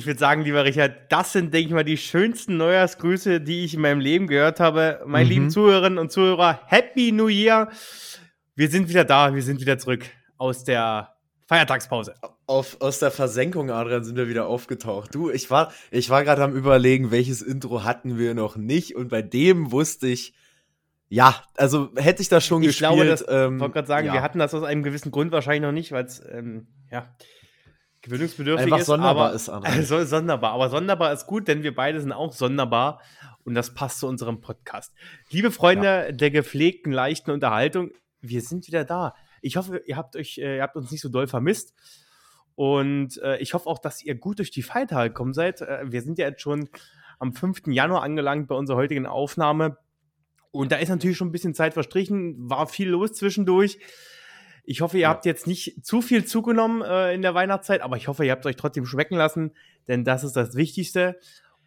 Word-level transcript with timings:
Ich 0.00 0.06
würde 0.06 0.18
sagen, 0.18 0.40
lieber 0.44 0.64
Richard, 0.64 1.12
das 1.12 1.32
sind, 1.34 1.52
denke 1.52 1.68
ich 1.68 1.74
mal, 1.74 1.84
die 1.84 1.98
schönsten 1.98 2.56
Neujahrsgrüße, 2.56 3.38
die 3.42 3.66
ich 3.66 3.74
in 3.74 3.82
meinem 3.82 4.00
Leben 4.00 4.28
gehört 4.28 4.58
habe. 4.58 5.02
Meine 5.04 5.26
Mhm. 5.26 5.30
lieben 5.30 5.50
Zuhörerinnen 5.50 5.98
und 5.98 6.10
Zuhörer, 6.10 6.58
Happy 6.64 7.12
New 7.12 7.28
Year! 7.28 7.68
Wir 8.54 8.70
sind 8.70 8.88
wieder 8.88 9.04
da, 9.04 9.34
wir 9.34 9.42
sind 9.42 9.60
wieder 9.60 9.76
zurück 9.76 10.06
aus 10.38 10.64
der 10.64 11.12
Feiertagspause. 11.46 12.14
Auf, 12.46 12.80
aus 12.80 12.98
der 12.98 13.10
Versenkung, 13.10 13.70
Adrian, 13.70 14.02
sind 14.02 14.16
wir 14.16 14.26
wieder 14.26 14.46
aufgetaucht. 14.46 15.14
Du, 15.14 15.28
ich 15.28 15.50
war, 15.50 15.70
ich 15.90 16.08
war 16.08 16.24
gerade 16.24 16.44
am 16.44 16.56
überlegen, 16.56 17.10
welches 17.10 17.42
Intro 17.42 17.84
hatten 17.84 18.16
wir 18.16 18.32
noch 18.32 18.56
nicht 18.56 18.96
und 18.96 19.10
bei 19.10 19.20
dem 19.20 19.70
wusste 19.70 20.06
ich, 20.06 20.32
ja, 21.10 21.42
also 21.58 21.90
hätte 21.96 22.22
ich 22.22 22.30
das 22.30 22.46
schon 22.46 22.62
Ich 22.62 22.68
gespielt. 22.68 22.90
glaube, 22.92 23.04
das- 23.04 23.22
ähm, 23.28 23.56
Ich 23.56 23.60
wollte 23.60 23.74
gerade 23.74 23.86
sagen, 23.88 24.06
ja. 24.06 24.14
wir 24.14 24.22
hatten 24.22 24.38
das 24.38 24.54
aus 24.54 24.62
einem 24.62 24.82
gewissen 24.82 25.10
Grund 25.10 25.30
wahrscheinlich 25.30 25.60
noch 25.60 25.72
nicht, 25.72 25.92
weil 25.92 26.06
es, 26.06 26.22
ähm, 26.26 26.68
ja, 26.90 27.14
gewöhnungsbedürftig 28.02 28.66
Einfach 28.66 28.80
ist. 28.80 28.86
sonderbar 28.86 29.26
aber, 29.26 29.34
ist, 29.34 29.48
Adrian. 29.48 29.74
Also 29.76 30.04
sonderbar. 30.04 30.52
Aber 30.52 30.70
sonderbar 30.70 31.12
ist 31.12 31.26
gut, 31.26 31.48
denn 31.48 31.62
wir 31.62 31.74
beide 31.74 32.00
sind 32.00 32.12
auch 32.12 32.32
sonderbar 32.32 33.00
und 33.44 33.54
das 33.54 33.74
passt 33.74 34.00
zu 34.00 34.06
unserem 34.06 34.40
Podcast. 34.40 34.94
Liebe 35.30 35.50
Freunde 35.50 36.12
der 36.12 36.30
gepflegten, 36.30 36.92
leichten 36.92 37.30
Unterhaltung, 37.30 37.90
wir 38.20 38.42
sind 38.42 38.66
wieder 38.66 38.84
da. 38.84 39.14
Ich 39.42 39.56
hoffe, 39.56 39.82
ihr 39.86 39.96
habt 39.96 40.16
euch, 40.16 40.38
äh, 40.38 40.56
ihr 40.56 40.62
habt 40.62 40.76
uns 40.76 40.90
nicht 40.90 41.00
so 41.00 41.08
doll 41.08 41.26
vermisst. 41.26 41.74
Und 42.54 43.16
äh, 43.22 43.38
ich 43.38 43.54
hoffe 43.54 43.68
auch, 43.68 43.78
dass 43.78 44.02
ihr 44.02 44.14
gut 44.14 44.38
durch 44.38 44.50
die 44.50 44.62
Feiertage 44.62 45.10
gekommen 45.10 45.32
seid. 45.32 45.62
Äh, 45.62 45.84
wir 45.84 46.02
sind 46.02 46.18
ja 46.18 46.28
jetzt 46.28 46.42
schon 46.42 46.68
am 47.18 47.32
5. 47.32 47.62
Januar 47.68 48.02
angelangt 48.02 48.48
bei 48.48 48.54
unserer 48.54 48.76
heutigen 48.76 49.06
Aufnahme. 49.06 49.78
Und 50.50 50.72
da 50.72 50.76
ist 50.76 50.88
natürlich 50.88 51.16
schon 51.16 51.28
ein 51.28 51.32
bisschen 51.32 51.54
Zeit 51.54 51.74
verstrichen, 51.74 52.50
war 52.50 52.66
viel 52.66 52.88
los 52.88 53.12
zwischendurch. 53.12 53.78
Ich 54.70 54.82
hoffe, 54.82 54.98
ihr 54.98 55.02
Ja. 55.02 55.08
habt 55.08 55.26
jetzt 55.26 55.48
nicht 55.48 55.84
zu 55.84 56.00
viel 56.00 56.24
zugenommen 56.24 56.80
äh, 56.82 57.12
in 57.12 57.22
der 57.22 57.34
Weihnachtszeit, 57.34 57.80
aber 57.80 57.96
ich 57.96 58.06
hoffe, 58.06 58.24
ihr 58.24 58.30
habt 58.30 58.46
euch 58.46 58.54
trotzdem 58.54 58.86
schmecken 58.86 59.16
lassen, 59.16 59.50
denn 59.88 60.04
das 60.04 60.22
ist 60.22 60.36
das 60.36 60.54
Wichtigste. 60.54 61.18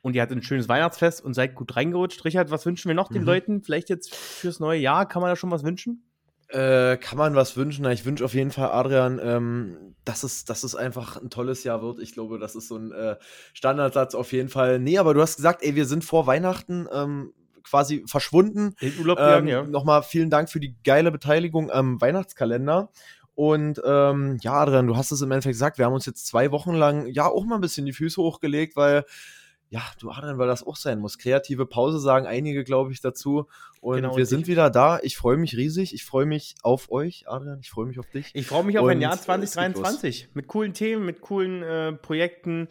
Und 0.02 0.16
ihr 0.16 0.22
hattet 0.22 0.38
ein 0.38 0.42
schönes 0.44 0.70
Weihnachtsfest 0.70 1.22
und 1.24 1.34
seid 1.34 1.54
gut 1.54 1.76
reingerutscht. 1.76 2.24
Richard, 2.24 2.50
was 2.50 2.66
wünschen 2.66 2.88
wir 2.88 2.96
noch 2.96 3.10
den 3.10 3.24
Mhm. 3.24 3.28
Leuten? 3.28 3.62
Vielleicht 3.62 3.90
jetzt 3.90 4.16
fürs 4.16 4.62
neue 4.62 4.80
Jahr? 4.80 5.06
Kann 5.06 5.22
man 5.22 5.30
da 5.32 5.36
schon 5.36 5.52
was 5.52 5.64
wünschen? 5.66 6.04
Äh, 6.48 6.96
kann 6.98 7.18
man 7.18 7.36
was 7.36 7.58
wünschen? 7.58 7.84
Ich 7.88 8.06
wünsche 8.06 8.24
auf 8.24 8.34
jeden 8.34 8.52
Fall, 8.52 8.70
Adrian, 8.72 9.20
ähm, 9.22 9.96
dass, 10.06 10.24
es, 10.24 10.46
dass 10.46 10.64
es 10.64 10.74
einfach 10.76 11.22
ein 11.22 11.30
tolles 11.30 11.66
Jahr 11.66 11.82
wird. 11.82 12.00
Ich 12.00 12.14
glaube, 12.14 12.40
das 12.40 12.56
ist 12.56 12.70
so 12.70 12.78
ein 12.78 12.92
äh, 12.94 13.18
Standardsatz 13.54 14.16
auf 14.16 14.32
jeden 14.32 14.50
Fall. 14.50 14.80
Nee, 14.80 14.98
aber 14.98 15.14
du 15.14 15.22
hast 15.22 15.36
gesagt, 15.36 15.62
ey, 15.64 15.76
wir 15.76 15.86
sind 15.86 16.06
vor 16.06 16.26
Weihnachten 16.28 16.88
ähm, 16.94 17.34
quasi 17.64 18.04
verschwunden. 18.08 18.76
In 18.80 18.94
Urlaub 19.00 19.20
Ähm, 19.20 19.26
gegangen, 19.26 19.48
ja. 19.48 19.64
Nochmal 19.64 20.04
vielen 20.04 20.30
Dank 20.30 20.50
für 20.50 20.60
die 20.60 20.76
geile 20.84 21.12
Beteiligung 21.12 21.72
am 21.72 22.00
Weihnachtskalender. 22.02 22.90
Und 23.36 23.82
ähm, 23.84 24.38
ja, 24.42 24.54
Adrian, 24.54 24.86
du 24.88 24.96
hast 24.96 25.12
es 25.12 25.22
im 25.22 25.32
Endeffekt 25.32 25.54
gesagt, 25.54 25.78
wir 25.80 25.86
haben 25.86 25.94
uns 25.94 26.06
jetzt 26.06 26.28
zwei 26.28 26.52
Wochen 26.52 26.74
lang 26.74 27.08
ja 27.08 27.26
auch 27.26 27.46
mal 27.46 27.56
ein 27.56 27.62
bisschen 27.62 27.86
die 27.86 27.94
Füße 27.94 28.22
hochgelegt, 28.22 28.76
weil, 28.76 29.06
ja, 29.70 29.82
du 30.00 30.12
Adrian, 30.12 30.38
weil 30.38 30.48
das 30.48 30.62
auch 30.66 30.76
sein 30.76 31.00
muss. 31.00 31.18
Kreative 31.18 31.66
Pause 31.66 31.98
sagen 32.00 32.28
einige, 32.28 32.64
glaube 32.64 32.92
ich, 32.92 33.02
dazu. 33.02 33.48
Und 33.82 33.96
Genau, 33.98 34.16
wir 34.16 34.22
und 34.22 34.26
sind 34.28 34.46
wieder 34.48 34.70
da. 34.70 35.00
Ich 35.02 35.18
freue 35.18 35.38
mich 35.38 35.58
riesig. 35.58 35.96
Ich 35.96 36.06
freue 36.06 36.28
mich 36.28 36.54
auf 36.62 36.92
euch, 36.92 37.26
Adrian. 37.28 37.60
Ich 37.62 37.72
freue 37.72 37.88
mich 37.88 37.98
auf 37.98 38.08
dich. 38.12 38.30
Ich 38.34 38.46
freue 38.46 38.64
mich 38.66 38.78
auf 38.78 38.88
ein 38.88 38.98
Und, 38.98 39.02
Jahr 39.02 39.14
geht 39.14 39.20
los. 39.22 39.26
2023 39.26 40.30
mit 40.36 40.48
coolen 40.48 40.74
Themen, 40.76 41.04
mit 41.04 41.22
coolen 41.22 41.64
äh, 41.64 41.92
Projekten, 41.94 42.68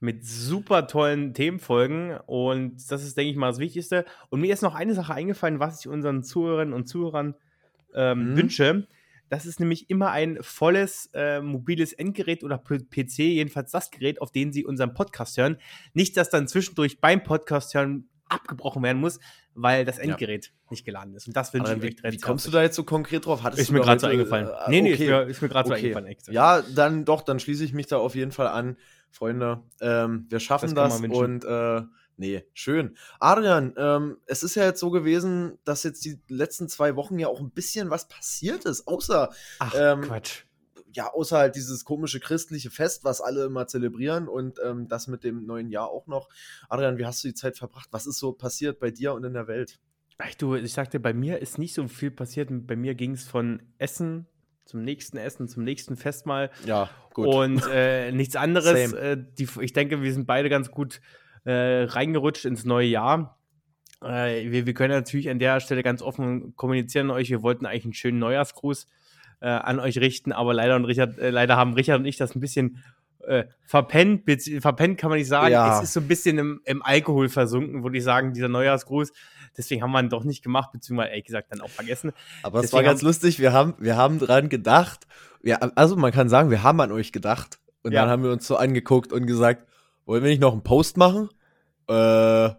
mit 0.00 0.24
super 0.24 0.86
tollen 0.86 1.34
Themenfolgen. 1.34 2.16
Und 2.26 2.76
das 2.90 3.02
ist, 3.04 3.16
denke 3.16 3.30
ich 3.30 3.36
mal, 3.36 3.48
das 3.48 3.58
Wichtigste. 3.58 4.04
Und 4.28 4.40
mir 4.40 4.52
ist 4.52 4.62
noch 4.62 4.74
eine 4.74 4.94
Sache 4.94 5.14
eingefallen, 5.14 5.58
was 5.60 5.80
ich 5.80 5.88
unseren 5.88 6.22
Zuhörerinnen 6.22 6.74
und 6.74 6.86
Zuhörern 6.88 7.34
ähm, 7.94 8.32
Mhm. 8.32 8.36
wünsche. 8.36 8.86
Das 9.30 9.44
ist 9.44 9.60
nämlich 9.60 9.90
immer 9.90 10.10
ein 10.10 10.38
volles 10.40 11.10
äh, 11.12 11.40
mobiles 11.42 11.92
Endgerät 11.92 12.44
oder 12.44 12.56
PC, 12.58 13.18
jedenfalls 13.18 13.70
das 13.72 13.90
Gerät, 13.90 14.22
auf 14.22 14.30
dem 14.32 14.52
Sie 14.52 14.64
unseren 14.64 14.94
Podcast 14.94 15.36
hören. 15.36 15.58
Nicht, 15.92 16.16
dass 16.16 16.30
dann 16.30 16.48
zwischendurch 16.48 17.00
beim 17.00 17.22
Podcast 17.22 17.74
hören 17.74 18.08
abgebrochen 18.30 18.82
werden 18.82 19.00
muss, 19.00 19.20
weil 19.54 19.84
das 19.84 19.98
Endgerät 19.98 20.52
nicht 20.70 20.84
geladen 20.84 21.14
ist. 21.14 21.26
Und 21.26 21.36
das 21.36 21.52
wünsche 21.54 21.74
ich 21.82 22.04
euch 22.04 22.12
wie, 22.12 22.18
kommst 22.18 22.46
du 22.46 22.50
da 22.50 22.62
jetzt 22.62 22.76
so 22.76 22.84
konkret 22.84 23.26
drauf? 23.26 23.42
Hattest 23.42 23.62
Ist 23.62 23.68
du 23.70 23.74
mir 23.74 23.80
gerade 23.80 24.00
so 24.00 24.06
heute, 24.06 24.12
eingefallen. 24.18 24.48
äh, 24.48 24.70
nee, 24.70 24.80
nee, 24.82 24.94
okay. 24.94 25.30
ist 25.30 25.40
mir, 25.42 25.48
mir 25.48 25.52
gerade 25.52 25.68
so 25.68 25.74
eingefallen. 25.74 26.14
Ja, 26.30 26.62
dann 26.62 27.04
doch, 27.04 27.22
dann 27.22 27.40
schließe 27.40 27.64
ich 27.64 27.72
mich 27.72 27.86
da 27.86 27.96
auf 27.98 28.14
jeden 28.14 28.32
Fall 28.32 28.48
an. 28.48 28.76
Freunde, 29.10 29.62
ähm, 29.80 30.26
wir 30.28 30.40
schaffen 30.40 30.74
Das 30.74 31.00
das, 31.00 31.10
und 31.10 31.44
äh, 31.44 31.82
nee, 32.16 32.44
schön. 32.54 32.96
Adrian, 33.20 33.74
ähm, 33.76 34.18
es 34.26 34.42
ist 34.42 34.54
ja 34.54 34.64
jetzt 34.64 34.80
so 34.80 34.90
gewesen, 34.90 35.58
dass 35.64 35.82
jetzt 35.82 36.04
die 36.04 36.20
letzten 36.28 36.68
zwei 36.68 36.96
Wochen 36.96 37.18
ja 37.18 37.28
auch 37.28 37.40
ein 37.40 37.50
bisschen 37.50 37.90
was 37.90 38.08
passiert 38.08 38.64
ist, 38.64 38.86
außer, 38.86 39.30
Ach, 39.58 39.74
ähm, 39.76 40.02
Quatsch. 40.02 40.44
ja, 40.92 41.12
außer 41.12 41.38
halt 41.38 41.56
dieses 41.56 41.84
komische 41.84 42.20
christliche 42.20 42.70
Fest, 42.70 43.04
was 43.04 43.20
alle 43.20 43.44
immer 43.46 43.66
zelebrieren 43.66 44.28
und 44.28 44.58
ähm, 44.64 44.88
das 44.88 45.06
mit 45.06 45.24
dem 45.24 45.46
neuen 45.46 45.70
Jahr 45.70 45.88
auch 45.88 46.06
noch. 46.06 46.28
Adrian, 46.68 46.98
wie 46.98 47.06
hast 47.06 47.24
du 47.24 47.28
die 47.28 47.34
Zeit 47.34 47.56
verbracht? 47.56 47.88
Was 47.92 48.06
ist 48.06 48.18
so 48.18 48.32
passiert 48.32 48.78
bei 48.78 48.90
dir 48.90 49.14
und 49.14 49.24
in 49.24 49.34
der 49.34 49.48
Welt? 49.48 49.80
Ach, 50.18 50.34
du, 50.34 50.56
ich 50.56 50.72
sagte, 50.72 50.98
bei 50.98 51.12
mir 51.12 51.38
ist 51.38 51.58
nicht 51.58 51.74
so 51.74 51.86
viel 51.86 52.10
passiert. 52.10 52.48
Bei 52.66 52.74
mir 52.74 52.96
ging 52.96 53.12
es 53.12 53.22
von 53.24 53.62
Essen 53.78 54.26
zum 54.68 54.84
nächsten 54.84 55.16
Essen, 55.16 55.48
zum 55.48 55.64
nächsten 55.64 55.96
Festmahl 55.96 56.50
Ja, 56.66 56.90
und 57.14 57.62
äh, 57.72 58.12
nichts 58.12 58.36
anderes. 58.36 58.92
Äh, 58.92 59.16
die, 59.38 59.48
ich 59.62 59.72
denke, 59.72 60.02
wir 60.02 60.12
sind 60.12 60.26
beide 60.26 60.50
ganz 60.50 60.70
gut 60.70 61.00
äh, 61.44 61.84
reingerutscht 61.84 62.44
ins 62.44 62.66
neue 62.66 62.86
Jahr. 62.86 63.38
Äh, 64.04 64.50
wir, 64.50 64.66
wir 64.66 64.74
können 64.74 64.92
natürlich 64.92 65.30
an 65.30 65.38
der 65.38 65.60
Stelle 65.60 65.82
ganz 65.82 66.02
offen 66.02 66.54
kommunizieren 66.54 67.10
an 67.10 67.16
euch. 67.16 67.30
Wir 67.30 67.42
wollten 67.42 67.64
eigentlich 67.64 67.84
einen 67.84 67.94
schönen 67.94 68.18
Neujahrsgruß 68.18 68.86
äh, 69.40 69.48
an 69.48 69.80
euch 69.80 69.98
richten, 69.98 70.32
aber 70.32 70.52
leider 70.52 70.76
und 70.76 70.84
Richard, 70.84 71.18
äh, 71.18 71.30
leider 71.30 71.56
haben 71.56 71.72
Richard 71.72 72.00
und 72.00 72.04
ich 72.06 72.18
das 72.18 72.36
ein 72.36 72.40
bisschen 72.40 72.82
verpennt. 73.66 74.22
Verpennt 74.60 74.96
kann 74.96 75.10
man 75.10 75.18
nicht 75.18 75.28
sagen. 75.28 75.52
Ja. 75.52 75.76
Es 75.76 75.84
ist 75.84 75.92
so 75.92 76.00
ein 76.00 76.08
bisschen 76.08 76.38
im, 76.38 76.62
im 76.64 76.82
Alkohol 76.82 77.28
versunken, 77.28 77.82
würde 77.82 77.98
ich 77.98 78.04
sagen, 78.04 78.32
dieser 78.32 78.48
Neujahrsgruß. 78.48 79.12
Deswegen 79.56 79.82
haben 79.82 79.92
wir 79.92 80.00
ihn 80.00 80.08
doch 80.08 80.24
nicht 80.24 80.42
gemacht, 80.42 80.70
beziehungsweise 80.72 81.10
ehrlich 81.10 81.24
gesagt 81.26 81.52
dann 81.52 81.60
auch 81.60 81.70
vergessen. 81.70 82.12
Aber 82.42 82.60
es 82.60 82.72
war 82.72 82.82
ganz 82.82 83.02
lustig, 83.02 83.38
wir 83.38 83.52
haben, 83.52 83.74
wir 83.78 83.96
haben 83.96 84.18
dran 84.18 84.48
gedacht. 84.48 85.06
Ja, 85.42 85.56
also 85.74 85.96
man 85.96 86.12
kann 86.12 86.28
sagen, 86.28 86.50
wir 86.50 86.62
haben 86.62 86.80
an 86.80 86.92
euch 86.92 87.12
gedacht. 87.12 87.58
Und 87.82 87.92
Ja. 87.92 88.02
dann 88.02 88.10
haben 88.10 88.22
wir 88.24 88.32
uns 88.32 88.46
so 88.46 88.56
angeguckt 88.56 89.12
und 89.12 89.26
gesagt, 89.26 89.66
wollen 90.04 90.22
wir 90.22 90.30
nicht 90.30 90.40
noch 90.40 90.52
einen 90.52 90.62
Post 90.64 90.96
machen? 90.96 91.28
Äh, 91.88 92.50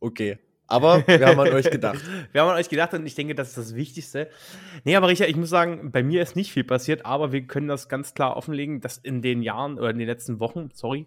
okay. 0.00 0.38
Aber 0.68 1.06
wir 1.06 1.26
haben 1.26 1.38
an 1.38 1.52
euch 1.52 1.70
gedacht. 1.70 2.00
Wir 2.32 2.40
haben 2.42 2.48
an 2.48 2.56
euch 2.56 2.68
gedacht 2.68 2.92
und 2.92 3.06
ich 3.06 3.14
denke, 3.14 3.36
das 3.36 3.50
ist 3.50 3.56
das 3.56 3.74
Wichtigste. 3.76 4.28
Nee, 4.82 4.96
aber 4.96 5.06
Richard, 5.06 5.30
ich 5.30 5.36
muss 5.36 5.48
sagen, 5.48 5.92
bei 5.92 6.02
mir 6.02 6.22
ist 6.22 6.34
nicht 6.34 6.50
viel 6.50 6.64
passiert, 6.64 7.06
aber 7.06 7.30
wir 7.30 7.46
können 7.46 7.68
das 7.68 7.88
ganz 7.88 8.14
klar 8.14 8.36
offenlegen, 8.36 8.80
dass 8.80 8.98
in 8.98 9.22
den 9.22 9.42
Jahren 9.42 9.78
oder 9.78 9.90
in 9.90 9.98
den 9.98 10.08
letzten 10.08 10.40
Wochen, 10.40 10.70
sorry, 10.74 11.06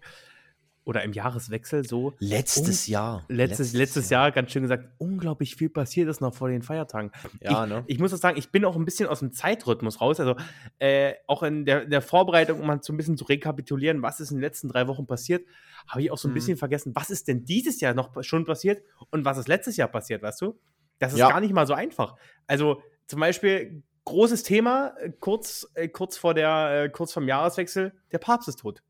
oder 0.90 1.04
im 1.04 1.12
Jahreswechsel 1.12 1.84
so 1.86 2.14
Letztes 2.18 2.88
Jahr. 2.88 3.24
letztes, 3.28 3.72
letztes 3.74 4.10
Jahr. 4.10 4.32
ganz 4.32 4.50
schön 4.50 4.62
gesagt, 4.62 4.88
unglaublich 4.98 5.54
viel 5.54 5.70
passiert 5.70 6.08
ist 6.08 6.20
noch 6.20 6.34
vor 6.34 6.48
den 6.48 6.62
Feiertagen. 6.62 7.12
Ja, 7.40 7.62
ich, 7.62 7.70
ne? 7.70 7.84
ich 7.86 7.98
muss 8.00 8.12
auch 8.12 8.16
sagen, 8.18 8.36
ich 8.36 8.50
bin 8.50 8.64
auch 8.64 8.74
ein 8.74 8.84
bisschen 8.84 9.08
aus 9.08 9.20
dem 9.20 9.32
Zeitrhythmus 9.32 10.00
raus. 10.00 10.18
Also 10.18 10.34
äh, 10.80 11.14
auch 11.28 11.44
in 11.44 11.64
der, 11.64 11.86
der 11.86 12.02
Vorbereitung, 12.02 12.60
um 12.60 12.66
mal 12.66 12.80
so 12.82 12.92
ein 12.92 12.96
bisschen 12.96 13.16
zu 13.16 13.24
rekapitulieren, 13.24 14.02
was 14.02 14.18
ist 14.18 14.32
in 14.32 14.38
den 14.38 14.42
letzten 14.42 14.68
drei 14.68 14.88
Wochen 14.88 15.06
passiert, 15.06 15.46
habe 15.86 16.02
ich 16.02 16.10
auch 16.10 16.18
so 16.18 16.26
ein 16.26 16.32
Mhm. 16.32 16.34
bisschen 16.34 16.56
vergessen, 16.56 16.92
was 16.96 17.10
ist 17.10 17.28
denn 17.28 17.44
dieses 17.44 17.80
Jahr 17.80 17.94
noch 17.94 18.10
schon 18.24 18.44
passiert 18.44 18.82
und 19.10 19.24
was 19.24 19.38
ist 19.38 19.46
letztes 19.46 19.76
Jahr 19.76 19.86
passiert, 19.88 20.22
weißt 20.22 20.40
du? 20.40 20.58
Das 20.98 21.12
ist 21.12 21.20
Ja. 21.20 21.28
gar 21.30 21.40
nicht 21.40 21.54
mal 21.54 21.68
so 21.68 21.74
einfach. 21.74 22.16
Also 22.48 22.82
zum 23.06 23.20
Beispiel 23.20 23.84
großes 24.06 24.42
Thema, 24.42 24.92
äh, 24.98 25.10
kurz, 25.20 25.68
äh, 25.74 25.86
kurz 25.86 26.16
vor 26.16 26.34
der, 26.34 26.82
äh, 26.86 26.88
kurz 26.90 27.12
vom 27.12 27.28
Jahreswechsel, 27.28 27.92
der 28.10 28.18
Papst 28.18 28.48
ist 28.48 28.58
tot. 28.58 28.82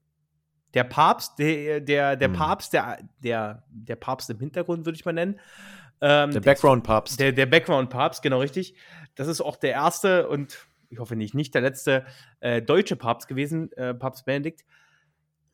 Der 0.75 0.85
Papst, 0.85 1.39
der, 1.39 1.81
der, 1.81 2.17
der 2.17 2.29
Mhm. 2.29 2.33
Papst, 2.35 2.73
der, 2.73 2.99
der, 3.23 3.65
der 3.71 3.97
Papst 3.97 4.31
im 4.31 4.39
Hintergrund, 4.39 4.85
würde 4.87 4.97
ich 4.97 5.05
mal 5.05 5.13
nennen. 5.13 5.41
Ähm, 6.01 6.31
Der 6.31 6.41
Background-Papst. 6.41 7.21
der, 7.21 7.33
der 7.33 7.47
Background-Papst, 7.47 8.23
genau 8.23 8.39
richtig. 8.41 8.75
Das 9.17 9.29
ist 9.29 9.41
auch 9.41 9.57
der 9.57 9.73
erste 9.73 10.29
und 10.29 10.67
ich 10.89 10.99
hoffe 10.99 11.15
nicht, 11.17 11.35
nicht 11.35 11.55
der 11.55 11.61
letzte 11.63 12.05
äh, 12.41 12.63
deutsche 12.63 12.97
Papst 12.97 13.29
gewesen, 13.29 13.71
äh, 13.73 13.95
Papst 13.95 14.25
Benedikt. 14.25 14.65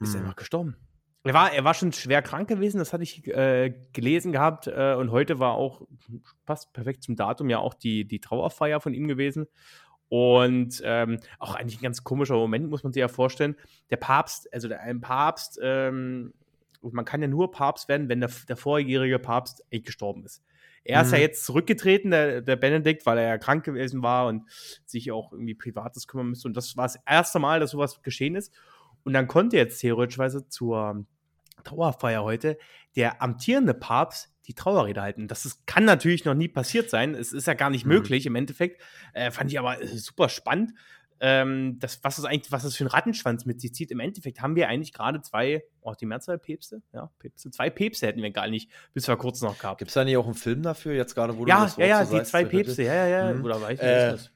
Ist 0.01 0.15
Hm. 0.15 0.21
einfach 0.23 0.37
gestorben. 0.37 0.77
Er 1.25 1.35
war, 1.35 1.53
er 1.53 1.65
war 1.65 1.75
schon 1.75 1.93
schwer 1.93 2.23
krank 2.23 2.49
gewesen, 2.49 2.79
das 2.79 2.93
hatte 2.93 3.03
ich 3.03 3.27
äh, 3.27 3.75
gelesen 3.93 4.31
gehabt. 4.31 4.69
Äh, 4.69 4.95
und 4.95 5.11
heute 5.11 5.41
war 5.41 5.55
auch, 5.55 5.83
passt 6.45 6.73
perfekt 6.73 7.03
zum 7.03 7.17
Datum, 7.17 7.51
ja 7.51 7.59
auch 7.59 7.75
die, 7.75 8.05
die 8.07 8.21
Trauerfeier 8.21 8.79
von 8.81 8.95
ihm 8.95 9.09
gewesen. 9.09 9.49
Und 10.09 10.81
ähm, 10.85 11.19
auch 11.39 11.55
eigentlich 11.55 11.81
ein 11.81 11.83
ganz 11.83 12.05
komischer 12.05 12.35
Moment, 12.35 12.71
muss 12.71 12.85
man 12.85 12.93
sich 12.93 13.01
ja 13.01 13.09
vorstellen. 13.09 13.57
Der 13.91 13.97
Papst, 13.97 14.53
also 14.53 14.69
der, 14.69 14.81
ein 14.81 15.01
Papst, 15.01 15.59
ähm, 15.63 16.33
man 16.83 17.05
kann 17.05 17.23
ja 17.23 17.29
nur 17.29 17.51
Papst 17.51 17.89
werden, 17.89 18.09
wenn 18.09 18.21
der, 18.21 18.31
der 18.49 18.57
vorjährige 18.57 19.19
Papst 19.19 19.65
gestorben 19.71 20.25
ist. 20.25 20.43
Er 20.85 21.03
ist 21.03 21.11
ja 21.11 21.19
Mhm. 21.19 21.23
jetzt 21.23 21.45
zurückgetreten, 21.45 22.13
der, 22.13 22.43
der 22.43 22.55
Benedikt, 22.55 23.05
weil 23.07 23.19
er 23.19 23.27
ja 23.27 23.39
krank 23.39 23.65
gewesen 23.65 24.03
war 24.03 24.29
und 24.29 24.45
sich 24.85 25.11
auch 25.11 25.33
irgendwie 25.33 25.55
Privates 25.55 26.07
kümmern 26.07 26.29
müsste. 26.29 26.47
Und 26.47 26.57
das 26.57 26.77
war 26.77 26.85
das 26.85 27.01
erste 27.05 27.41
Mal, 27.41 27.59
dass 27.59 27.73
sowas 27.73 28.01
geschehen 28.03 28.37
ist. 28.37 28.55
Und 29.03 29.13
dann 29.13 29.27
konnte 29.27 29.57
jetzt 29.57 29.81
theoretischweise 29.81 30.49
zur 30.49 31.05
Trauerfeier 31.65 32.23
heute 32.23 32.57
der 32.95 33.21
amtierende 33.21 33.75
Papst 33.75 34.33
die 34.47 34.55
Trauerrede 34.55 35.03
halten. 35.03 35.29
Das 35.29 35.45
ist, 35.45 35.67
kann 35.67 35.85
natürlich 35.85 36.25
noch 36.25 36.35
nie 36.35 36.49
passiert 36.49 36.89
sein. 36.91 37.15
Es 37.15 37.33
ist 37.33 37.47
ja 37.47 37.55
gar 37.55 37.71
nicht 37.71 37.85
Mhm. 37.85 37.93
möglich 37.93 38.27
im 38.27 38.35
Endeffekt. 38.37 38.81
Äh, 39.13 39.31
fand 39.31 39.51
ich 39.51 39.59
aber 39.59 39.83
äh, 39.83 39.87
super 39.87 40.29
spannend. 40.29 40.73
ähm, 41.19 41.79
das, 41.79 42.01
was, 42.05 42.17
das 42.17 42.27
eigentlich, 42.27 42.53
was 42.53 42.63
das 42.65 42.77
für 42.77 42.85
ein 42.85 42.89
Rattenschwanz 42.89 43.47
mit 43.47 43.59
sich 43.63 43.73
zieht. 43.75 43.91
Im 43.91 44.01
Endeffekt 44.01 44.43
haben 44.43 44.55
wir 44.55 44.69
eigentlich 44.69 44.93
gerade 44.93 45.23
zwei, 45.23 45.65
oh, 45.81 45.95
die 45.99 46.05
Mehrzahl 46.05 46.39
Päpste? 46.39 46.83
Ja, 46.93 47.11
Päpste. 47.19 47.51
Zwei 47.51 47.71
Päpste 47.71 48.07
hätten 48.07 48.21
wir 48.21 48.31
gar 48.33 48.49
nicht 48.49 48.71
bis 48.93 49.07
vor 49.07 49.17
kurzem 49.17 49.49
noch 49.49 49.59
gehabt. 49.59 49.79
Gibt 49.79 49.89
es 49.89 49.95
da 49.95 50.05
nicht 50.05 50.19
auch 50.19 50.27
einen 50.27 50.35
Film 50.35 50.61
dafür, 50.63 50.93
jetzt 50.93 51.15
gerade, 51.15 51.35
wo 51.39 51.47
ja, 51.47 51.61
du 51.61 51.63
das 51.65 51.77
Ja, 51.79 51.87
ja, 51.87 52.05
so 52.05 52.19
die 52.19 52.25
zwei 52.25 52.45
Päpste, 52.45 52.83
ja, 52.83 52.95
ja, 53.07 53.29
ja. 53.29 53.33
Mhm. 53.33 53.45
Oder 53.45 53.63
weiß 53.63 53.79
ich 53.81 53.85
Äh, 53.87 54.13
nicht. 54.13 54.33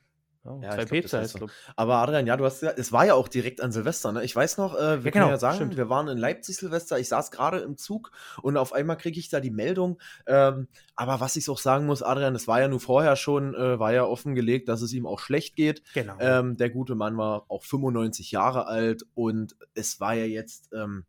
Ja, 0.58 0.70
ja, 0.70 0.70
zwei 0.72 0.82
ich 0.82 0.88
glaub, 0.88 1.02
Päpste 1.02 1.16
das 1.18 1.24
heißt 1.34 1.38
so. 1.38 1.50
Aber 1.76 1.96
Adrian, 1.96 2.26
ja, 2.26 2.36
du 2.36 2.44
hast 2.44 2.60
gesagt, 2.60 2.78
es 2.78 2.92
war 2.92 3.06
ja 3.06 3.14
auch 3.14 3.28
direkt 3.28 3.60
an 3.60 3.72
Silvester, 3.72 4.12
ne? 4.12 4.24
Ich 4.24 4.34
weiß 4.34 4.58
noch, 4.58 4.74
äh, 4.74 5.04
wir 5.04 5.12
Ja, 5.12 5.12
können 5.12 5.12
genau, 5.12 5.28
ja 5.28 5.36
sagen, 5.38 5.56
stimmt. 5.56 5.76
wir 5.76 5.88
waren 5.88 6.08
in 6.08 6.18
Leipzig 6.18 6.56
Silvester, 6.56 6.98
ich 6.98 7.08
saß 7.08 7.30
gerade 7.30 7.58
im 7.58 7.76
Zug 7.76 8.10
und 8.42 8.56
auf 8.56 8.72
einmal 8.72 8.96
kriege 8.96 9.18
ich 9.20 9.28
da 9.28 9.40
die 9.40 9.50
Meldung. 9.50 10.00
Ähm, 10.26 10.68
aber 10.96 11.20
was 11.20 11.36
ich 11.36 11.48
auch 11.48 11.58
sagen 11.58 11.86
muss, 11.86 12.02
Adrian, 12.02 12.34
es 12.34 12.48
war 12.48 12.60
ja 12.60 12.68
nur 12.68 12.80
vorher 12.80 13.16
schon, 13.16 13.54
äh, 13.54 13.78
war 13.78 13.92
ja 13.92 14.04
offengelegt, 14.04 14.68
dass 14.68 14.82
es 14.82 14.92
ihm 14.92 15.06
auch 15.06 15.20
schlecht 15.20 15.56
geht. 15.56 15.82
Genau. 15.94 16.16
Ähm, 16.20 16.56
der 16.56 16.70
gute 16.70 16.94
Mann 16.94 17.16
war 17.16 17.44
auch 17.48 17.64
95 17.64 18.30
Jahre 18.32 18.66
alt 18.66 19.04
und 19.14 19.56
es 19.74 20.00
war 20.00 20.14
ja 20.14 20.24
jetzt, 20.24 20.70
ähm, 20.72 21.04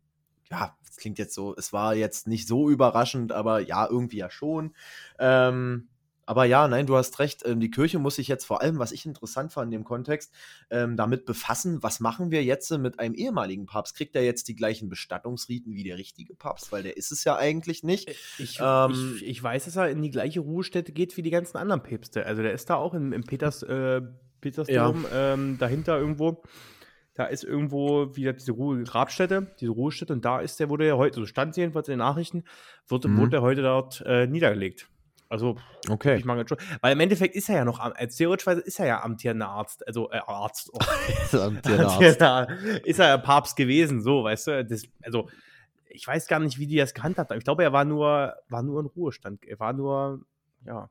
ja, 0.50 0.76
es 0.88 0.96
klingt 0.98 1.18
jetzt 1.18 1.34
so, 1.34 1.54
es 1.56 1.72
war 1.72 1.94
jetzt 1.94 2.26
nicht 2.26 2.46
so 2.46 2.68
überraschend, 2.68 3.32
aber 3.32 3.60
ja, 3.60 3.88
irgendwie 3.88 4.18
ja 4.18 4.30
schon. 4.30 4.74
Ähm, 5.18 5.88
aber 6.26 6.44
ja, 6.44 6.68
nein, 6.68 6.86
du 6.86 6.96
hast 6.96 7.18
recht. 7.18 7.42
Ähm, 7.44 7.60
die 7.60 7.70
Kirche 7.70 7.98
muss 7.98 8.16
sich 8.16 8.28
jetzt 8.28 8.44
vor 8.44 8.62
allem, 8.62 8.78
was 8.78 8.92
ich 8.92 9.06
interessant 9.06 9.52
fand 9.52 9.72
in 9.72 9.80
dem 9.80 9.84
Kontext, 9.84 10.32
ähm, 10.70 10.96
damit 10.96 11.24
befassen, 11.24 11.82
was 11.82 12.00
machen 12.00 12.30
wir 12.30 12.44
jetzt 12.44 12.70
mit 12.78 12.98
einem 12.98 13.14
ehemaligen 13.14 13.66
Papst? 13.66 13.96
Kriegt 13.96 14.14
er 14.16 14.24
jetzt 14.24 14.48
die 14.48 14.54
gleichen 14.54 14.88
Bestattungsriten 14.88 15.74
wie 15.74 15.84
der 15.84 15.98
richtige 15.98 16.34
Papst? 16.34 16.72
Weil 16.72 16.82
der 16.82 16.96
ist 16.96 17.12
es 17.12 17.24
ja 17.24 17.36
eigentlich 17.36 17.82
nicht. 17.82 18.10
Ich, 18.38 18.58
Ähm, 18.60 19.14
ich, 19.16 19.26
ich 19.26 19.42
weiß, 19.42 19.64
dass 19.64 19.76
er 19.76 19.90
in 19.90 20.02
die 20.02 20.10
gleiche 20.10 20.40
Ruhestätte 20.40 20.92
geht 20.92 21.16
wie 21.16 21.22
die 21.22 21.30
ganzen 21.30 21.56
anderen 21.56 21.82
Päpste. 21.82 22.24
Also 22.26 22.42
der 22.42 22.52
ist 22.52 22.70
da 22.70 22.76
auch 22.76 22.94
im, 22.94 23.12
im 23.12 23.24
Peters, 23.24 23.62
äh, 23.62 24.00
Petersdom 24.40 25.06
ähm, 25.12 25.58
dahinter 25.58 25.98
irgendwo. 25.98 26.42
Da 27.14 27.26
ist 27.26 27.44
irgendwo 27.44 28.16
wieder 28.16 28.32
diese 28.32 28.52
Ruhe 28.52 28.82
Grabstätte, 28.84 29.54
diese 29.60 29.72
Ruhestätte 29.72 30.14
und 30.14 30.24
da 30.24 30.40
ist 30.40 30.58
der, 30.60 30.70
wurde 30.70 30.86
ja 30.86 30.96
heute, 30.96 31.20
so 31.20 31.26
stand 31.26 31.56
jedenfalls 31.58 31.88
in 31.88 31.92
den 31.92 31.98
Nachrichten, 31.98 32.44
wurde, 32.88 33.08
Mhm. 33.08 33.18
wurde 33.18 33.36
er 33.36 33.42
heute 33.42 33.62
dort 33.62 34.02
äh, 34.06 34.26
niedergelegt. 34.26 34.88
Also, 35.32 35.56
Okay. 35.88 36.16
ich 36.16 36.24
mag 36.26 36.46
schon. 36.46 36.58
Weil 36.82 36.92
im 36.92 37.00
Endeffekt 37.00 37.34
ist 37.34 37.48
er 37.48 37.56
ja 37.56 37.64
noch, 37.64 37.80
am- 37.80 37.94
als 37.96 38.16
theoretischweise 38.16 38.60
ist 38.60 38.78
er 38.78 38.86
ja 38.86 39.02
amtierender 39.02 39.48
Arzt, 39.48 39.86
also 39.86 40.10
äh, 40.10 40.20
Arzt. 40.26 40.70
Oh. 41.32 41.36
Amtierender- 41.38 42.00
ist 42.84 42.98
er 43.00 43.08
ja 43.08 43.16
Papst 43.16 43.56
gewesen, 43.56 44.02
so, 44.02 44.24
weißt 44.24 44.46
du? 44.48 44.64
Das, 44.66 44.82
also, 45.02 45.28
ich 45.88 46.06
weiß 46.06 46.26
gar 46.26 46.38
nicht, 46.38 46.58
wie 46.58 46.66
die 46.66 46.76
das 46.76 46.92
gehandhabt 46.92 47.30
haben. 47.30 47.38
Ich 47.38 47.44
glaube, 47.44 47.62
er 47.64 47.72
war 47.72 47.84
nur, 47.86 48.34
war 48.50 48.62
nur 48.62 48.80
in 48.80 48.86
Ruhestand. 48.86 49.44
Er 49.46 49.58
war 49.58 49.72
nur, 49.72 50.20
ja. 50.66 50.88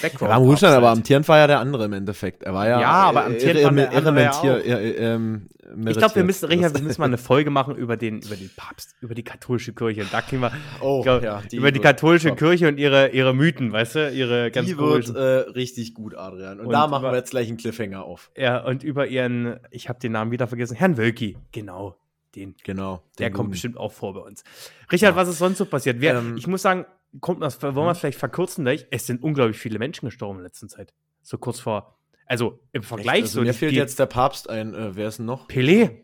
Im 0.00 0.08
Ruhestand, 0.08 0.20
Papst 0.48 0.64
aber 0.64 0.88
halt. 0.88 0.96
amtierend 0.98 1.28
war 1.28 1.38
ja 1.38 1.46
der 1.46 1.60
andere 1.60 1.84
im 1.84 1.92
Endeffekt. 1.92 2.42
Er 2.42 2.54
war 2.54 2.66
ja, 2.68 2.80
Ja, 2.80 2.88
aber 2.90 3.22
äh, 3.22 3.26
amtierend 3.26 3.60
irre- 3.60 3.64
war 3.64 3.72
der 3.72 3.92
andere 3.92 4.22
ja 4.22 4.30
auch. 4.32 4.44
äh, 4.44 4.58
äh, 4.60 5.14
ähm, 5.14 5.48
Ich 5.86 5.96
glaube, 5.98 6.14
wir 6.14 6.24
müssen, 6.24 6.46
Richard, 6.46 6.74
wir 6.74 6.82
müssen 6.82 7.00
mal 7.00 7.06
eine 7.06 7.18
Folge 7.18 7.50
machen 7.50 7.76
über 7.76 7.96
den, 7.98 8.20
über 8.22 8.34
den 8.36 8.50
Papst, 8.56 8.94
über 9.02 9.14
die 9.14 9.22
katholische 9.22 9.74
Kirche. 9.74 10.00
Und 10.00 10.12
da 10.12 10.22
kriegen 10.22 10.40
wir 10.42 10.50
Oh, 10.80 11.02
glaub, 11.02 11.22
ja, 11.22 11.42
über 11.52 11.70
die 11.70 11.76
wird 11.78 11.82
katholische 11.84 12.28
top. 12.30 12.38
Kirche 12.38 12.68
und 12.68 12.78
ihre, 12.78 13.08
ihre 13.10 13.34
Mythen, 13.34 13.70
weißt 13.70 13.94
du, 13.96 14.10
ihre 14.10 14.50
ganz 14.50 14.66
Die 14.66 14.78
wird 14.78 15.14
äh, 15.14 15.20
richtig 15.50 15.92
gut, 15.94 16.14
Adrian. 16.16 16.58
Und, 16.60 16.66
Und 16.66 16.72
da 16.72 16.86
machen 16.86 17.02
über- 17.02 17.12
wir 17.12 17.18
jetzt 17.18 17.30
gleich 17.30 17.48
einen 17.48 17.58
Cliffhanger 17.58 18.02
auf. 18.02 18.30
ja, 18.36 18.64
und 18.64 18.82
über 18.82 19.06
ihren, 19.06 19.60
ich 19.70 19.88
habe 19.90 19.98
den 20.00 20.12
Namen 20.12 20.30
wieder 20.30 20.46
vergessen, 20.46 20.74
Herrn 20.76 20.96
Wölki, 20.96 21.36
genau, 21.52 21.96
den. 22.34 22.54
Genau. 22.64 23.02
Der 23.18 23.28
den 23.28 23.34
kommt 23.34 23.50
bestimmt 23.50 23.76
auch 23.76 23.92
vor 23.92 24.14
bei 24.14 24.20
uns. 24.20 24.42
Richard, 24.90 25.12
Ja. 25.12 25.16
was 25.16 25.28
ist 25.28 25.36
sonst 25.38 25.58
so 25.58 25.66
passiert? 25.66 25.96
Wer, 26.00 26.14
Ähm, 26.16 26.36
ich 26.38 26.46
muss 26.46 26.62
sagen, 26.62 26.86
kommt 27.20 27.42
das, 27.42 27.60
wollen 27.62 27.74
wir 27.74 27.82
Mhm. 27.84 27.88
es 27.90 27.98
vielleicht 27.98 28.18
verkürzen 28.18 28.64
gleich? 28.64 28.86
Es 28.90 29.06
sind 29.06 29.22
unglaublich 29.22 29.58
viele 29.58 29.78
Menschen 29.78 30.06
gestorben 30.06 30.38
in 30.38 30.44
letzter 30.44 30.68
Zeit. 30.68 30.92
So 31.22 31.38
kurz 31.38 31.60
vor, 31.60 31.98
also 32.26 32.60
im 32.72 32.82
Vergleich 32.82 33.16
Echt? 33.16 33.22
Also 33.24 33.40
so 33.40 33.44
mir 33.44 33.54
fehlt 33.54 33.72
jetzt 33.72 33.98
der 33.98 34.06
Papst 34.06 34.48
ein. 34.48 34.74
Äh, 34.74 34.96
wer 34.96 35.08
ist 35.08 35.18
denn 35.18 35.26
noch? 35.26 35.48
Pelé. 35.48 36.02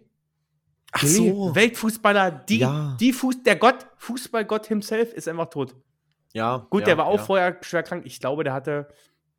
Ach 0.93 1.03
Pelé, 1.03 1.07
so. 1.07 1.55
Weltfußballer, 1.55 2.31
die, 2.31 2.59
Ja. 2.59 2.97
die 3.01 3.13
Fuß, 3.13 3.43
der 3.43 3.57
Gott, 3.57 3.87
Fußballgott 3.97 4.67
himself 4.67 5.13
ist 5.13 5.29
einfach 5.29 5.51
tot. 5.51 5.75
Ja. 6.33 6.67
Gut, 6.71 6.83
ja, 6.83 6.87
der 6.87 6.99
war 6.99 7.07
auch 7.07 7.17
ja. 7.19 7.25
vorher 7.25 7.59
schwer 7.63 7.83
krank. 7.83 8.05
Ich 8.07 8.21
glaube, 8.21 8.45
der 8.45 8.53
hatte, 8.53 8.89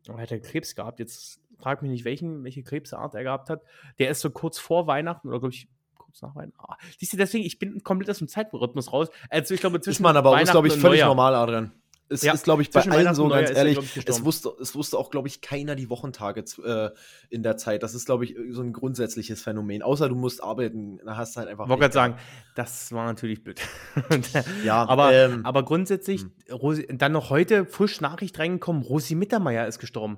er 0.08 0.18
hatte 0.18 0.42
Krebs 0.42 0.76
gehabt. 0.76 1.00
Jetzt 1.00 1.40
frag 1.60 1.82
mich 1.82 1.92
nicht, 1.92 2.06
welchen, 2.06 2.44
welche 2.44 2.64
Krebsart 2.64 3.14
er 3.16 3.24
gehabt 3.24 3.50
hat. 3.50 3.62
Der 4.00 4.10
ist 4.10 4.22
so 4.22 4.30
kurz 4.30 4.58
vor 4.60 4.88
Weihnachten 4.88 5.28
oder 5.28 5.40
glaube 5.40 5.54
ich 5.54 5.68
kurz 6.10 6.22
nach 6.22 6.36
Weihnachten. 6.36 6.60
Ah, 6.60 6.78
siehst 6.98 7.14
du, 7.14 7.18
deswegen, 7.18 7.46
ich 7.46 7.60
bin 7.60 7.84
komplett 7.84 8.10
aus 8.10 8.18
dem 8.18 8.28
Zeitrhythmus 8.28 8.92
raus. 8.92 9.10
Also 9.30 9.54
ich 9.54 9.60
glaube, 9.60 9.78
Ist 9.78 9.84
zwischen 9.86 10.04
man 10.04 10.18
aber 10.18 10.32
auch, 10.32 10.40
ist, 10.40 10.52
glaube 10.52 10.68
ich, 10.68 10.74
völlig 10.74 11.02
normal, 11.04 11.36
Adrian. 11.36 11.72
Es 12.12 12.24
Ja, 12.24 12.34
ist, 12.34 12.44
glaube 12.44 12.64
ich, 12.64 12.72
bei 12.72 12.82
allen 12.82 13.14
so, 13.14 13.28
ganz 13.28 13.52
ist 13.52 13.56
er, 13.56 13.68
ehrlich. 13.68 13.78
ich, 13.78 14.08
es, 14.08 14.26
wusste, 14.26 14.52
es 14.60 14.74
wusste 14.74 14.98
auch, 14.98 15.12
glaube 15.12 15.28
ich, 15.28 15.42
keiner 15.42 15.76
die 15.76 15.92
Wochentage 15.92 16.44
äh, 16.66 16.90
in 17.30 17.44
der 17.44 17.58
Zeit. 17.58 17.84
Das 17.84 17.94
ist, 17.94 18.08
glaube 18.08 18.26
ich, 18.26 18.36
so 18.50 18.64
ein 18.64 18.74
grundsätzliches 18.74 19.44
Phänomen. 19.44 19.84
Außer 19.84 20.10
du 20.10 20.16
musst 20.16 20.44
arbeiten, 20.44 21.00
da 21.06 21.18
hast 21.18 21.36
du 21.36 21.42
halt 21.42 21.50
einfach. 21.50 21.66
Ich 21.66 21.70
wollte 21.70 21.82
gerade 21.82 21.94
sagen, 21.94 22.16
das 22.56 22.92
war 22.92 23.06
natürlich 23.06 23.44
blöd. 23.44 23.62
Ja, 24.64 24.90
aber, 24.90 25.14
ähm, 25.14 25.46
aber 25.46 25.64
grundsätzlich, 25.64 26.26
Rosi, 26.52 26.88
dann 26.92 27.12
noch 27.12 27.30
heute 27.30 27.66
frisch 27.68 28.02
Nachricht 28.02 28.40
reingekommen, 28.40 28.82
Rosi 28.82 29.14
Mittermeier 29.14 29.68
ist 29.68 29.78
gestorben. 29.78 30.18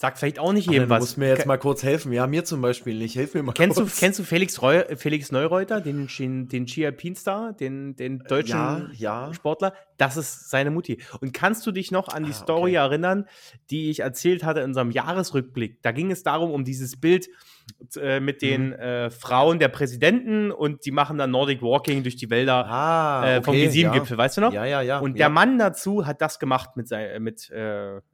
Sagt 0.00 0.16
vielleicht 0.16 0.38
auch 0.38 0.54
nicht 0.54 0.64
jedem 0.64 0.84
Adrian, 0.84 0.88
du 0.88 0.94
was. 0.94 1.00
musst 1.00 1.18
mir 1.18 1.28
jetzt 1.28 1.44
mal 1.44 1.58
kurz 1.58 1.82
helfen. 1.82 2.10
Ja, 2.10 2.26
mir 2.26 2.42
zum 2.42 2.62
Beispiel 2.62 2.96
nicht. 2.96 3.12
Hilf 3.12 3.34
mir 3.34 3.42
mal 3.42 3.52
Kennst 3.52 3.76
du, 3.76 3.82
kurz. 3.82 4.00
kennst 4.00 4.18
du 4.18 4.22
Felix, 4.24 4.62
Reu, 4.62 4.82
Felix 4.96 5.30
Neureuter, 5.30 5.82
den, 5.82 6.08
den, 6.18 6.48
den 6.48 6.66
Ski-Alpin-Star, 6.66 7.52
den, 7.52 7.96
den 7.96 8.20
deutschen 8.20 8.56
Ja, 8.58 8.88
ja. 9.26 9.34
Sportler? 9.34 9.74
Das 9.98 10.16
ist 10.16 10.48
seine 10.48 10.70
Mutti. 10.70 11.02
Und 11.20 11.34
kannst 11.34 11.66
du 11.66 11.70
dich 11.72 11.90
noch 11.92 12.08
an 12.08 12.24
die 12.24 12.30
Ah, 12.30 12.34
Story 12.34 12.70
okay. 12.78 12.86
erinnern, 12.86 13.26
die 13.68 13.90
ich 13.90 14.00
erzählt 14.00 14.42
hatte 14.42 14.60
in 14.60 14.70
unserem 14.70 14.90
Jahresrückblick? 14.90 15.82
Da 15.82 15.92
ging 15.92 16.10
es 16.10 16.22
darum, 16.22 16.50
um 16.50 16.64
dieses 16.64 16.98
Bild 16.98 17.28
äh, 18.00 18.20
mit 18.20 18.40
den 18.40 18.68
Mhm. 18.68 18.72
äh, 18.72 19.10
Frauen 19.10 19.58
der 19.58 19.68
Präsidenten 19.68 20.50
und 20.50 20.86
die 20.86 20.90
machen 20.92 21.18
dann 21.18 21.30
Nordic 21.30 21.60
Walking 21.60 22.02
durch 22.04 22.16
die 22.16 22.30
Wälder 22.30 22.64
Ah, 22.66 23.28
äh, 23.36 23.42
vom 23.42 23.54
okay, 23.54 23.68
G7-Gipfel, 23.68 24.16
weißt 24.16 24.38
du 24.38 24.40
noch? 24.40 24.52
Ja, 24.54 24.64
ja, 24.64 24.80
ja. 24.80 24.98
Und 24.98 25.10
ja. 25.12 25.26
der 25.26 25.28
Mann 25.28 25.58
dazu 25.58 26.06
hat 26.06 26.22
das 26.22 26.38
gemacht 26.38 26.70
mit, 26.76 26.88
sein, 26.88 27.22
mit 27.22 27.50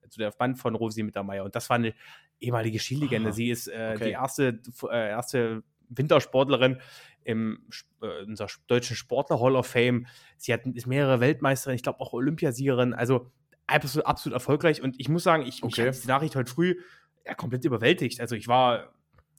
also 0.07 0.19
der 0.19 0.33
Mann 0.39 0.57
von 0.57 0.75
Rosi 0.75 1.03
Mittermeier. 1.03 1.45
Und 1.45 1.55
das 1.55 1.69
war 1.69 1.77
eine 1.77 1.95
ehemalige 2.41 2.79
Skilegende. 2.79 3.29
Aha, 3.31 3.35
Sie 3.35 3.51
ist 3.51 3.69
äh, 3.69 3.93
okay. 3.95 4.05
die 4.07 4.11
erste, 4.13 4.61
äh, 4.91 5.09
erste 5.11 5.63
Wintersportlerin 5.89 6.81
im 7.25 7.61
äh, 8.03 8.23
in 8.23 8.31
unserer 8.31 8.49
deutschen 8.67 8.97
Sportler 8.97 9.41
Hall 9.41 9.57
of 9.57 9.67
Fame. 9.67 10.07
Sie 10.37 10.53
hat, 10.53 10.67
ist 10.67 10.87
mehrere 10.87 11.21
Weltmeisterin, 11.21 11.77
ich 11.77 11.83
glaube 11.83 12.01
auch 12.01 12.13
Olympiasiegerin. 12.13 12.95
Also 12.95 13.31
absolut, 13.67 14.07
absolut 14.07 14.35
erfolgreich. 14.35 14.83
Und 14.83 14.99
ich 14.99 15.09
muss 15.09 15.25
sagen, 15.25 15.45
ich, 15.47 15.63
Okay. 15.63 15.89
hat 15.89 16.03
die 16.03 16.09
Nachricht 16.09 16.37
heute 16.37 16.51
früh 16.51 16.77
ja, 17.25 17.35
komplett 17.35 17.65
überwältigt. 17.65 18.21
Also 18.21 18.37
ich 18.37 18.49
war, 18.49 18.93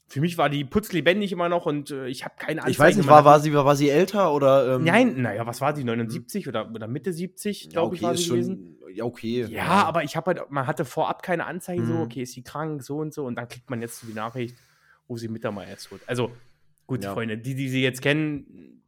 für 0.09 0.21
mich 0.21 0.37
war 0.37 0.49
die 0.49 0.63
putzlebendig 0.63 1.33
immer 1.33 1.49
noch 1.49 1.65
und 1.65 1.91
äh, 1.91 2.07
ich 2.07 2.23
habe 2.23 2.35
keine 2.37 2.61
Anzeichen. 2.61 2.71
Ich 2.71 2.79
weiß 2.79 2.95
nicht, 2.97 3.07
war, 3.07 3.25
war, 3.25 3.39
sie, 3.41 3.53
war 3.53 3.75
sie 3.75 3.89
älter 3.89 4.33
oder? 4.33 4.75
Ähm, 4.75 4.83
Nein, 4.85 5.21
naja, 5.21 5.45
was 5.45 5.59
war 5.59 5.73
die? 5.73 5.83
79 5.83 6.47
oder, 6.47 6.71
oder 6.71 6.87
Mitte 6.87 7.11
70, 7.11 7.65
ja, 7.65 7.69
glaube 7.71 7.87
okay, 7.87 7.95
ich, 7.95 8.01
war 8.03 8.15
sie 8.15 8.29
gewesen. 8.29 8.77
Ja, 8.93 9.03
okay. 9.03 9.45
Ja, 9.49 9.83
aber 9.83 10.03
ich 10.03 10.15
habe 10.15 10.31
halt, 10.33 10.49
man 10.49 10.65
hatte 10.65 10.85
vorab 10.85 11.23
keine 11.23 11.45
Anzeichen, 11.45 11.85
so, 11.85 11.93
Mhm. 11.93 12.01
okay, 12.01 12.21
ist 12.23 12.31
sie 12.33 12.41
krank, 12.41 12.81
so 12.83 12.97
und 12.99 13.13
so, 13.13 13.25
und 13.25 13.35
dann 13.35 13.49
kriegt 13.49 13.69
man 13.69 13.81
jetzt 13.81 13.99
so 13.99 14.07
die 14.07 14.13
Nachricht, 14.13 14.55
wo 15.07 15.17
sie 15.17 15.27
Mittermeier 15.27 15.75
ist 15.75 15.89
tot. 15.89 15.99
Also, 16.07 16.31
gut, 16.87 17.03
Ja. 17.03 17.13
Freunde, 17.13 17.37
die, 17.37 17.53
die 17.55 17.67
sie 17.67 17.83
jetzt 17.83 18.01
kennen, 18.01 18.81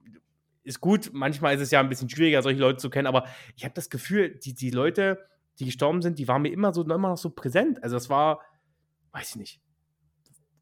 ist 0.64 0.80
gut. 0.80 1.12
Manchmal 1.14 1.54
ist 1.56 1.62
es 1.62 1.72
ja 1.72 1.82
ein 1.82 1.90
bisschen 1.90 2.10
schwieriger, 2.10 2.42
solche 2.42 2.60
Leute 2.62 2.78
zu 2.78 2.90
kennen, 2.90 3.08
aber 3.08 3.26
ich 3.58 3.66
habe 3.66 3.74
das 3.74 3.90
Gefühl, 3.90 4.30
die, 4.44 4.54
die 4.54 4.70
Leute, 4.72 5.20
die 5.60 5.66
gestorben 5.66 6.02
sind, 6.02 6.18
die 6.18 6.30
waren 6.30 6.42
mir 6.44 6.52
immer 6.54 6.74
so 6.74 6.82
immer 6.84 7.10
noch 7.10 7.18
so 7.18 7.30
präsent. 7.30 7.84
Also, 7.84 7.98
das 7.98 8.10
war, 8.10 8.40
weiß 9.12 9.32
ich 9.32 9.36
nicht. 9.36 9.62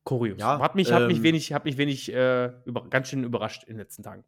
Kurios. 0.08 0.40
Ja, 0.40 0.60
hat 0.60 0.76
mich, 0.76 0.92
hat 0.94 1.08
mich 1.08 1.18
ähm, 1.18 1.24
wenig, 1.24 1.52
hat 1.52 1.66
mich 1.66 1.78
wenig 1.78 2.14
äh, 2.14 2.54
über, 2.64 2.90
ganz 2.90 3.10
schön 3.10 3.26
überrascht 3.26 3.64
in 3.64 3.74
den 3.74 3.80
letzten 3.80 4.04
Tagen. 4.04 4.24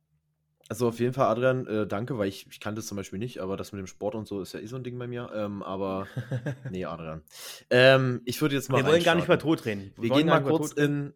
Also 0.68 0.90
auf 0.90 1.00
jeden 1.00 1.14
Fall, 1.14 1.28
Adrian, 1.28 1.66
äh, 1.68 1.88
danke, 1.88 2.18
weil 2.18 2.28
ich, 2.28 2.46
ich 2.52 2.60
kannte 2.60 2.82
es 2.82 2.88
zum 2.88 2.98
Beispiel 2.98 3.18
nicht, 3.18 3.40
aber 3.40 3.56
das 3.56 3.72
mit 3.72 3.80
dem 3.80 3.88
Sport 3.88 4.14
und 4.14 4.28
so 4.28 4.42
ist 4.42 4.54
ja 4.54 4.60
eh 4.60 4.66
so 4.68 4.76
ein 4.76 4.84
Ding 4.84 5.00
bei 5.00 5.08
mir. 5.08 5.32
Ähm, 5.34 5.64
aber 5.64 6.06
nee, 6.70 6.84
Adrian. 6.84 7.22
Ähm, 7.70 8.22
ich 8.26 8.42
würde 8.42 8.56
jetzt 8.56 8.70
mal. 8.70 8.80
Wir 8.80 8.86
wollen 8.86 9.04
gar 9.04 9.16
nicht 9.16 9.26
über. 9.26 9.40
Tod 9.40 9.66
reden. 9.66 9.94
Wir 9.96 10.10
wollen 10.10 10.20
gehen 10.20 10.28
mal 10.28 10.44
kurz 10.44 10.74
in. 10.74 11.14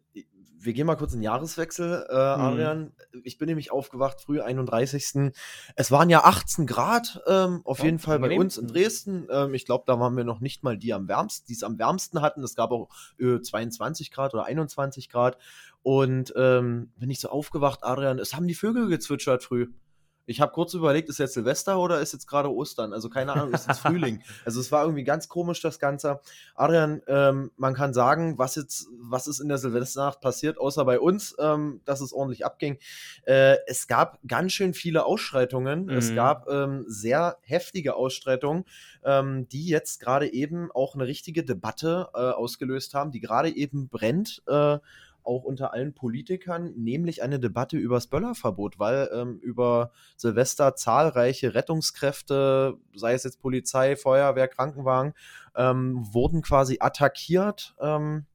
Wir 0.64 0.72
gehen 0.72 0.86
mal 0.86 0.96
kurz 0.96 1.12
in 1.12 1.18
den 1.20 1.24
Jahreswechsel, 1.24 2.06
äh, 2.08 2.12
Mhm. 2.14 2.42
Adrian. 2.42 2.92
Ich 3.22 3.38
bin 3.38 3.48
nämlich 3.48 3.70
aufgewacht, 3.70 4.20
früh 4.22 4.40
31. 4.40 5.32
Es 5.76 5.90
waren 5.90 6.08
ja 6.08 6.24
18 6.24 6.66
Grad, 6.66 7.20
ähm, 7.26 7.60
auf 7.64 7.78
Ja, 7.80 7.84
jeden 7.86 7.98
Fall 7.98 8.18
bei 8.18 8.36
uns 8.38 8.56
in 8.56 8.66
Dresden. 8.66 9.26
Ähm, 9.30 9.52
ich 9.54 9.66
glaube, 9.66 9.84
da 9.86 10.00
waren 10.00 10.16
wir 10.16 10.24
noch 10.24 10.40
nicht 10.40 10.62
mal 10.62 10.78
die 10.78 10.94
am 10.94 11.06
wärmsten, 11.06 11.46
die 11.48 11.52
es 11.54 11.62
am 11.62 11.78
wärmsten 11.78 12.22
hatten. 12.22 12.42
Es 12.42 12.54
gab 12.54 12.70
auch 12.70 12.88
äh, 13.18 13.40
22 13.40 14.10
Grad 14.10 14.32
oder 14.34 14.44
21 14.44 15.10
Grad. 15.10 15.36
Und 15.82 16.32
ähm, 16.36 16.92
bin 16.96 17.10
ich 17.10 17.20
so 17.20 17.28
aufgewacht, 17.28 17.80
Adrian, 17.84 18.18
es 18.18 18.34
haben 18.34 18.48
die 18.48 18.54
Vögel 18.54 18.88
gezwitschert 18.88 19.42
früh. 19.44 19.68
Ich 20.26 20.40
habe 20.40 20.52
kurz 20.52 20.74
überlegt, 20.74 21.08
ist 21.08 21.18
jetzt 21.18 21.34
Silvester 21.34 21.78
oder 21.78 22.00
ist 22.00 22.12
jetzt 22.12 22.26
gerade 22.26 22.52
Ostern? 22.52 22.92
Also 22.92 23.10
keine 23.10 23.32
Ahnung, 23.32 23.52
ist 23.52 23.68
jetzt 23.68 23.80
Frühling. 23.80 24.22
Also 24.44 24.60
es 24.60 24.70
war 24.72 24.82
irgendwie 24.82 25.04
ganz 25.04 25.28
komisch, 25.28 25.60
das 25.60 25.78
Ganze. 25.78 26.20
Adrian, 26.54 27.02
ähm, 27.06 27.50
man 27.56 27.74
kann 27.74 27.94
sagen, 27.94 28.36
was 28.38 28.56
jetzt, 28.56 28.88
was 28.98 29.26
ist 29.26 29.40
in 29.40 29.48
der 29.48 29.58
Silvesternacht 29.58 30.20
passiert, 30.20 30.58
außer 30.58 30.84
bei 30.84 30.98
uns, 30.98 31.34
ähm, 31.38 31.80
dass 31.84 32.00
es 32.00 32.12
ordentlich 32.12 32.44
abging. 32.44 32.78
Äh, 33.24 33.56
es 33.66 33.86
gab 33.86 34.18
ganz 34.26 34.52
schön 34.52 34.74
viele 34.74 35.04
Ausschreitungen. 35.04 35.86
Mhm. 35.86 35.90
Es 35.90 36.14
gab 36.14 36.48
ähm, 36.48 36.84
sehr 36.86 37.38
heftige 37.42 37.94
Ausschreitungen, 37.96 38.64
ähm, 39.04 39.48
die 39.48 39.66
jetzt 39.66 40.00
gerade 40.00 40.32
eben 40.32 40.70
auch 40.72 40.94
eine 40.94 41.06
richtige 41.06 41.44
Debatte 41.44 42.08
äh, 42.14 42.18
ausgelöst 42.18 42.94
haben, 42.94 43.12
die 43.12 43.20
gerade 43.20 43.50
eben 43.50 43.88
brennt. 43.88 44.42
Äh, 44.46 44.78
auch 45.24 45.44
unter 45.44 45.72
allen 45.72 45.94
Politikern, 45.94 46.72
nämlich 46.76 47.22
eine 47.22 47.40
Debatte 47.40 47.76
über 47.76 47.96
das 47.96 48.06
Böllerverbot, 48.06 48.78
weil 48.78 49.08
ähm, 49.12 49.38
über 49.40 49.90
Silvester 50.16 50.74
zahlreiche 50.76 51.54
Rettungskräfte, 51.54 52.76
sei 52.94 53.14
es 53.14 53.24
jetzt 53.24 53.40
Polizei, 53.40 53.96
Feuerwehr, 53.96 54.48
Krankenwagen, 54.48 55.14
ähm, 55.56 56.06
wurden 56.12 56.42
quasi 56.42 56.78
attackiert. 56.80 57.74
Ähm, 57.80 58.26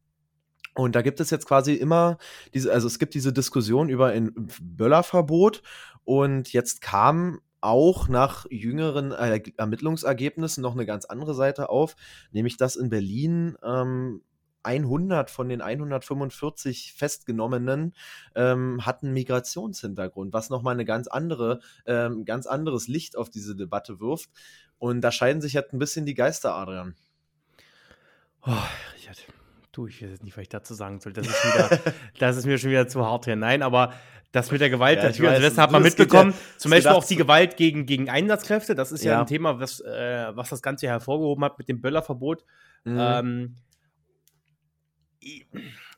und 0.75 0.95
da 0.95 1.01
gibt 1.01 1.19
es 1.19 1.29
jetzt 1.29 1.45
quasi 1.45 1.73
immer 1.73 2.17
diese, 2.53 2.71
also 2.71 2.87
es 2.87 2.99
gibt 2.99 3.13
diese 3.13 3.33
Diskussion 3.33 3.89
über 3.89 4.07
ein 4.07 4.31
Böllerverbot 4.61 5.61
und 6.03 6.53
jetzt 6.53 6.81
kam 6.81 7.39
auch 7.61 8.07
nach 8.07 8.45
jüngeren 8.49 9.11
Ermittlungsergebnissen 9.11 10.61
noch 10.61 10.73
eine 10.73 10.85
ganz 10.85 11.05
andere 11.05 11.33
Seite 11.33 11.69
auf, 11.69 11.95
nämlich 12.31 12.57
dass 12.57 12.75
in 12.75 12.89
Berlin 12.89 13.57
ähm, 13.63 14.21
100 14.63 15.29
von 15.29 15.49
den 15.49 15.61
145 15.61 16.93
Festgenommenen 16.93 17.93
ähm, 18.35 18.85
hatten 18.85 19.13
Migrationshintergrund, 19.13 20.33
was 20.33 20.49
nochmal 20.49 20.73
eine 20.73 20.85
ganz 20.85 21.07
andere, 21.07 21.59
ähm, 21.85 22.25
ganz 22.25 22.45
anderes 22.45 22.87
Licht 22.87 23.15
auf 23.15 23.29
diese 23.29 23.55
Debatte 23.55 23.99
wirft. 23.99 24.29
Und 24.77 25.01
da 25.01 25.11
scheiden 25.11 25.41
sich 25.41 25.55
halt 25.55 25.73
ein 25.73 25.79
bisschen 25.79 26.05
die 26.05 26.13
Geister, 26.13 26.55
Adrian. 26.55 26.95
Oh, 28.45 28.53
Richard, 28.95 29.17
du, 29.71 29.87
ich 29.87 30.01
weiß 30.01 30.09
jetzt 30.09 30.23
nicht, 30.23 30.37
was 30.37 30.43
ich 30.43 30.49
dazu 30.49 30.73
sagen 30.73 30.99
soll. 30.99 31.13
Das 31.13 31.27
ist, 31.27 31.43
wieder, 31.43 31.93
das 32.19 32.37
ist 32.37 32.45
mir 32.45 32.57
schon 32.57 32.69
wieder 32.69 32.87
zu 32.87 33.05
hart 33.05 33.25
hier. 33.25 33.35
Nein, 33.35 33.61
aber 33.61 33.93
das 34.31 34.51
mit 34.51 34.61
der 34.61 34.69
Gewalt, 34.69 34.99
ja, 34.99 35.05
natürlich, 35.05 35.31
also 35.31 35.41
das 35.41 35.57
hat 35.57 35.71
man 35.71 35.81
mitbekommen. 35.81 36.31
Ja, 36.31 36.37
Zum 36.57 36.71
Beispiel 36.71 36.91
auch 36.91 37.03
die 37.03 37.15
Gewalt 37.15 37.57
gegen, 37.57 37.85
gegen 37.85 38.09
Einsatzkräfte. 38.09 38.75
Das 38.75 38.91
ist 38.91 39.03
ja, 39.03 39.13
ja 39.13 39.19
ein 39.21 39.25
Thema, 39.25 39.59
was, 39.59 39.79
äh, 39.79 40.27
was 40.35 40.49
das 40.49 40.61
Ganze 40.61 40.87
hervorgehoben 40.87 41.43
hat 41.43 41.57
mit 41.57 41.67
dem 41.67 41.81
Böllerverbot. 41.81 42.45
Mhm. 42.83 42.97
Ähm, 42.99 43.55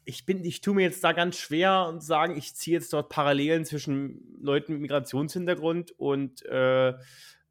ich 0.06 0.26
bin, 0.26 0.44
ich 0.44 0.62
tue 0.62 0.76
mir 0.76 0.82
jetzt 0.82 1.04
da 1.04 1.14
ganz 1.14 1.38
schwer 1.38 1.86
und 1.88 2.02
sagen, 2.04 2.36
ich 2.36 2.56
ziehe 2.56 2.78
jetzt 2.78 2.92
dort 2.94 3.10
Parallelen 3.10 3.66
zwischen 3.66 4.38
Leuten 4.42 4.74
mit 4.74 4.82
Migrationshintergrund 4.82 5.92
und 5.98 6.44
äh, 6.46 6.94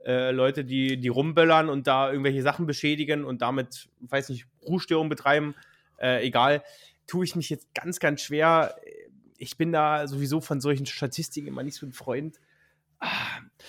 äh, 0.05 0.31
Leute, 0.31 0.65
die, 0.65 0.99
die 0.99 1.09
rumböllern 1.09 1.69
und 1.69 1.87
da 1.87 2.11
irgendwelche 2.11 2.43
Sachen 2.43 2.67
beschädigen 2.67 3.25
und 3.25 3.43
damit, 3.43 3.89
weiß 4.01 4.31
nicht, 4.31 4.47
Ruhestörung 4.63 5.09
betreiben. 5.09 5.55
Äh, 5.99 6.27
egal, 6.27 6.63
tue 7.07 7.25
ich 7.25 7.37
mich 7.37 7.51
jetzt 7.51 7.75
ganz, 7.75 8.01
ganz 8.01 8.23
schwer. 8.23 8.77
Ich 9.37 9.57
bin 9.57 9.73
da 9.73 10.07
sowieso 10.07 10.41
von 10.41 10.61
solchen 10.61 10.87
Statistiken 10.87 11.49
immer 11.49 11.63
nicht 11.63 11.77
so 11.77 11.87
ein 11.87 11.93
Freund. 11.93 12.41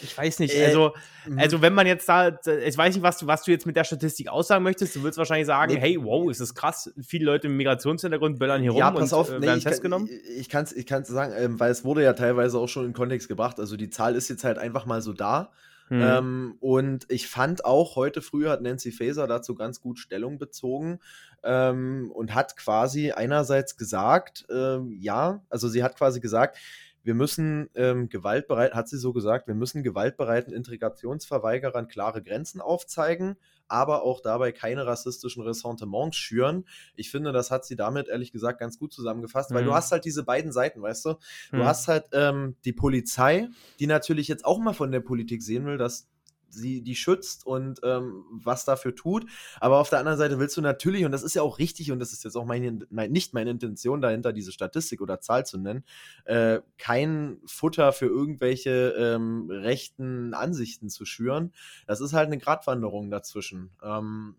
Ich 0.04 0.18
weiß 0.18 0.40
nicht, 0.40 0.56
äh, 0.56 0.66
also, 0.66 0.94
mhm. 1.26 1.40
also 1.40 1.62
wenn 1.62 1.74
man 1.74 1.86
jetzt 1.86 2.08
da, 2.10 2.30
ich 2.30 2.78
weiß 2.78 2.96
nicht, 2.96 3.04
was 3.04 3.18
du, 3.18 3.28
was 3.28 3.44
du 3.44 3.52
jetzt 3.52 3.66
mit 3.66 3.76
der 3.76 3.84
Statistik 3.84 4.30
aussagen 4.30 4.64
möchtest, 4.64 4.96
du 4.96 5.04
würdest 5.04 5.18
wahrscheinlich 5.18 5.48
sagen, 5.48 5.74
nee. 5.74 5.80
hey, 5.80 5.98
wow, 6.02 6.30
ist 6.30 6.42
das 6.42 6.56
krass, 6.56 6.92
viele 7.02 7.26
Leute 7.26 7.48
mit 7.50 7.58
Migrationshintergrund 7.58 8.40
böllern 8.40 8.62
hier 8.62 8.74
ja, 8.74 8.88
rum 8.88 9.00
pass 9.00 9.14
und 9.14 9.20
auf, 9.20 9.30
äh, 9.30 9.42
werden 9.42 9.56
nee, 9.56 9.62
festgenommen. 9.62 10.08
Kann, 10.08 10.18
ich 10.38 10.50
kann 10.50 10.64
es 10.64 10.74
ich 10.74 10.86
kann's 10.86 11.08
sagen, 11.08 11.34
ähm, 11.38 11.60
weil 11.60 11.72
es 11.72 11.84
wurde 11.84 12.04
ja 12.04 12.14
teilweise 12.14 12.58
auch 12.58 12.68
schon 12.68 12.86
in 12.86 12.94
Kontext 12.94 13.28
gebracht, 13.28 13.60
also 13.60 13.78
die 13.78 13.90
Zahl 13.90 14.16
ist 14.16 14.30
jetzt 14.30 14.44
halt 14.44 14.58
einfach 14.58 14.86
mal 14.86 15.02
so 15.02 15.14
da. 15.14 15.52
Mhm. 15.90 16.02
Ähm, 16.02 16.56
und 16.62 17.06
ich 17.10 17.28
fand 17.28 17.66
auch, 17.66 17.98
heute 17.98 18.22
früh 18.22 18.48
hat 18.48 18.62
Nancy 18.62 18.94
Faeser 18.94 19.28
dazu 19.28 19.56
ganz 19.56 19.82
gut 19.82 20.00
Stellung 20.00 20.38
bezogen 20.38 21.00
ähm, 21.44 22.12
und 22.14 22.34
hat 22.34 22.56
quasi 22.56 23.12
einerseits 23.12 23.76
gesagt, 23.76 24.46
ähm, 24.50 24.96
ja, 24.98 25.42
also 25.50 25.68
sie 25.68 25.84
hat 25.84 25.98
quasi 25.98 26.22
gesagt, 26.22 26.58
wir 27.04 27.14
müssen 27.14 27.70
ähm, 27.76 28.10
gewaltbereit, 28.10 28.74
hat 28.74 28.88
sie 28.88 28.98
so 28.98 29.14
gesagt, 29.14 29.48
wir 29.48 29.56
müssen 29.56 29.84
gewaltbereiten 29.84 30.54
Integrationsverweigerern 30.54 31.88
klare 31.88 32.22
Grenzen 32.22 32.62
aufzeigen, 32.62 33.38
aber 33.68 34.04
auch 34.04 34.22
dabei 34.22 34.52
keine 34.52 34.86
rassistischen 34.86 35.44
Ressentiments 35.44 36.18
schüren. 36.18 36.66
Ich 36.96 37.10
finde, 37.10 37.32
das 37.32 37.52
hat 37.52 37.66
sie 37.66 37.76
damit 37.76 38.08
ehrlich 38.08 38.32
gesagt 38.32 38.60
ganz 38.60 38.78
gut 38.78 38.94
zusammengefasst, 38.94 39.54
weil 39.54 39.64
du 39.64 39.72
mhm. 39.72 39.76
hast 39.76 39.92
halt 39.92 40.06
diese 40.06 40.24
beiden 40.24 40.52
Seiten, 40.52 40.82
weißt 40.82 41.06
du? 41.06 41.14
Du 41.52 41.58
mhm. 41.58 41.66
hast 41.66 41.88
halt 41.88 42.06
ähm, 42.14 42.56
die 42.66 42.74
Polizei, 42.74 43.48
die 43.80 43.88
natürlich 43.88 44.28
jetzt 44.28 44.46
auch 44.46 44.60
mal 44.60 44.74
von 44.74 44.92
der 44.92 45.00
Politik 45.00 45.42
sehen 45.42 45.66
will, 45.66 45.78
dass 45.78 46.08
sie 46.54 46.82
die 46.82 46.96
schützt 46.96 47.46
und 47.46 47.80
ähm, 47.84 48.24
was 48.32 48.66
dafür 48.66 48.96
tut. 48.96 49.26
Aber 49.60 49.80
auf 49.80 49.90
der 49.90 50.00
anderen 50.00 50.18
Seite 50.18 50.40
willst 50.40 50.58
du 50.58 50.62
natürlich, 50.62 51.06
und 51.06 51.12
das 51.12 51.24
ist 51.24 51.36
ja 51.36 51.42
auch 51.42 51.60
richtig, 51.60 51.92
und 51.92 52.00
das 52.00 52.14
ist 52.14 52.24
jetzt 52.24 52.36
auch 52.36 52.46
meine, 52.46 52.80
mein, 52.90 53.12
nicht 53.12 53.34
meine 53.34 53.52
Intention 53.52 54.02
dahinter, 54.02 54.34
diese 54.34 54.52
Statistik 54.52 55.02
oder 55.02 55.20
Zahl 55.20 55.46
zu 55.46 55.58
nennen, 55.58 55.84
äh, 56.26 56.60
kein 56.78 57.38
Futter 57.46 57.94
für 57.94 58.08
irgendwelche 58.08 58.94
ähm, 58.98 59.50
rechten 59.50 60.34
Ansichten 60.34 60.90
zu 60.90 61.06
schüren. 61.06 61.52
Das 61.88 62.02
ist 62.02 62.14
halt 62.14 62.28
eine 62.28 62.38
Gratwanderung 62.38 63.10
dazwischen. 63.10 63.72
Ähm, 63.84 64.36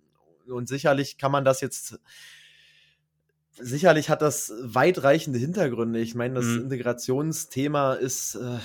und 0.46 0.68
sicherlich 0.68 1.18
kann 1.18 1.32
man 1.32 1.44
das 1.44 1.60
jetzt 1.60 1.98
sicherlich 3.58 4.08
hat 4.10 4.22
das 4.22 4.52
weitreichende 4.62 5.38
Hintergründe. 5.38 6.00
Ich 6.00 6.14
meine, 6.14 6.34
das 6.34 6.44
mhm. 6.44 6.62
Integrationsthema 6.62 7.94
ist, 7.94 8.34
äh, 8.34 8.58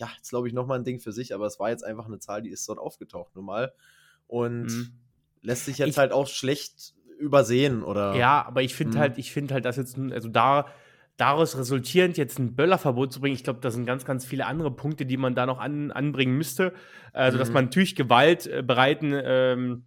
ja, 0.00 0.08
jetzt 0.16 0.30
glaube 0.30 0.48
ich 0.48 0.54
nochmal 0.54 0.78
ein 0.78 0.84
Ding 0.84 0.98
für 0.98 1.12
sich, 1.12 1.34
aber 1.34 1.46
es 1.46 1.60
war 1.60 1.68
jetzt 1.68 1.84
einfach 1.84 2.06
eine 2.06 2.18
Zahl, 2.18 2.40
die 2.40 2.48
ist 2.48 2.66
dort 2.68 2.78
aufgetaucht 2.78 3.36
nun 3.36 3.44
mal. 3.44 3.72
Und 4.26 4.66
mhm. 4.66 4.92
lässt 5.42 5.66
sich 5.66 5.78
jetzt 5.78 5.90
ich, 5.90 5.98
halt 5.98 6.12
auch 6.12 6.26
schlecht 6.26 6.94
übersehen, 7.18 7.84
oder? 7.84 8.14
Ja, 8.14 8.44
aber 8.46 8.62
ich 8.62 8.74
finde 8.74 8.96
mhm. 8.96 9.00
halt, 9.00 9.18
ich 9.18 9.30
finde 9.30 9.54
halt, 9.54 9.66
dass 9.66 9.76
jetzt, 9.76 9.98
also 9.98 10.28
da, 10.30 10.66
daraus 11.18 11.58
resultierend 11.58 12.16
jetzt 12.16 12.38
ein 12.38 12.56
Böllerverbot 12.56 13.12
zu 13.12 13.20
bringen, 13.20 13.34
ich 13.34 13.44
glaube, 13.44 13.60
da 13.60 13.70
sind 13.70 13.84
ganz, 13.84 14.06
ganz 14.06 14.24
viele 14.24 14.46
andere 14.46 14.70
Punkte, 14.70 15.04
die 15.04 15.18
man 15.18 15.34
da 15.34 15.44
noch 15.44 15.58
an, 15.58 15.90
anbringen 15.90 16.34
müsste. 16.34 16.72
Also, 17.12 17.36
dass 17.36 17.48
mhm. 17.48 17.54
man 17.54 17.64
natürlich 17.66 17.94
Gewalt 17.94 18.46
äh, 18.46 18.62
bereiten, 18.62 19.12
ähm, 19.14 19.84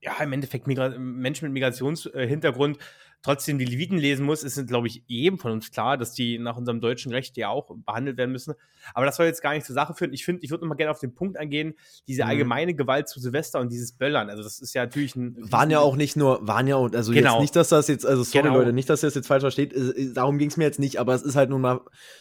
ja, 0.00 0.14
im 0.22 0.32
Endeffekt 0.32 0.66
Migra 0.66 0.88
Menschen 0.98 1.44
mit 1.44 1.52
Migrationshintergrund 1.52 2.78
trotzdem 3.22 3.58
die 3.58 3.64
Leviten 3.64 3.98
lesen 3.98 4.24
muss, 4.24 4.42
ist, 4.42 4.66
glaube 4.66 4.86
ich, 4.86 5.02
jedem 5.06 5.38
von 5.38 5.52
uns 5.52 5.70
klar, 5.70 5.98
dass 5.98 6.12
die 6.12 6.38
nach 6.38 6.56
unserem 6.56 6.80
deutschen 6.80 7.12
Recht 7.12 7.36
ja 7.36 7.48
auch 7.48 7.70
behandelt 7.84 8.16
werden 8.16 8.32
müssen. 8.32 8.54
Aber 8.94 9.04
das 9.04 9.16
soll 9.16 9.26
jetzt 9.26 9.42
gar 9.42 9.52
nicht 9.52 9.66
zur 9.66 9.74
Sache 9.74 9.94
führen. 9.94 10.12
Ich 10.12 10.24
finde, 10.24 10.42
ich 10.42 10.50
würde 10.50 10.64
noch 10.64 10.70
mal 10.70 10.74
gerne 10.74 10.90
auf 10.90 11.00
den 11.00 11.14
Punkt 11.14 11.36
eingehen, 11.36 11.74
diese 12.08 12.24
mhm. 12.24 12.30
allgemeine 12.30 12.74
Gewalt 12.74 13.08
zu 13.08 13.20
Silvester 13.20 13.60
und 13.60 13.70
dieses 13.70 13.92
Böllern. 13.92 14.30
Also, 14.30 14.42
das 14.42 14.60
ist 14.60 14.74
ja 14.74 14.82
natürlich 14.82 15.16
ein. 15.16 15.36
Waren 15.52 15.70
ja 15.70 15.80
auch 15.80 15.96
nicht 15.96 16.16
nur, 16.16 16.46
waren 16.46 16.66
ja 16.66 16.76
auch, 16.76 16.90
also 16.92 17.12
genau. 17.12 17.34
jetzt 17.34 17.40
nicht, 17.40 17.56
dass 17.56 17.68
das 17.68 17.88
jetzt, 17.88 18.06
also 18.06 18.22
sorry 18.22 18.44
genau. 18.44 18.58
Leute, 18.58 18.72
nicht, 18.72 18.88
dass 18.88 19.02
ihr 19.02 19.08
das 19.08 19.14
jetzt 19.14 19.26
falsch 19.26 19.42
versteht, 19.42 19.74
darum 20.14 20.38
ging 20.38 20.48
es 20.48 20.56
mir 20.56 20.64
jetzt 20.64 20.78
nicht, 20.78 20.98
aber 20.98 21.14
es 21.14 21.22
ist 21.22 21.36
halt 21.36 21.50
nun 21.50 21.60
mal 21.60 21.80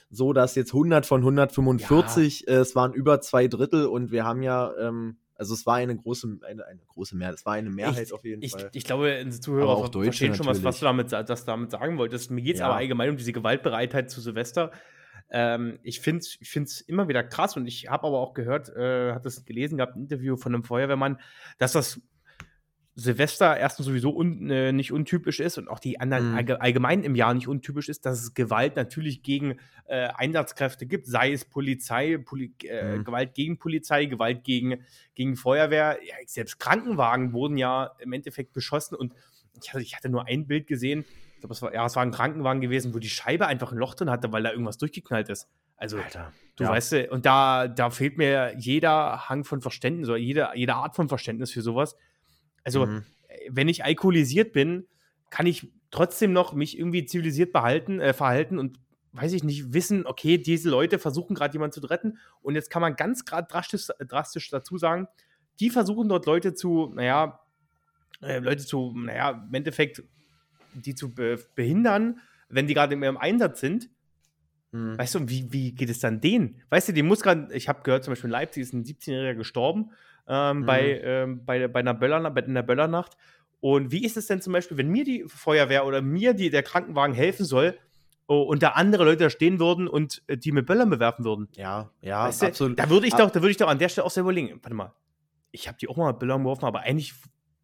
so, 0.09 0.33
dass 0.33 0.55
jetzt 0.55 0.73
100 0.73 1.05
von 1.05 1.21
145, 1.21 2.45
ja. 2.47 2.53
äh, 2.53 2.57
es 2.57 2.75
waren 2.75 2.93
über 2.93 3.21
zwei 3.21 3.47
Drittel 3.47 3.85
und 3.85 4.11
wir 4.11 4.25
haben 4.25 4.41
ja, 4.41 4.71
ähm, 4.79 5.17
also 5.39 5.53
es 5.53 5.65
war 5.65 5.75
eine 5.75 5.95
große, 5.95 6.39
eine, 6.45 6.65
eine 6.65 6.81
große 6.87 7.15
Mehrheit, 7.15 7.35
es 7.35 7.45
war 7.45 7.53
eine 7.53 7.69
Mehrheit 7.69 8.07
ich, 8.07 8.13
auf 8.13 8.25
jeden 8.25 8.41
ich, 8.41 8.51
Fall. 8.51 8.69
Ich 8.73 8.83
glaube, 8.83 9.25
Zuhörer 9.39 9.69
auch 9.69 9.91
verstehen 9.91 10.35
schon, 10.35 10.45
was, 10.45 10.63
was 10.63 10.79
du 10.79 10.85
damit, 10.85 11.13
das 11.13 11.45
damit 11.45 11.71
sagen 11.71 11.97
wolltest. 11.97 12.29
Mir 12.29 12.41
geht 12.41 12.55
es 12.55 12.59
ja. 12.59 12.65
aber 12.65 12.75
allgemein 12.75 13.09
um 13.09 13.17
diese 13.17 13.31
Gewaltbereitheit 13.31 14.11
zu 14.11 14.19
Silvester. 14.19 14.71
Ähm, 15.31 15.79
ich 15.81 16.01
finde 16.01 16.19
es 16.19 16.37
ich 16.41 16.89
immer 16.89 17.07
wieder 17.07 17.23
krass 17.23 17.55
und 17.55 17.67
ich 17.67 17.89
habe 17.89 18.07
aber 18.07 18.19
auch 18.19 18.33
gehört, 18.33 18.67
äh, 18.75 19.13
hat 19.13 19.25
das 19.25 19.45
gelesen 19.45 19.77
gehabt, 19.77 19.95
ein 19.95 20.01
Interview 20.01 20.35
von 20.35 20.53
einem 20.53 20.63
Feuerwehrmann, 20.63 21.19
dass 21.57 21.71
das 21.71 22.01
Silvester 22.95 23.57
erstens 23.57 23.85
sowieso 23.85 24.15
un, 24.15 24.49
äh, 24.49 24.71
nicht 24.71 24.91
untypisch 24.91 25.39
ist 25.39 25.57
und 25.57 25.69
auch 25.69 25.79
die 25.79 25.99
anderen 25.99 26.31
mhm. 26.33 26.57
allgemein 26.59 27.03
im 27.03 27.15
Jahr 27.15 27.33
nicht 27.33 27.47
untypisch 27.47 27.87
ist, 27.87 28.05
dass 28.05 28.21
es 28.21 28.33
Gewalt 28.33 28.75
natürlich 28.75 29.23
gegen 29.23 29.57
äh, 29.85 30.09
Einsatzkräfte 30.15 30.85
gibt, 30.85 31.07
sei 31.07 31.31
es 31.31 31.45
Polizei, 31.45 32.17
Poli 32.17 32.53
äh, 32.63 32.97
mhm. 32.97 33.03
Gewalt 33.05 33.33
gegen 33.33 33.57
Polizei, 33.57 34.05
Gewalt 34.05 34.43
gegen, 34.43 34.83
gegen 35.15 35.35
Feuerwehr. 35.35 35.99
Ja, 36.05 36.15
selbst 36.25 36.59
Krankenwagen 36.59 37.31
wurden 37.33 37.57
ja 37.57 37.91
im 37.99 38.11
Endeffekt 38.11 38.53
beschossen 38.53 38.95
und 38.95 39.13
ich 39.61 39.73
hatte, 39.73 39.83
ich 39.83 39.95
hatte 39.95 40.09
nur 40.09 40.27
ein 40.27 40.47
Bild 40.47 40.67
gesehen, 40.67 41.05
ich 41.39 41.41
glaube, 41.41 41.53
es 41.53 41.61
war, 41.61 41.73
ja, 41.73 41.85
es 41.85 41.95
war 41.95 42.03
ein 42.03 42.11
Krankenwagen 42.11 42.59
gewesen, 42.59 42.93
wo 42.93 42.99
die 42.99 43.09
Scheibe 43.09 43.47
einfach 43.47 43.71
ein 43.71 43.77
Loch 43.77 43.95
drin 43.95 44.09
hatte, 44.09 44.33
weil 44.33 44.43
da 44.43 44.51
irgendwas 44.51 44.77
durchgeknallt 44.77 45.29
ist. 45.29 45.47
Also, 45.77 45.97
Alter, 45.97 46.33
du 46.57 46.65
ja. 46.65 46.69
weißt, 46.71 46.93
und 47.11 47.25
da, 47.25 47.69
da 47.69 47.89
fehlt 47.89 48.17
mir 48.17 48.53
jeder 48.57 49.29
Hang 49.29 49.45
von 49.45 49.61
Verständnis 49.61 50.09
oder 50.09 50.17
jede, 50.17 50.49
jede 50.55 50.75
Art 50.75 50.97
von 50.97 51.07
Verständnis 51.07 51.51
für 51.51 51.61
sowas. 51.61 51.95
Also, 52.63 52.85
mhm. 52.85 53.03
Äh, 53.27 53.49
wenn 53.51 53.67
ich 53.67 53.83
alkoholisiert 53.83 54.53
bin, 54.53 54.85
kann 55.29 55.45
ich 55.45 55.71
trotzdem 55.91 56.33
noch 56.33 56.53
mich 56.53 56.77
irgendwie 56.77 57.05
zivilisiert 57.05 57.51
behalten, 57.51 57.99
äh, 57.99 58.13
verhalten 58.13 58.59
und 58.59 58.79
weiß 59.13 59.33
ich 59.33 59.43
nicht, 59.43 59.73
wissen, 59.73 60.05
okay, 60.05 60.37
diese 60.37 60.69
Leute 60.69 60.99
versuchen 60.99 61.33
gerade 61.35 61.53
jemanden 61.53 61.73
zu 61.73 61.87
retten. 61.87 62.17
Und 62.41 62.55
jetzt 62.55 62.69
kann 62.69 62.81
man 62.81 62.95
ganz 62.95 63.25
gerade 63.25 63.47
drastisch, 63.47 63.87
drastisch 64.07 64.49
dazu 64.49 64.77
sagen, 64.77 65.07
die 65.59 65.69
versuchen 65.69 66.07
dort 66.09 66.25
Leute 66.25 66.53
zu, 66.53 66.91
naja, 66.93 67.39
äh, 68.21 68.39
Leute 68.39 68.65
zu, 68.65 68.93
naja, 68.95 69.45
im 69.47 69.53
Endeffekt, 69.53 70.03
die 70.73 70.93
zu 70.93 71.13
be 71.13 71.39
behindern, 71.55 72.19
wenn 72.49 72.67
die 72.67 72.73
gerade 72.73 72.93
in 72.93 73.01
ihrem 73.01 73.17
Einsatz 73.17 73.59
sind. 73.59 73.89
Mhm. 74.71 74.97
Weißt 74.97 75.15
du, 75.15 75.27
wie, 75.27 75.51
wie 75.51 75.71
geht 75.73 75.89
es 75.89 75.99
dann 75.99 76.21
denen? 76.21 76.61
Weißt 76.69 76.89
du, 76.89 76.93
die 76.93 77.03
muss 77.03 77.21
gerade, 77.21 77.53
ich 77.53 77.67
habe 77.67 77.81
gehört, 77.81 78.03
zum 78.03 78.11
Beispiel 78.11 78.27
in 78.27 78.33
Leipzig 78.33 78.61
ist 78.61 78.73
ein 78.73 78.83
17-Jähriger 78.83 79.35
gestorben 79.35 79.91
ähm, 80.29 80.59
mhm. 80.59 80.65
bei, 80.65 81.01
ähm, 81.03 81.45
bei, 81.45 81.67
bei, 81.67 81.79
einer 81.79 81.93
Böller, 81.93 82.29
bei 82.31 82.43
einer 82.43 82.63
Böllernacht. 82.63 83.17
Und 83.59 83.91
wie 83.91 84.05
ist 84.05 84.15
es 84.15 84.27
denn 84.27 84.41
zum 84.41 84.53
Beispiel, 84.53 84.77
wenn 84.77 84.89
mir 84.89 85.03
die 85.03 85.25
Feuerwehr 85.27 85.85
oder 85.85 86.01
mir 86.01 86.33
die, 86.33 86.49
der 86.49 86.63
Krankenwagen 86.63 87.13
helfen 87.13 87.45
soll 87.45 87.77
oh, 88.27 88.43
und 88.43 88.63
da 88.63 88.69
andere 88.69 89.03
Leute 89.03 89.25
da 89.25 89.29
stehen 89.29 89.59
würden 89.59 89.87
und 89.87 90.23
äh, 90.27 90.37
die 90.37 90.53
mit 90.53 90.65
Böllern 90.65 90.89
bewerfen 90.89 91.25
würden? 91.25 91.49
Ja, 91.55 91.91
ja, 92.01 92.27
weißt 92.27 92.43
du, 92.43 92.45
absolut. 92.45 92.79
Da 92.79 92.89
würde 92.89 93.07
ich 93.07 93.15
doch, 93.15 93.29
da 93.29 93.41
würde 93.41 93.51
ich 93.51 93.57
doch 93.57 93.67
an 93.67 93.79
der 93.79 93.89
Stelle 93.89 94.05
auch 94.05 94.11
selber 94.11 94.29
überlegen, 94.31 94.59
warte 94.61 94.75
mal, 94.75 94.93
ich 95.51 95.67
habe 95.67 95.77
die 95.77 95.89
auch 95.89 95.97
mal 95.97 96.11
mit 96.11 96.19
Böllern 96.19 96.43
geworfen, 96.43 96.65
aber 96.65 96.81
eigentlich 96.81 97.13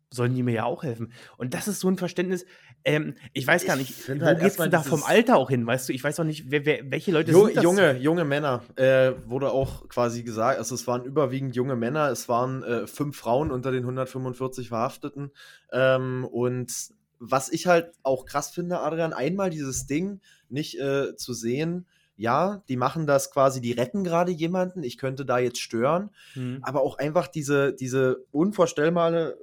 sollen 0.09 0.33
die 0.33 0.43
mir 0.43 0.53
ja 0.53 0.65
auch 0.65 0.83
helfen. 0.83 1.13
Und 1.37 1.53
das 1.53 1.67
ist 1.67 1.79
so 1.79 1.89
ein 1.89 1.97
Verständnis, 1.97 2.45
ähm, 2.85 3.15
ich 3.33 3.45
weiß 3.45 3.65
gar 3.65 3.75
nicht, 3.75 4.07
wo 4.07 4.23
halt 4.23 4.39
geht's 4.39 4.57
denn 4.57 4.69
da 4.69 4.83
vom 4.83 5.03
Alter 5.03 5.37
auch 5.37 5.49
hin, 5.49 5.65
weißt 5.65 5.89
du? 5.89 5.93
Ich 5.93 6.03
weiß 6.03 6.19
auch 6.19 6.23
nicht, 6.23 6.51
wer, 6.51 6.65
wer, 6.65 6.91
welche 6.91 7.11
Leute 7.11 7.31
jo, 7.31 7.45
sind 7.45 7.57
das? 7.57 7.63
Junge, 7.63 7.97
junge 7.97 8.25
Männer, 8.25 8.63
äh, 8.75 9.13
wurde 9.25 9.51
auch 9.51 9.89
quasi 9.89 10.21
gesagt, 10.21 10.59
also 10.59 10.75
es 10.75 10.85
waren 10.85 11.03
überwiegend 11.03 11.55
junge 11.55 11.75
Männer, 11.75 12.09
es 12.09 12.29
waren 12.29 12.63
äh, 12.63 12.85
fünf 12.85 13.17
Frauen 13.17 13.51
unter 13.51 13.71
den 13.71 13.83
145 13.83 14.69
Verhafteten 14.69 15.31
ähm, 15.71 16.25
und 16.25 16.71
was 17.19 17.49
ich 17.49 17.65
halt 17.65 17.91
auch 18.03 18.25
krass 18.25 18.51
finde, 18.51 18.79
Adrian, 18.79 19.13
einmal 19.13 19.49
dieses 19.49 19.87
Ding 19.87 20.21
nicht 20.49 20.79
äh, 20.79 21.15
zu 21.15 21.33
sehen, 21.33 21.87
ja, 22.17 22.63
die 22.69 22.77
machen 22.77 23.07
das 23.07 23.31
quasi, 23.31 23.61
die 23.61 23.73
retten 23.73 24.03
gerade 24.03 24.31
jemanden, 24.31 24.83
ich 24.83 24.97
könnte 24.97 25.25
da 25.25 25.37
jetzt 25.37 25.59
stören, 25.59 26.11
mhm. 26.35 26.59
aber 26.61 26.81
auch 26.81 26.97
einfach 26.97 27.27
diese, 27.27 27.73
diese 27.73 28.25
unvorstellbare, 28.31 29.37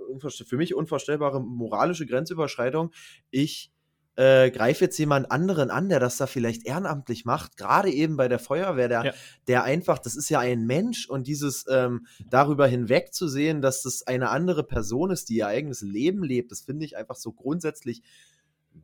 für 0.46 0.56
mich 0.56 0.74
unvorstellbare 0.74 1.40
moralische 1.40 2.06
Grenzüberschreitung, 2.06 2.92
ich 3.30 3.72
äh, 4.16 4.50
greife 4.50 4.84
jetzt 4.84 4.98
jemand 4.98 5.30
anderen 5.30 5.70
an, 5.70 5.88
der 5.88 5.98
das 5.98 6.18
da 6.18 6.26
vielleicht 6.26 6.66
ehrenamtlich 6.66 7.24
macht, 7.24 7.56
gerade 7.56 7.90
eben 7.90 8.16
bei 8.16 8.28
der 8.28 8.38
Feuerwehr, 8.38 8.88
der, 8.88 9.04
ja. 9.04 9.12
der 9.48 9.64
einfach, 9.64 9.98
das 9.98 10.16
ist 10.16 10.28
ja 10.28 10.38
ein 10.40 10.66
Mensch 10.66 11.08
und 11.08 11.26
dieses 11.26 11.64
ähm, 11.70 12.06
darüber 12.28 12.66
hinweg 12.66 13.14
zu 13.14 13.26
sehen, 13.28 13.62
dass 13.62 13.82
das 13.82 14.06
eine 14.06 14.28
andere 14.28 14.64
Person 14.64 15.10
ist, 15.10 15.28
die 15.30 15.36
ihr 15.36 15.46
eigenes 15.46 15.80
Leben 15.80 16.22
lebt, 16.22 16.52
das 16.52 16.60
finde 16.60 16.84
ich 16.84 16.96
einfach 16.96 17.16
so 17.16 17.32
grundsätzlich 17.32 18.02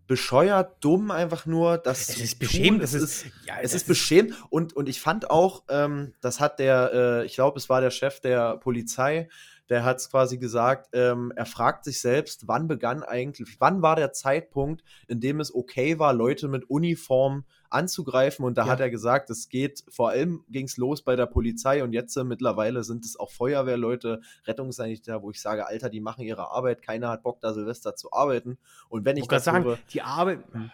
bescheuert, 0.07 0.77
dumm 0.81 1.11
einfach 1.11 1.47
nur. 1.47 1.79
Das 1.79 2.09
es 2.09 2.21
ist 2.21 2.39
beschämend. 2.39 2.83
Es 2.83 2.95
ist, 2.95 3.27
ja, 3.47 3.57
es 3.61 3.75
ist 3.75 3.87
beschämend. 3.87 4.35
Und, 4.51 4.73
und 4.75 4.89
ich 4.89 5.01
fand 5.01 5.31
auch, 5.31 5.65
ähm, 5.69 6.15
das 6.21 6.41
hat 6.41 6.59
der, 6.59 6.91
äh, 6.93 7.27
ich 7.27 7.35
glaube, 7.35 7.59
es 7.59 7.69
war 7.69 7.81
der 7.81 7.91
Chef 7.91 8.21
der 8.21 8.57
Polizei, 8.57 9.29
der 9.69 9.85
hat 9.85 9.99
es 9.99 10.11
quasi 10.11 10.39
gesagt, 10.39 10.89
ähm, 10.93 11.33
er 11.37 11.47
fragt 11.47 11.85
sich 11.85 12.01
selbst, 12.01 12.49
wann 12.49 12.69
begann 12.69 13.03
eigentlich, 13.03 13.57
wann 13.59 13.83
war 13.83 13.97
der 13.97 14.13
Zeitpunkt, 14.13 14.83
in 15.07 15.21
dem 15.21 15.41
es 15.41 15.55
okay 15.55 15.99
war, 15.99 16.13
Leute 16.13 16.49
mit 16.49 16.69
Uniform 16.71 17.45
anzugreifen. 17.71 18.45
Und 18.45 18.57
da 18.57 18.65
ja. 18.65 18.73
hat 18.73 18.81
er 18.81 18.91
gesagt, 18.91 19.31
es 19.31 19.49
geht, 19.49 19.85
vor 19.89 20.11
allem 20.11 20.45
ging 20.49 20.67
es 20.67 20.77
los 20.77 21.03
bei 21.03 21.17
der 21.17 21.27
Polizei 21.27 21.83
und 21.83 21.93
jetzt 21.93 22.17
äh, 22.17 22.25
mittlerweile 22.25 22.83
sind 22.83 23.05
es 23.05 23.19
auch 23.19 23.31
Feuerwehrleute, 23.31 24.21
Rettungssanitäter, 24.47 25.23
wo 25.23 25.31
ich 25.31 25.41
sage, 25.41 25.67
Alter, 25.67 25.91
die 25.91 26.01
machen 26.01 26.25
ihre 26.25 26.51
Arbeit, 26.51 26.83
keiner 26.83 27.11
hat 27.11 27.23
Bock, 27.23 27.41
da 27.41 27.53
Silvester 27.53 27.95
zu 27.95 28.13
arbeiten. 28.13 28.59
Und 28.89 29.05
wenn 29.05 29.17
ich, 29.17 29.25
ich 29.25 29.29
das 29.29 29.45
sagen, 29.45 29.65
höre, 29.65 29.79
die 29.93 30.03
Arbeit. 30.03 30.41
Hm. 30.53 30.71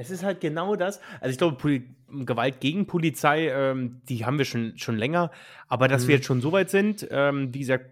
Es 0.00 0.10
ist 0.10 0.22
halt 0.22 0.40
genau 0.40 0.76
das. 0.76 1.00
Also 1.20 1.32
ich 1.32 1.38
glaube, 1.38 1.56
Poli 1.56 1.88
Gewalt 2.08 2.60
gegen 2.60 2.86
Polizei, 2.86 3.48
ähm, 3.48 4.00
die 4.08 4.24
haben 4.24 4.38
wir 4.38 4.44
schon, 4.44 4.78
schon 4.78 4.96
länger. 4.96 5.32
Aber 5.66 5.88
dass 5.88 6.04
mhm. 6.04 6.08
wir 6.08 6.14
jetzt 6.16 6.26
schon 6.26 6.40
so 6.40 6.52
weit 6.52 6.70
sind, 6.70 7.08
ähm, 7.10 7.52
wie 7.52 7.58
gesagt, 7.58 7.90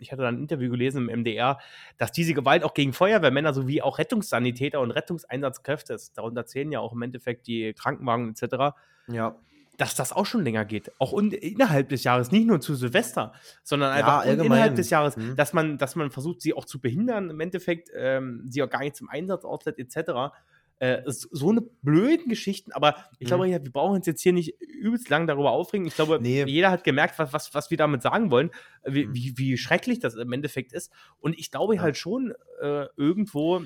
ich 0.00 0.12
hatte 0.12 0.22
da 0.22 0.28
ein 0.28 0.38
Interview 0.38 0.70
gelesen 0.70 1.08
im 1.08 1.20
MDR, 1.20 1.58
dass 1.98 2.12
diese 2.12 2.34
Gewalt 2.34 2.64
auch 2.64 2.74
gegen 2.74 2.92
Feuerwehrmänner 2.92 3.52
sowie 3.52 3.82
auch 3.82 3.98
Rettungssanitäter 3.98 4.80
und 4.80 4.90
Rettungseinsatzkräfte, 4.90 5.96
darunter 6.14 6.46
zählen 6.46 6.72
ja 6.72 6.80
auch 6.80 6.92
im 6.92 7.02
Endeffekt 7.02 7.46
die 7.46 7.72
Krankenwagen 7.74 8.30
etc., 8.30 8.76
ja. 9.08 9.36
dass 9.76 9.94
das 9.94 10.12
auch 10.12 10.26
schon 10.26 10.44
länger 10.44 10.64
geht. 10.64 10.92
Auch 10.98 11.12
innerhalb 11.18 11.88
des 11.88 12.04
Jahres, 12.04 12.32
nicht 12.32 12.46
nur 12.46 12.60
zu 12.60 12.74
Silvester, 12.74 13.32
sondern 13.62 13.92
einfach 13.92 14.24
ja, 14.24 14.32
innerhalb 14.32 14.76
des 14.76 14.90
Jahres, 14.90 15.16
mhm. 15.16 15.36
dass, 15.36 15.52
man, 15.52 15.78
dass 15.78 15.96
man 15.96 16.10
versucht, 16.10 16.40
sie 16.40 16.54
auch 16.54 16.64
zu 16.64 16.80
behindern, 16.80 17.30
im 17.30 17.40
Endeffekt, 17.40 17.90
ähm, 17.94 18.44
sie 18.46 18.62
auch 18.62 18.70
gar 18.70 18.80
nicht 18.80 18.96
zum 18.96 19.08
Einsatzort 19.08 19.66
etc. 19.66 20.32
Äh, 20.80 21.02
so 21.06 21.50
eine 21.50 21.60
blöden 21.60 22.30
Geschichten, 22.30 22.72
aber 22.72 22.96
ich 23.18 23.26
glaube, 23.26 23.46
mhm. 23.46 23.50
wir 23.50 23.60
brauchen 23.70 23.96
uns 23.96 24.06
jetzt 24.06 24.22
hier 24.22 24.32
nicht 24.32 24.58
übelst 24.62 25.10
lang 25.10 25.26
darüber 25.26 25.50
aufregen. 25.50 25.86
Ich 25.86 25.94
glaube, 25.94 26.18
nee. 26.22 26.42
jeder 26.44 26.70
hat 26.70 26.84
gemerkt, 26.84 27.18
was, 27.18 27.34
was, 27.34 27.52
was 27.52 27.70
wir 27.70 27.76
damit 27.76 28.00
sagen 28.00 28.30
wollen, 28.30 28.50
wie, 28.86 29.04
mhm. 29.04 29.14
wie, 29.14 29.34
wie 29.36 29.58
schrecklich 29.58 29.98
das 29.98 30.14
im 30.14 30.32
Endeffekt 30.32 30.72
ist. 30.72 30.90
Und 31.18 31.38
ich 31.38 31.50
glaube 31.50 31.74
ja. 31.74 31.82
halt 31.82 31.98
schon, 31.98 32.32
äh, 32.62 32.86
irgendwo 32.96 33.60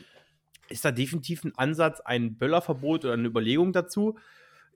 ist 0.68 0.84
da 0.84 0.90
definitiv 0.90 1.44
ein 1.44 1.52
Ansatz, 1.56 2.00
ein 2.00 2.36
Böllerverbot 2.36 3.04
oder 3.04 3.14
eine 3.14 3.28
Überlegung 3.28 3.72
dazu. 3.72 4.18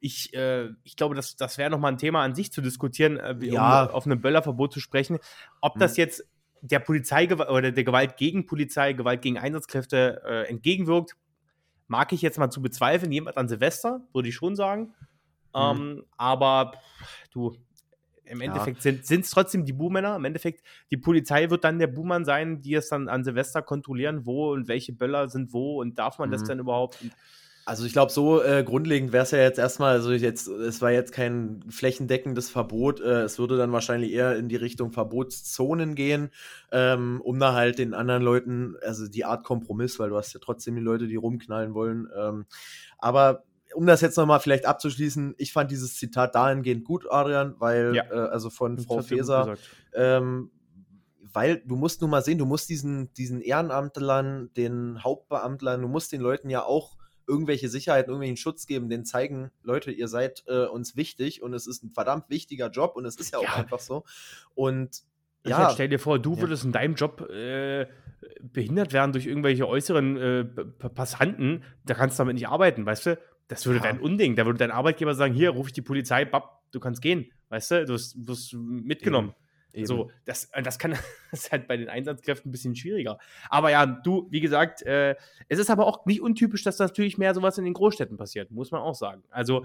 Ich, 0.00 0.32
äh, 0.32 0.68
ich 0.84 0.94
glaube, 0.94 1.16
das, 1.16 1.34
das 1.34 1.58
wäre 1.58 1.70
nochmal 1.70 1.90
ein 1.90 1.98
Thema 1.98 2.22
an 2.22 2.36
sich 2.36 2.52
zu 2.52 2.60
diskutieren, 2.60 3.16
äh, 3.16 3.34
ja. 3.40 3.86
um 3.86 3.90
auf 3.90 4.06
ein 4.06 4.20
Böllerverbot 4.20 4.72
zu 4.72 4.78
sprechen. 4.78 5.18
Ob 5.60 5.74
mhm. 5.74 5.80
das 5.80 5.96
jetzt 5.96 6.24
der 6.60 6.78
Polizei 6.78 7.28
oder 7.34 7.72
der 7.72 7.82
Gewalt 7.82 8.16
gegen 8.16 8.46
Polizei, 8.46 8.92
Gewalt 8.92 9.22
gegen 9.22 9.38
Einsatzkräfte 9.38 10.22
äh, 10.24 10.48
entgegenwirkt, 10.48 11.16
mag 11.88 12.12
ich 12.12 12.22
jetzt 12.22 12.38
mal 12.38 12.50
zu 12.50 12.62
bezweifeln. 12.62 13.10
Jemand 13.10 13.36
an 13.36 13.48
Silvester, 13.48 14.02
würde 14.12 14.28
ich 14.28 14.34
schon 14.34 14.54
sagen. 14.54 14.94
Mhm. 15.54 15.60
Ähm, 15.60 16.04
aber 16.16 16.72
du, 17.32 17.56
im 18.24 18.40
Endeffekt 18.42 18.84
ja. 18.84 18.92
sind 19.02 19.24
es 19.24 19.30
trotzdem 19.30 19.64
die 19.64 19.72
Buhmänner. 19.72 20.16
Im 20.16 20.24
Endeffekt, 20.24 20.62
die 20.90 20.98
Polizei 20.98 21.50
wird 21.50 21.64
dann 21.64 21.78
der 21.78 21.86
Buhmann 21.86 22.24
sein, 22.24 22.60
die 22.60 22.74
es 22.74 22.88
dann 22.88 23.08
an 23.08 23.24
Silvester 23.24 23.62
kontrollieren, 23.62 24.26
wo 24.26 24.52
und 24.52 24.68
welche 24.68 24.92
Böller 24.92 25.28
sind 25.28 25.52
wo 25.52 25.80
und 25.80 25.98
darf 25.98 26.18
man 26.18 26.28
mhm. 26.28 26.32
das 26.32 26.44
denn 26.44 26.58
überhaupt? 26.58 27.02
Also 27.68 27.84
ich 27.84 27.92
glaube, 27.92 28.10
so 28.10 28.42
äh, 28.42 28.64
grundlegend 28.64 29.12
wäre 29.12 29.24
es 29.24 29.30
ja 29.30 29.40
jetzt 29.40 29.58
erstmal, 29.58 29.92
also 29.92 30.10
jetzt, 30.10 30.48
es 30.48 30.80
war 30.80 30.90
jetzt 30.90 31.12
kein 31.12 31.62
flächendeckendes 31.68 32.48
Verbot, 32.48 32.98
äh, 33.00 33.24
es 33.24 33.38
würde 33.38 33.58
dann 33.58 33.72
wahrscheinlich 33.72 34.10
eher 34.10 34.36
in 34.36 34.48
die 34.48 34.56
Richtung 34.56 34.90
Verbotszonen 34.90 35.94
gehen, 35.94 36.30
ähm, 36.72 37.20
um 37.22 37.38
da 37.38 37.52
halt 37.52 37.78
den 37.78 37.92
anderen 37.92 38.22
Leuten, 38.22 38.76
also 38.80 39.06
die 39.06 39.26
Art 39.26 39.44
Kompromiss, 39.44 39.98
weil 39.98 40.08
du 40.08 40.16
hast 40.16 40.32
ja 40.32 40.40
trotzdem 40.42 40.76
die 40.76 40.80
Leute, 40.80 41.08
die 41.08 41.16
rumknallen 41.16 41.74
wollen. 41.74 42.08
Ähm, 42.18 42.46
aber 42.96 43.44
um 43.74 43.84
das 43.84 44.00
jetzt 44.00 44.16
nochmal 44.16 44.40
vielleicht 44.40 44.64
abzuschließen, 44.64 45.34
ich 45.36 45.52
fand 45.52 45.70
dieses 45.70 45.94
Zitat 45.94 46.34
dahingehend 46.34 46.86
gut, 46.86 47.04
Adrian, 47.10 47.54
weil, 47.58 47.94
ja. 47.94 48.04
äh, 48.04 48.30
also 48.30 48.48
von 48.48 48.76
das 48.76 48.86
Frau 48.86 49.02
Feser, 49.02 49.56
ähm, 49.92 50.50
weil 51.20 51.58
du 51.66 51.76
musst 51.76 52.00
nun 52.00 52.08
mal 52.08 52.22
sehen, 52.22 52.38
du 52.38 52.46
musst 52.46 52.70
diesen, 52.70 53.12
diesen 53.12 53.42
Ehrenamtlern, 53.42 54.54
den 54.56 55.04
Hauptbeamtlern, 55.04 55.82
du 55.82 55.88
musst 55.88 56.12
den 56.12 56.22
Leuten 56.22 56.48
ja 56.48 56.62
auch 56.62 56.97
irgendwelche 57.28 57.68
Sicherheit, 57.68 58.06
irgendwelchen 58.06 58.36
Schutz 58.36 58.66
geben, 58.66 58.88
den 58.88 59.04
zeigen, 59.04 59.50
Leute, 59.62 59.92
ihr 59.92 60.08
seid 60.08 60.44
äh, 60.46 60.64
uns 60.64 60.96
wichtig 60.96 61.42
und 61.42 61.54
es 61.54 61.66
ist 61.66 61.84
ein 61.84 61.90
verdammt 61.90 62.30
wichtiger 62.30 62.70
Job 62.70 62.96
und 62.96 63.04
es 63.04 63.16
ist 63.16 63.32
ja 63.32 63.38
auch 63.38 63.44
ja. 63.44 63.54
einfach 63.54 63.80
so. 63.80 64.04
Und 64.54 65.02
ja. 65.46 65.58
Halt, 65.58 65.74
stell 65.74 65.88
dir 65.88 65.98
vor, 65.98 66.18
du 66.18 66.34
ja. 66.34 66.40
würdest 66.40 66.64
in 66.64 66.72
deinem 66.72 66.94
Job 66.94 67.28
äh, 67.30 67.86
behindert 68.40 68.92
werden 68.92 69.12
durch 69.12 69.26
irgendwelche 69.26 69.68
äußeren 69.68 70.16
äh, 70.16 70.44
Passanten, 70.44 71.62
da 71.84 71.94
kannst 71.94 72.18
du 72.18 72.22
damit 72.22 72.34
nicht 72.34 72.48
arbeiten, 72.48 72.84
weißt 72.84 73.06
du? 73.06 73.18
Das 73.46 73.64
würde 73.64 73.78
ja. 73.78 73.84
dein 73.84 74.00
Unding. 74.00 74.36
Da 74.36 74.44
würde 74.44 74.58
dein 74.58 74.70
Arbeitgeber 74.70 75.14
sagen: 75.14 75.32
Hier, 75.32 75.50
ruf 75.50 75.68
ich 75.68 75.72
die 75.72 75.82
Polizei, 75.82 76.24
bap, 76.24 76.60
du 76.70 76.80
kannst 76.80 77.00
gehen, 77.00 77.30
weißt 77.48 77.70
du? 77.70 77.84
Du 77.86 77.92
wirst, 77.94 78.28
wirst 78.28 78.54
mitgenommen. 78.54 79.30
Eben. 79.30 79.47
Eben. 79.72 79.86
So, 79.86 80.10
das, 80.24 80.46
äh, 80.52 80.62
das 80.62 80.78
kann 80.78 80.92
das 81.30 81.44
ist 81.44 81.52
halt 81.52 81.68
bei 81.68 81.76
den 81.76 81.88
Einsatzkräften 81.88 82.48
ein 82.48 82.52
bisschen 82.52 82.74
schwieriger. 82.74 83.18
Aber 83.50 83.70
ja, 83.70 83.86
du, 83.86 84.26
wie 84.30 84.40
gesagt, 84.40 84.82
äh, 84.82 85.14
es 85.48 85.58
ist 85.58 85.70
aber 85.70 85.86
auch 85.86 86.06
nicht 86.06 86.20
untypisch, 86.20 86.62
dass 86.62 86.78
natürlich 86.78 87.18
mehr 87.18 87.34
sowas 87.34 87.58
in 87.58 87.64
den 87.64 87.74
Großstädten 87.74 88.16
passiert, 88.16 88.50
muss 88.50 88.70
man 88.70 88.80
auch 88.80 88.94
sagen. 88.94 89.22
Also, 89.30 89.64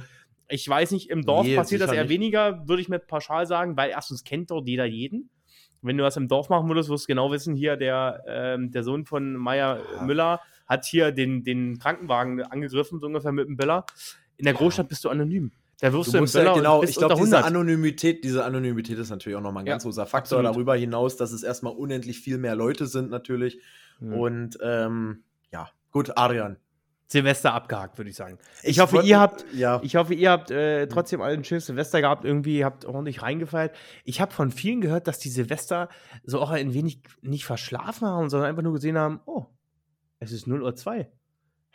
ich 0.49 0.67
weiß 0.67 0.91
nicht, 0.91 1.09
im 1.09 1.23
Dorf 1.23 1.45
nee, 1.45 1.55
passiert 1.55 1.81
das 1.81 1.91
eher 1.91 2.03
nicht. 2.03 2.11
weniger, 2.11 2.67
würde 2.67 2.81
ich 2.81 2.89
mir 2.89 2.99
pauschal 2.99 3.47
sagen, 3.47 3.77
weil 3.77 3.91
erstens 3.91 4.23
kennt 4.23 4.51
dort 4.51 4.67
jeder 4.67 4.85
jeden. 4.85 5.29
Wenn 5.81 5.97
du 5.97 6.03
das 6.03 6.15
im 6.15 6.29
Dorf 6.29 6.49
machen 6.49 6.69
würdest, 6.69 6.89
wirst 6.89 7.05
du 7.05 7.07
genau 7.07 7.31
wissen, 7.31 7.55
hier 7.55 7.75
der, 7.75 8.23
ähm, 8.25 8.71
der 8.71 8.83
Sohn 8.83 9.05
von 9.05 9.33
Meier 9.33 9.81
ja. 9.95 10.03
Müller 10.03 10.41
hat 10.65 10.85
hier 10.85 11.11
den, 11.11 11.43
den 11.43 11.77
Krankenwagen 11.77 12.41
angegriffen, 12.41 12.99
so 12.99 13.07
ungefähr 13.07 13.33
mit 13.33 13.47
dem 13.47 13.57
Böller. 13.57 13.85
In 14.37 14.45
der 14.45 14.53
Großstadt 14.53 14.87
bist 14.87 15.03
du 15.03 15.09
anonym. 15.09 15.51
Da 15.84 15.91
wirst 15.91 16.13
du, 16.13 16.17
du 16.17 16.24
im 16.24 16.46
ja, 16.46 16.54
genau, 16.54 16.82
ich 16.82 16.96
glaube, 16.96 17.15
diese 17.15 17.43
Anonymität, 17.43 18.24
diese 18.24 18.46
Anonymität 18.46 18.98
ist 19.00 19.10
natürlich 19.10 19.36
auch 19.38 19.41
nochmal 19.41 19.63
ein 19.63 19.65
ganz 19.65 19.84
ja, 19.84 19.89
großer 19.89 20.06
Faktor. 20.06 20.39
Absolut. 20.39 20.56
Darüber 20.56 20.76
hinaus, 20.78 21.17
dass 21.17 21.34
es 21.34 21.43
erstmal 21.43 21.74
unendlich 21.74 22.22
viel 22.22 22.38
mehr 22.38 22.56
Leute 22.56 22.88
sind, 22.88 23.10
natürlich. 23.10 23.60
Mhm. 24.00 24.13
Und 24.13 24.58
ähm, 24.63 25.24
ja, 25.52 25.67
gut, 25.91 26.17
Adrian. 26.17 26.56
Silvester 27.08 27.54
abgehakt, 27.54 27.98
würde 27.98 28.10
ich 28.10 28.15
sagen. 28.15 28.38
Ich, 28.62 28.69
ich 28.69 28.80
hoffe, 28.80 29.02
ihr 29.04 29.19
habt, 29.19 29.43
ja. 29.54 29.82
ich 29.84 29.98
hoffe, 29.98 30.13
ihr 30.13 30.32
habt 30.32 30.52
äh, 30.52 30.88
trotzdem 30.88 31.19
allen 31.19 31.41
ein 31.41 31.43
schönes 31.43 31.65
Silvester 31.65 32.00
gehabt, 32.00 32.24
irgendwie 32.24 32.63
habt 32.63 32.86
ordentlich 32.86 33.22
reingefeiert. 33.22 33.76
Ich 34.06 34.22
habe 34.22 34.32
von 34.32 34.52
vielen 34.52 34.80
gehört, 34.80 35.10
dass 35.10 35.19
die 35.19 35.28
Silvester 35.28 35.89
so 36.24 36.39
auch 36.39 36.52
ein 36.52 36.74
wenig 36.74 37.02
nicht 37.22 37.43
verschlafen 37.43 38.08
haben, 38.08 38.30
sondern 38.30 38.50
einfach 38.50 38.63
nur 38.63 38.74
gesehen 38.74 38.98
haben, 38.98 39.19
oh, 39.26 39.48
es 40.19 40.32
ist 40.32 40.48
0 40.48 40.63
Uhr 40.63 40.78
2. 40.78 41.12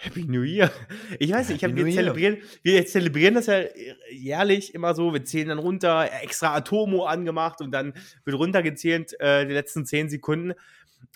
Happy 0.01 0.25
New 0.25 0.43
Year. 0.43 0.71
Ich 1.19 1.33
weiß 1.33 1.49
nicht, 1.49 1.63
ich 1.63 1.69
hab, 1.69 1.75
wir, 1.75 1.85
zelebrieren, 1.93 2.37
wir 2.63 2.87
zelebrieren 2.87 3.35
das 3.35 3.47
ja 3.47 3.63
jährlich 4.13 4.73
immer 4.75 4.95
so. 4.95 5.13
Wir 5.13 5.25
zählen 5.25 5.49
dann 5.49 5.59
runter, 5.59 6.09
extra 6.23 6.55
Atomo 6.55 7.05
angemacht 7.05 7.61
und 7.61 7.73
dann 7.73 7.93
wird 8.25 8.39
runtergezählt 8.39 9.19
äh, 9.21 9.45
die 9.45 9.53
letzten 9.53 9.85
zehn 9.87 10.09
Sekunden. 10.09 10.53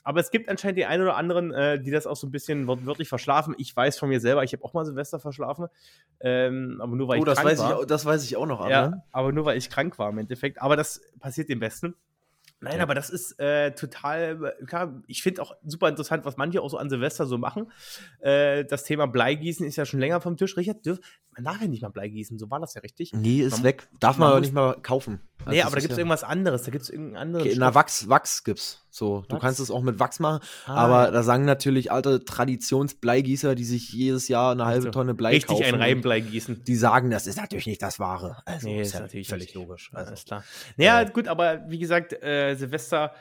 Aber 0.05 0.18
es 0.21 0.31
gibt 0.33 0.49
anscheinend 0.49 0.79
die 0.79 0.85
einen 0.85 1.03
oder 1.05 1.16
anderen, 1.16 1.53
äh, 1.53 1.81
die 1.81 1.92
das 1.92 2.09
auch 2.09 2.16
so 2.16 2.27
ein 2.27 2.33
bisschen 2.33 2.66
wortwörtlich 2.66 3.09
verschlafen. 3.09 3.55
Ich 3.57 3.75
weiß 3.75 3.99
von 3.99 4.09
mir 4.09 4.18
selber, 4.21 4.42
ich 4.42 4.53
habe 4.53 4.64
auch 4.64 4.73
mal 4.75 4.85
Silvester 4.85 5.21
verschlafen. 5.21 5.66
Ähm, 6.21 6.79
aber 6.81 6.97
nur 6.97 7.07
weil 7.07 7.18
Oh, 7.18 7.23
ich 7.23 7.27
das 7.27 7.37
krank 7.38 7.49
weiß, 7.51 7.59
ich, 7.61 7.64
war. 7.64 7.79
auch- 7.79 7.85
das 7.85 8.05
weiß 8.05 8.25
ich 8.25 8.37
auch 8.37 8.47
noch, 8.47 8.68
Ja, 8.68 9.05
aber 9.12 9.31
nur 9.33 9.45
weil 9.45 9.59
ich 9.59 9.71
krank 9.71 9.99
war 10.01 10.11
im 10.11 10.18
Endeffekt. 10.18 10.61
Aber 10.61 10.75
das 10.77 11.01
passiert 11.21 11.49
dem 11.49 11.61
Besten. 11.61 11.95
Nein, 12.62 12.77
Ja. 12.77 12.83
aber 12.85 12.94
das 12.94 13.11
ist 13.11 13.38
äh, 13.40 13.72
total, 13.72 14.55
äh, 14.61 14.64
klar, 14.64 15.03
ich 15.09 15.22
finde 15.22 15.42
auch 15.42 15.55
super 15.64 15.88
interessant, 15.88 16.25
was 16.25 16.37
manche 16.37 16.62
auch 16.62 16.70
so 16.70 16.79
an 16.79 16.88
Silvester 16.88 17.27
so 17.27 17.37
machen. 17.37 17.70
Äh, 18.20 18.64
das 18.64 18.85
Thema 18.85 19.07
Bleigießen 19.07 19.66
ist 19.66 19.77
ja 19.77 19.85
schon 19.85 19.98
länger 20.01 20.20
vom 20.20 20.37
Tisch. 20.37 20.57
Richard, 20.57 20.87
dürf, 20.87 21.01
ja 21.38 21.66
nicht 21.66 21.83
mal 21.83 21.88
Bleigießen, 21.88 22.38
so 22.38 22.51
war 22.51 22.61
das 22.61 22.75
ja 22.75 22.81
richtig. 22.83 23.12
Nee, 23.14 23.40
ist 23.40 23.53
Man- 23.53 23.64
weg. 23.64 23.88
Darf 24.01 24.18
man 24.18 24.27
man 24.29 24.33
aber 24.33 24.40
nicht 24.40 24.53
mal 24.53 24.77
kaufen. 24.83 25.21
Also 25.45 25.51
nee, 25.51 25.62
aber 25.62 25.75
da 25.75 25.81
gibt 25.81 25.90
es 25.92 25.97
ja- 25.97 26.01
irgendwas 26.01 26.23
anderes. 26.25 26.62
Da 26.62 26.71
gibt 26.71 26.83
es 26.85 26.90
irgendeinen 26.90 27.16
anderen. 27.16 27.47
Okay, 27.47 27.57
na, 27.59 27.75
Wachs, 27.75 28.09
Wachs 28.09 28.45
gibt's. 28.45 28.79
So, 28.90 29.23
du 29.23 29.35
Wachs? 29.35 29.40
kannst 29.40 29.61
es 29.61 29.71
auch 29.71 29.83
mit 29.83 29.99
Wachs 29.99 30.21
machen, 30.21 30.40
Ah, 30.66 30.75
aber 30.75 31.05
ja. 31.07 31.11
da 31.11 31.23
sagen 31.23 31.45
natürlich 31.47 31.90
alte 31.90 32.25
Traditionsbleigießer, 32.25 33.55
die 33.55 33.64
sich 33.64 33.92
jedes 33.92 34.29
Jahr 34.29 34.53
eine 34.53 34.64
halbe 34.66 34.87
Also, 34.88 34.90
Tonne 34.90 35.14
Blei 35.14 35.31
richtig 35.31 35.49
kaufen. 35.49 35.64
ein 35.64 35.75
Reibenblei 35.81 36.21
gießen. 36.21 36.64
Die 36.64 36.77
sagen, 36.77 37.11
das 37.11 37.27
ist 37.27 37.37
natürlich 37.38 37.66
nicht 37.66 37.83
das 37.83 37.99
Wahre. 37.99 38.42
Also, 38.45 38.68
Nee, 38.68 38.81
ist 38.81 38.88
ist 38.88 38.95
ja 38.95 39.01
natürlich 39.01 39.29
völlig 39.29 39.47
nicht. 39.47 39.55
logisch. 39.55 39.88
Also. 39.92 39.99
Also, 39.99 40.09
Alles 40.11 40.25
klar. 40.25 40.45
Naja, 40.77 41.03
äh, 41.03 41.11
gut, 41.11 41.29
aber 41.29 41.62
wie 41.68 41.79
gesagt, 41.79 42.12
äh, 42.23 42.55
Silvester 42.55 43.12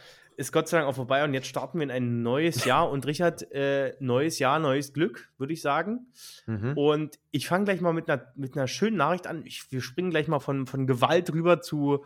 ist 0.41 0.51
Gott 0.51 0.67
sei 0.67 0.77
Dank 0.77 0.89
auch 0.89 0.95
vorbei 0.95 1.23
und 1.23 1.33
jetzt 1.33 1.47
starten 1.47 1.79
wir 1.79 1.83
in 1.83 1.91
ein 1.91 2.21
neues 2.21 2.65
Jahr. 2.65 2.89
Und 2.89 3.05
Richard, 3.05 3.51
äh, 3.51 3.95
neues 3.99 4.39
Jahr, 4.39 4.59
neues 4.59 4.93
Glück, 4.93 5.31
würde 5.37 5.53
ich 5.53 5.61
sagen. 5.61 6.07
mhm. 6.47 6.77
Und 6.77 7.19
ich 7.31 7.47
fange 7.47 7.65
gleich 7.65 7.81
mal 7.81 7.93
mit 7.93 8.09
einer, 8.09 8.31
mit 8.35 8.57
einer 8.57 8.67
schönen 8.67 8.97
Nachricht 8.97 9.27
an. 9.27 9.45
Ich, 9.45 9.71
wir 9.71 9.81
springen 9.81 10.09
gleich 10.09 10.27
mal 10.27 10.39
von, 10.39 10.67
von 10.67 10.87
Gewalt 10.87 11.31
rüber 11.31 11.61
zu 11.61 12.03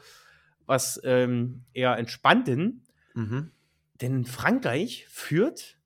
was 0.65 0.99
ähm, 1.03 1.63
eher 1.73 1.97
Entspannten. 1.97 2.83
Mhm. 3.13 3.51
Denn 4.01 4.25
Frankreich 4.25 5.07
führt 5.09 5.77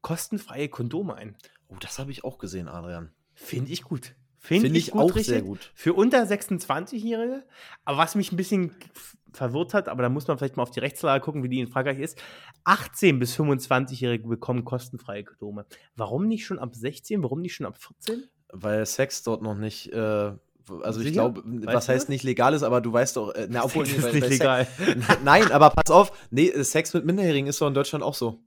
kostenfreie 0.00 0.68
Kondome 0.68 1.14
ein. 1.14 1.36
Oh, 1.68 1.76
das 1.80 1.98
habe 1.98 2.10
ich 2.10 2.24
auch 2.24 2.38
gesehen, 2.38 2.68
Adrian. 2.68 3.12
Finde 3.34 3.72
ich 3.72 3.82
gut. 3.82 4.14
Finde 4.38 4.66
Finde 4.66 4.78
ich, 4.78 4.88
ich 4.88 4.92
gut, 4.92 5.02
auch 5.02 5.10
Richard. 5.10 5.24
sehr 5.24 5.42
gut. 5.42 5.72
Für 5.74 5.94
unter 5.94 6.22
26-Jährige. 6.22 7.44
Aber 7.84 7.98
was 7.98 8.14
mich 8.14 8.30
ein 8.30 8.36
bisschen 8.36 8.74
verwirrt 9.36 9.74
hat, 9.74 9.88
aber 9.88 10.02
da 10.02 10.08
muss 10.08 10.26
man 10.26 10.38
vielleicht 10.38 10.56
mal 10.56 10.62
auf 10.62 10.70
die 10.70 10.80
Rechtslage 10.80 11.22
gucken, 11.24 11.42
wie 11.42 11.48
die 11.48 11.60
in 11.60 11.66
Frankreich 11.68 11.98
ist. 11.98 12.20
18 12.64 13.18
bis 13.18 13.36
25-Jährige 13.38 14.26
bekommen 14.28 14.64
kostenfreie 14.64 15.24
Kondome. 15.24 15.66
Warum 15.96 16.26
nicht 16.26 16.44
schon 16.46 16.58
ab 16.58 16.74
16? 16.74 17.22
Warum 17.22 17.40
nicht 17.40 17.54
schon 17.54 17.66
ab 17.66 17.78
14? 17.78 18.24
Weil 18.52 18.86
Sex 18.86 19.22
dort 19.22 19.42
noch 19.42 19.56
nicht, 19.56 19.92
äh, 19.92 20.32
also 20.82 21.00
ich 21.00 21.08
Sicher? 21.08 21.12
glaube, 21.30 21.42
Weißt 21.44 21.66
was 21.76 21.88
heißt 21.88 22.08
nicht 22.08 22.22
legal 22.22 22.54
ist, 22.54 22.62
aber 22.62 22.80
du 22.80 22.92
weißt 22.92 23.16
doch, 23.16 23.34
äh, 23.34 23.48
na, 23.50 23.64
obwohl, 23.64 23.84
Sex 23.86 23.98
nee, 23.98 24.06
ist 24.08 24.14
nicht 24.14 24.22
Sex- 24.24 24.38
legal. 24.38 24.66
Nein, 25.24 25.50
aber 25.52 25.70
pass 25.70 25.90
auf, 25.90 26.12
nee, 26.30 26.50
Sex 26.62 26.94
mit 26.94 27.04
Minderjährigen 27.04 27.48
ist 27.48 27.60
doch 27.60 27.68
in 27.68 27.74
Deutschland 27.74 28.04
auch 28.04 28.14
so. 28.14 28.40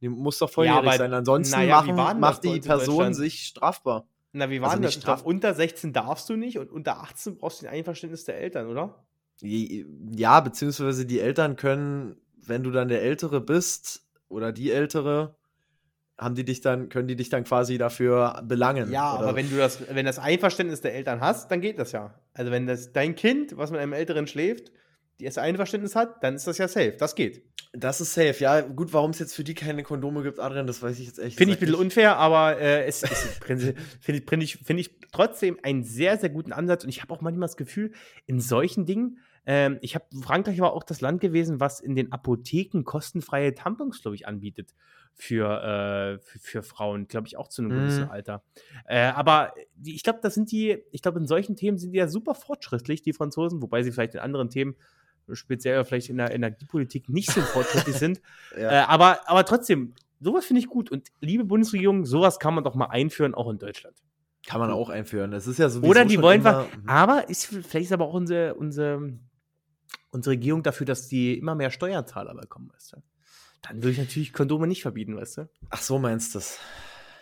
Die 0.00 0.08
muss 0.08 0.38
doch 0.38 0.50
volljährig 0.50 0.78
aber- 0.88 0.96
sein. 0.96 1.12
Ansonsten 1.14 1.60
wie 1.60 1.68
machen, 1.68 2.18
macht 2.20 2.42
die 2.44 2.58
Person 2.60 3.14
sich 3.14 3.44
strafbar. 3.46 4.06
Na, 4.32 4.48
wie 4.48 4.60
war 4.62 4.70
Also 4.70 4.76
denn 4.78 4.84
das? 4.84 4.96
Ich 4.96 5.02
straf- 5.02 5.22
unter 5.24 5.52
16 5.54 5.92
darfst 5.92 6.28
du 6.30 6.36
nicht 6.36 6.58
und 6.58 6.72
unter 6.72 7.00
18 7.02 7.36
brauchst 7.36 7.60
du 7.60 7.66
den 7.66 7.74
Einverständnis 7.74 8.24
der 8.24 8.38
Eltern, 8.40 8.66
oder? 8.66 9.04
Ja, 9.42 10.40
beziehungsweise 10.40 11.04
die 11.04 11.20
Eltern 11.20 11.56
können, 11.56 12.16
wenn 12.46 12.62
du 12.62 12.70
dann 12.70 12.88
der 12.88 13.02
Ältere 13.02 13.40
bist 13.40 14.06
oder 14.28 14.52
die 14.52 14.70
Ältere, 14.70 15.36
haben 16.18 16.34
die 16.34 16.44
dich 16.44 16.60
dann, 16.60 16.88
können 16.88 17.08
die 17.08 17.16
dich 17.16 17.28
dann 17.28 17.44
quasi 17.44 17.78
dafür 17.78 18.42
belangen. 18.44 18.90
Ja, 18.90 19.14
oder? 19.14 19.28
aber 19.28 19.36
wenn 19.36 19.50
du 19.50 19.56
das, 19.56 19.80
wenn 19.90 20.06
das 20.06 20.18
Einverständnis 20.18 20.80
der 20.80 20.94
Eltern 20.94 21.20
hast, 21.20 21.50
dann 21.50 21.60
geht 21.60 21.78
das 21.78 21.92
ja. 21.92 22.14
Also 22.34 22.50
wenn 22.50 22.66
das 22.66 22.92
dein 22.92 23.14
Kind, 23.14 23.56
was 23.56 23.70
mit 23.70 23.80
einem 23.80 23.92
Älteren 23.92 24.26
schläft, 24.26 24.70
die 25.18 25.24
das 25.24 25.38
Einverständnis 25.38 25.94
hat, 25.96 26.22
dann 26.22 26.34
ist 26.34 26.46
das 26.46 26.58
ja 26.58 26.68
safe. 26.68 26.96
Das 26.98 27.14
geht. 27.14 27.44
Das 27.72 28.00
ist 28.00 28.12
safe. 28.12 28.34
Ja, 28.38 28.60
gut, 28.60 28.92
warum 28.92 29.12
es 29.12 29.18
jetzt 29.18 29.34
für 29.34 29.44
die 29.44 29.54
keine 29.54 29.82
Kondome 29.82 30.22
gibt, 30.22 30.38
Adrian, 30.38 30.66
das 30.66 30.82
weiß 30.82 30.98
ich 30.98 31.06
jetzt 31.06 31.18
echt 31.18 31.38
Finde 31.38 31.54
ich 31.54 31.58
ein 31.58 31.60
bisschen 31.60 31.80
unfair, 31.80 32.16
aber 32.16 32.58
äh, 32.58 32.84
es 32.84 33.02
ist 33.02 33.42
finde 33.44 33.74
ich, 34.08 34.24
finde 34.28 34.44
ich, 34.44 34.58
finde 34.58 34.80
ich 34.82 34.90
trotzdem 35.10 35.58
einen 35.62 35.82
sehr, 35.82 36.18
sehr 36.18 36.28
guten 36.28 36.52
Ansatz. 36.52 36.84
Und 36.84 36.90
ich 36.90 37.02
habe 37.02 37.12
auch 37.14 37.20
manchmal 37.20 37.48
das 37.48 37.56
Gefühl, 37.56 37.92
in 38.26 38.40
solchen 38.40 38.84
Dingen, 38.84 39.18
ähm, 39.46 39.78
ich 39.80 39.94
habe, 39.94 40.04
Frankreich 40.22 40.60
war 40.60 40.72
auch 40.72 40.84
das 40.84 41.00
Land 41.00 41.20
gewesen, 41.20 41.60
was 41.60 41.80
in 41.80 41.96
den 41.96 42.12
Apotheken 42.12 42.82
kostenfreie 42.84 43.54
Tampons, 43.54 44.00
glaube 44.02 44.14
ich, 44.14 44.26
anbietet 44.26 44.74
für, 45.14 45.62
äh, 45.62 46.18
für, 46.18 46.38
für 46.38 46.62
Frauen, 46.62 47.08
glaube 47.08 47.26
ich, 47.26 47.36
auch 47.36 47.48
zu 47.48 47.62
einem 47.62 47.72
Mhm. 47.72 47.80
gewissen 47.80 48.04
Alter. 48.04 48.42
Äh, 48.86 49.00
aber 49.06 49.52
die, 49.74 49.94
ich 49.94 50.02
glaube, 50.02 50.20
das 50.22 50.34
sind 50.34 50.50
die, 50.52 50.78
ich 50.90 51.02
glaube, 51.02 51.18
in 51.18 51.26
solchen 51.26 51.56
Themen 51.56 51.76
sind 51.78 51.92
die 51.92 51.98
ja 51.98 52.08
super 52.08 52.34
fortschrittlich, 52.34 53.02
die 53.02 53.12
Franzosen, 53.12 53.60
wobei 53.62 53.82
sie 53.82 53.92
vielleicht 53.92 54.14
in 54.14 54.20
anderen 54.20 54.48
Themen 54.48 54.76
speziell 55.32 55.84
vielleicht 55.84 56.08
in 56.08 56.16
der 56.16 56.32
Energiepolitik 56.32 57.08
nicht 57.08 57.30
so 57.30 57.40
fortschrittlich 57.40 57.96
sind. 57.96 58.20
Ja. 58.58 58.70
Äh, 58.70 58.84
aber, 58.86 59.20
aber 59.28 59.44
trotzdem, 59.44 59.94
sowas 60.20 60.44
finde 60.44 60.60
ich 60.60 60.66
gut. 60.68 60.90
Und 60.90 61.08
liebe 61.20 61.44
Bundesregierung, 61.44 62.04
sowas 62.04 62.38
kann 62.38 62.54
man 62.54 62.64
doch 62.64 62.74
mal 62.74 62.86
einführen, 62.86 63.34
auch 63.34 63.48
in 63.50 63.58
Deutschland. 63.58 63.96
Kann 64.46 64.60
man 64.60 64.70
auch 64.70 64.90
einführen. 64.90 65.30
Das 65.30 65.46
ist 65.46 65.58
ja 65.58 65.68
sowieso 65.68 65.90
Oder 65.90 66.04
die 66.04 66.20
wollen 66.20 66.40
immer, 66.40 66.66
wir. 66.66 66.90
Aber 66.90 67.28
ist, 67.30 67.46
vielleicht 67.46 67.86
ist 67.86 67.92
aber 67.92 68.06
auch 68.06 68.14
unsere, 68.14 68.54
unsere, 68.54 69.12
unsere 70.12 70.34
Regierung 70.34 70.62
dafür, 70.62 70.86
dass 70.86 71.08
die 71.08 71.36
immer 71.36 71.54
mehr 71.54 71.70
Steuerzahler 71.70 72.34
bekommen, 72.34 72.70
weißt 72.72 72.92
du? 72.92 72.96
Dann 73.62 73.76
würde 73.76 73.90
ich 73.90 73.98
natürlich 73.98 74.32
Kondome 74.32 74.66
nicht 74.66 74.82
verbieten, 74.82 75.16
weißt 75.16 75.38
du? 75.38 75.48
Ach 75.70 75.82
so 75.82 75.98
meinst 75.98 76.34
du 76.34 76.38
das? 76.38 76.58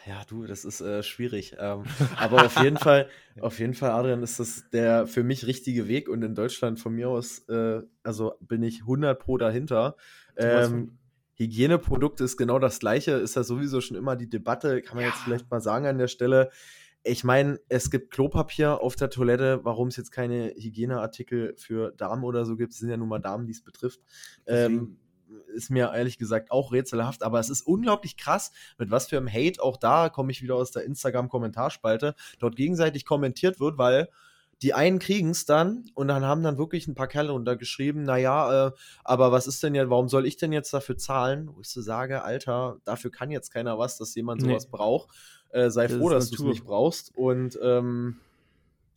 Ja, 0.06 0.22
du, 0.26 0.46
das 0.46 0.64
ist 0.64 0.80
äh, 0.80 1.02
schwierig. 1.02 1.56
Ähm, 1.58 1.84
aber 2.18 2.44
auf 2.44 2.56
jeden 2.58 2.76
Fall, 2.78 3.08
auf 3.40 3.58
jeden 3.58 3.74
Fall, 3.74 3.90
Adrian, 3.90 4.22
ist 4.22 4.40
das 4.40 4.64
der 4.70 5.06
für 5.06 5.22
mich 5.22 5.46
richtige 5.46 5.88
Weg 5.88 6.08
und 6.08 6.22
in 6.22 6.34
Deutschland 6.34 6.80
von 6.80 6.94
mir 6.94 7.08
aus, 7.10 7.40
äh, 7.48 7.82
also 8.02 8.34
bin 8.40 8.62
ich 8.62 8.80
100 8.80 9.18
pro 9.18 9.36
dahinter. 9.36 9.96
Ähm, 10.36 10.98
Hygieneprodukte 11.34 12.24
ist 12.24 12.36
genau 12.36 12.58
das 12.58 12.80
gleiche, 12.80 13.12
ist 13.12 13.36
ja 13.36 13.42
sowieso 13.42 13.80
schon 13.80 13.96
immer 13.96 14.16
die 14.16 14.28
Debatte, 14.28 14.82
kann 14.82 14.96
man 14.96 15.04
jetzt 15.04 15.18
Ja. 15.18 15.24
vielleicht 15.24 15.50
mal 15.50 15.60
sagen 15.60 15.86
an 15.86 15.98
der 15.98 16.08
Stelle. 16.08 16.50
Ich 17.02 17.24
meine, 17.24 17.58
es 17.68 17.90
gibt 17.90 18.10
Klopapier 18.10 18.80
auf 18.82 18.94
der 18.94 19.08
Toilette, 19.10 19.60
warum 19.64 19.88
es 19.88 19.96
jetzt 19.96 20.10
keine 20.10 20.54
Hygieneartikel 20.54 21.54
für 21.56 21.92
Damen 21.92 22.24
oder 22.24 22.44
so 22.44 22.56
gibt, 22.56 22.72
es 22.72 22.78
sind 22.78 22.90
ja 22.90 22.96
nun 22.96 23.08
mal 23.08 23.20
Damen, 23.20 23.46
die 23.46 23.52
es 23.52 23.62
betrifft. 23.62 24.00
Ähm, 24.46 24.98
ist 25.54 25.70
mir 25.70 25.92
ehrlich 25.94 26.18
gesagt 26.18 26.50
auch 26.50 26.72
rätselhaft, 26.72 27.22
aber 27.22 27.38
es 27.40 27.50
ist 27.50 27.62
unglaublich 27.62 28.16
krass, 28.16 28.52
mit 28.78 28.90
was 28.90 29.08
für 29.08 29.16
einem 29.16 29.32
Hate 29.32 29.62
auch 29.62 29.76
da, 29.76 30.08
komme 30.08 30.32
ich 30.32 30.42
wieder 30.42 30.56
aus 30.56 30.72
der 30.72 30.84
Instagram-Kommentarspalte, 30.84 32.14
dort 32.38 32.56
gegenseitig 32.56 33.04
kommentiert 33.04 33.60
wird, 33.60 33.78
weil 33.78 34.08
die 34.62 34.74
einen 34.74 34.98
kriegen 34.98 35.30
es 35.30 35.46
dann 35.46 35.86
und 35.94 36.08
dann 36.08 36.24
haben 36.24 36.42
dann 36.42 36.58
wirklich 36.58 36.86
ein 36.86 36.94
paar 36.94 37.08
Kerle 37.08 37.32
untergeschrieben, 37.32 38.02
naja, 38.02 38.68
äh, 38.68 38.72
aber 39.04 39.32
was 39.32 39.46
ist 39.46 39.62
denn 39.62 39.74
jetzt, 39.74 39.88
warum 39.88 40.08
soll 40.08 40.26
ich 40.26 40.36
denn 40.36 40.52
jetzt 40.52 40.74
dafür 40.74 40.98
zahlen? 40.98 41.48
Wo 41.54 41.60
ich 41.62 41.68
so 41.68 41.80
sage, 41.80 42.22
Alter, 42.22 42.78
dafür 42.84 43.10
kann 43.10 43.30
jetzt 43.30 43.50
keiner 43.50 43.78
was, 43.78 43.96
dass 43.96 44.14
jemand 44.14 44.42
Nee. 44.42 44.50
sowas 44.50 44.66
braucht. 44.68 45.08
Äh, 45.52 45.70
sei 45.70 45.86
Das 45.88 45.96
froh, 45.98 46.10
dass 46.10 46.30
du 46.30 46.36
es 46.36 46.42
nicht 46.54 46.64
brauchst. 46.64 47.16
Und 47.16 47.58
ähm, 47.62 48.16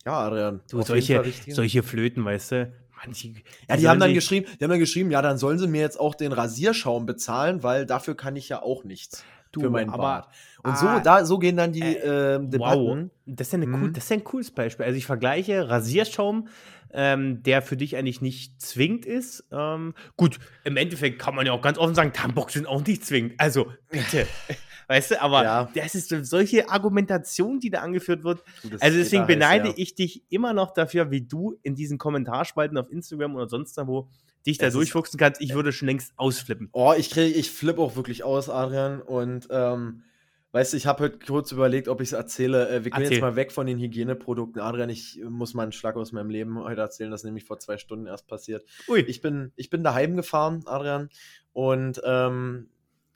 ja, 0.06 0.18
Adrian, 0.26 0.60
Du, 0.70 0.82
solche, 0.82 1.22
solche 1.48 1.82
Flöten, 1.82 2.24
weißt 2.24 2.52
du? 2.52 2.72
Manche, 3.04 3.28
Ja, 3.28 3.34
die 3.76 3.82
sollen 3.82 3.88
haben 3.90 4.00
dann 4.00 4.14
geschrieben, 4.14 4.46
die 4.58 4.64
haben 4.64 4.70
dann 4.70 4.78
geschrieben, 4.78 5.10
ja, 5.10 5.20
dann 5.22 5.36
sollen 5.38 5.58
sie 5.58 5.66
mir 5.66 5.80
jetzt 5.80 5.98
auch 5.98 6.14
den 6.14 6.32
Rasierschaum 6.32 7.06
bezahlen, 7.06 7.62
weil 7.62 7.86
dafür 7.86 8.14
kann 8.16 8.36
ich 8.36 8.48
ja 8.48 8.62
auch 8.62 8.84
nichts 8.84 9.24
Du, 9.52 9.60
für 9.60 9.70
meinen 9.70 9.90
aber- 9.90 10.02
Bart. 10.02 10.28
Und 10.62 10.72
Ah, 10.72 10.76
so, 10.76 11.04
da, 11.04 11.24
so 11.24 11.38
gehen 11.38 11.56
dann 11.56 11.72
die 11.72 11.80
äh, 11.82 12.36
ähm, 12.36 12.50
Debatten. 12.50 12.80
Wow, 12.80 13.10
das 13.26 13.48
ist, 13.48 13.52
ja 13.52 13.56
eine 13.58 13.66
cool, 13.66 13.88
Mhm. 13.88 13.92
das 13.92 14.04
ist 14.04 14.10
ja 14.10 14.16
ein 14.16 14.24
cooles 14.24 14.50
Beispiel. 14.50 14.86
Also 14.86 14.96
ich 14.96 15.06
vergleiche 15.06 15.68
Rasierschaum, 15.68 16.48
ähm, 16.94 17.42
der 17.42 17.60
für 17.60 17.76
dich 17.76 17.96
eigentlich 17.96 18.20
nicht 18.22 18.62
zwingend 18.62 19.04
ist. 19.04 19.44
Ähm, 19.52 19.94
gut, 20.16 20.38
im 20.64 20.76
Endeffekt 20.76 21.18
kann 21.18 21.34
man 21.34 21.44
ja 21.44 21.52
auch 21.52 21.60
ganz 21.62 21.76
offen 21.76 21.94
sagen, 21.94 22.12
Tampons 22.12 22.52
sind 22.52 22.66
auch 22.66 22.86
nicht 22.86 23.04
zwingend. 23.04 23.34
Also 23.38 23.72
bitte. 23.90 24.26
weißt 24.88 25.12
du, 25.12 25.22
aber 25.22 25.42
Ja. 25.44 25.70
das 25.74 25.94
ist 25.94 26.08
so- 26.08 26.22
solche 26.22 26.68
Argumentation, 26.70 27.58
die 27.60 27.70
da 27.70 27.80
angeführt 27.80 28.22
wird. 28.24 28.42
Das 28.70 28.80
Also 28.82 28.98
deswegen 28.98 29.26
beneide 29.26 29.68
ja. 29.68 29.74
ich 29.76 29.94
dich 29.94 30.22
immer 30.30 30.52
noch 30.52 30.72
dafür, 30.72 31.10
wie 31.10 31.22
du 31.22 31.58
in 31.62 31.74
diesen 31.74 31.98
Kommentarspalten 31.98 32.76
auf 32.78 32.90
Instagram 32.90 33.34
oder 33.34 33.48
sonst 33.48 33.76
wo 33.86 34.08
dich 34.46 34.58
da 34.58 34.66
Es 34.66 34.74
durchfuchsen 34.74 35.18
kannst. 35.18 35.40
Ich 35.40 35.54
würde 35.54 35.72
schon 35.72 35.88
längst 35.88 36.12
ausflippen. 36.16 36.68
Oh, 36.72 36.92
ich 36.96 37.10
krieg, 37.10 37.34
ich 37.34 37.50
flippe 37.50 37.80
auch 37.80 37.96
wirklich 37.96 38.24
aus, 38.24 38.48
Adrian. 38.50 39.00
Und 39.00 39.48
ähm, 39.50 40.02
weißt 40.54 40.72
du, 40.72 40.76
ich 40.76 40.86
habe 40.86 41.02
heute 41.02 41.18
kurz 41.18 41.50
überlegt, 41.50 41.88
ob 41.88 42.00
ich 42.00 42.08
es 42.08 42.12
erzähle. 42.12 42.68
Äh, 42.68 42.84
wir 42.84 42.92
gehen 42.92 43.02
Erzähl. 43.02 43.14
jetzt 43.14 43.22
mal 43.22 43.34
weg 43.34 43.50
von 43.50 43.66
den 43.66 43.78
Hygieneprodukten. 43.80 44.62
Adrian, 44.62 44.88
ich 44.88 45.20
äh, 45.20 45.24
muss 45.24 45.52
mal 45.52 45.64
einen 45.64 45.72
Schlag 45.72 45.96
aus 45.96 46.12
meinem 46.12 46.30
Leben 46.30 46.62
heute 46.62 46.80
erzählen. 46.80 47.10
Das 47.10 47.22
ist 47.22 47.24
nämlich 47.24 47.44
vor 47.44 47.58
zwei 47.58 47.76
Stunden 47.76 48.06
erst 48.06 48.28
passiert. 48.28 48.64
Ui. 48.88 49.00
Ich 49.00 49.20
bin, 49.20 49.52
ich 49.56 49.68
bin 49.68 49.82
daheim 49.82 50.14
gefahren, 50.14 50.62
Adrian. 50.66 51.08
Und 51.52 52.00
ähm, 52.04 52.70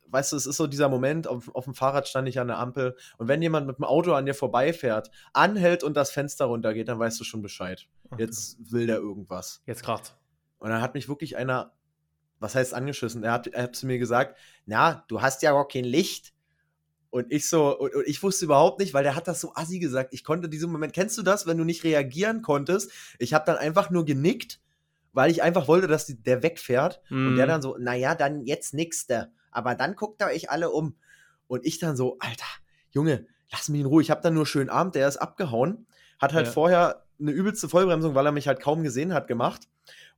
weißt 0.09 0.33
du, 0.33 0.37
es 0.37 0.47
ist 0.47 0.57
so 0.57 0.67
dieser 0.67 0.89
Moment, 0.89 1.29
auf, 1.29 1.55
auf 1.55 1.65
dem 1.65 1.75
Fahrrad 1.75 2.09
stand 2.09 2.29
ich 2.29 2.41
an 2.41 2.49
der 2.49 2.59
Ampel. 2.59 2.97
Und 3.19 3.29
wenn 3.29 3.41
jemand 3.41 3.69
mit 3.69 3.79
dem 3.79 3.85
Auto 3.85 4.15
an 4.15 4.27
dir 4.27 4.35
vorbeifährt, 4.35 5.13
anhält 5.33 5.85
und 5.85 5.97
das 5.97 6.11
Fenster 6.11 6.47
runtergeht, 6.47 6.89
dann 6.89 6.99
weißt 6.99 7.21
du 7.21 7.25
schon 7.25 7.43
Bescheid. 7.43 7.87
Jetzt 8.19 8.73
will 8.73 8.89
der 8.89 8.97
irgendwas. 8.97 9.63
Jetzt 9.65 9.85
gerade. 9.85 10.09
Und 10.59 10.71
dann 10.71 10.83
hat 10.83 10.95
mich 10.95 11.09
wirklich 11.09 11.37
einer, 11.37 11.73
was 12.41 12.57
heißt 12.57 12.75
angeschissen? 12.75 13.23
Er 13.23 13.31
hat, 13.31 13.47
er 13.47 13.63
hat 13.65 13.77
zu 13.77 13.87
mir 13.87 13.99
gesagt, 13.99 14.37
na, 14.67 15.05
du 15.07 15.23
hast 15.23 15.43
ja 15.43 15.53
auch 15.53 15.69
kein 15.69 15.85
Licht. 15.85 16.33
Und 17.11 17.33
ich 17.33 17.49
so, 17.49 17.79
und, 17.79 17.95
und 17.95 18.07
ich 18.07 18.23
wusste 18.23 18.45
überhaupt 18.45 18.81
nicht, 18.81 18.93
weil 18.95 19.03
der 19.03 19.15
hat 19.15 19.29
das 19.29 19.41
so 19.41 19.53
assi 19.55 19.79
gesagt. 19.79 20.13
Ich 20.13 20.25
konnte 20.25 20.49
diesen 20.49 20.71
Moment, 20.71 20.93
kennst 20.93 21.17
du 21.17 21.23
das, 21.23 21.47
wenn 21.47 21.57
du 21.57 21.65
nicht 21.65 21.85
reagieren 21.85 22.43
konntest? 22.43 22.91
Ich 23.19 23.33
habe 23.35 23.45
dann 23.47 23.57
einfach 23.57 23.91
nur 23.91 24.05
genickt, 24.05 24.61
weil 25.13 25.31
ich 25.31 25.43
einfach 25.43 25.69
wollte, 25.69 25.87
dass 25.87 26.05
die, 26.07 26.23
der 26.23 26.43
wegfährt. 26.43 27.01
Und 27.11 27.37
der 27.37 27.47
Mhm. 27.47 27.51
dann 27.51 27.63
so, 27.63 27.77
naja, 27.79 28.15
dann 28.15 28.45
jetzt 28.45 28.75
nächste. 28.75 29.33
Aber 29.51 29.75
dann 29.75 29.97
guckt 29.97 30.21
ihr 30.21 30.27
euch 30.27 30.51
alle 30.51 30.71
um. 30.71 30.97
Und 31.47 31.65
ich 31.65 31.79
dann 31.79 31.97
so, 31.97 32.19
Alter, 32.21 32.45
Junge, 32.91 33.27
lass 33.51 33.71
mich 33.71 33.81
in 33.81 33.87
Ruhe. 33.87 34.03
Ich 34.03 34.11
habe 34.11 34.21
dann 34.21 34.35
nur 34.35 34.45
schönen 34.47 34.69
Abend, 34.69 34.95
der 34.95 35.09
ist 35.09 35.17
abgehauen. 35.17 35.87
Hat 36.19 36.35
halt 36.35 36.47
Ja. 36.47 36.53
vorher 36.53 37.05
eine 37.19 37.31
übelste 37.31 37.69
Vollbremsung, 37.71 38.15
weil 38.15 38.27
er 38.27 38.33
mich 38.33 38.47
halt 38.47 38.61
kaum 38.61 38.83
gesehen 38.83 39.15
hat, 39.15 39.27
gemacht. 39.29 39.63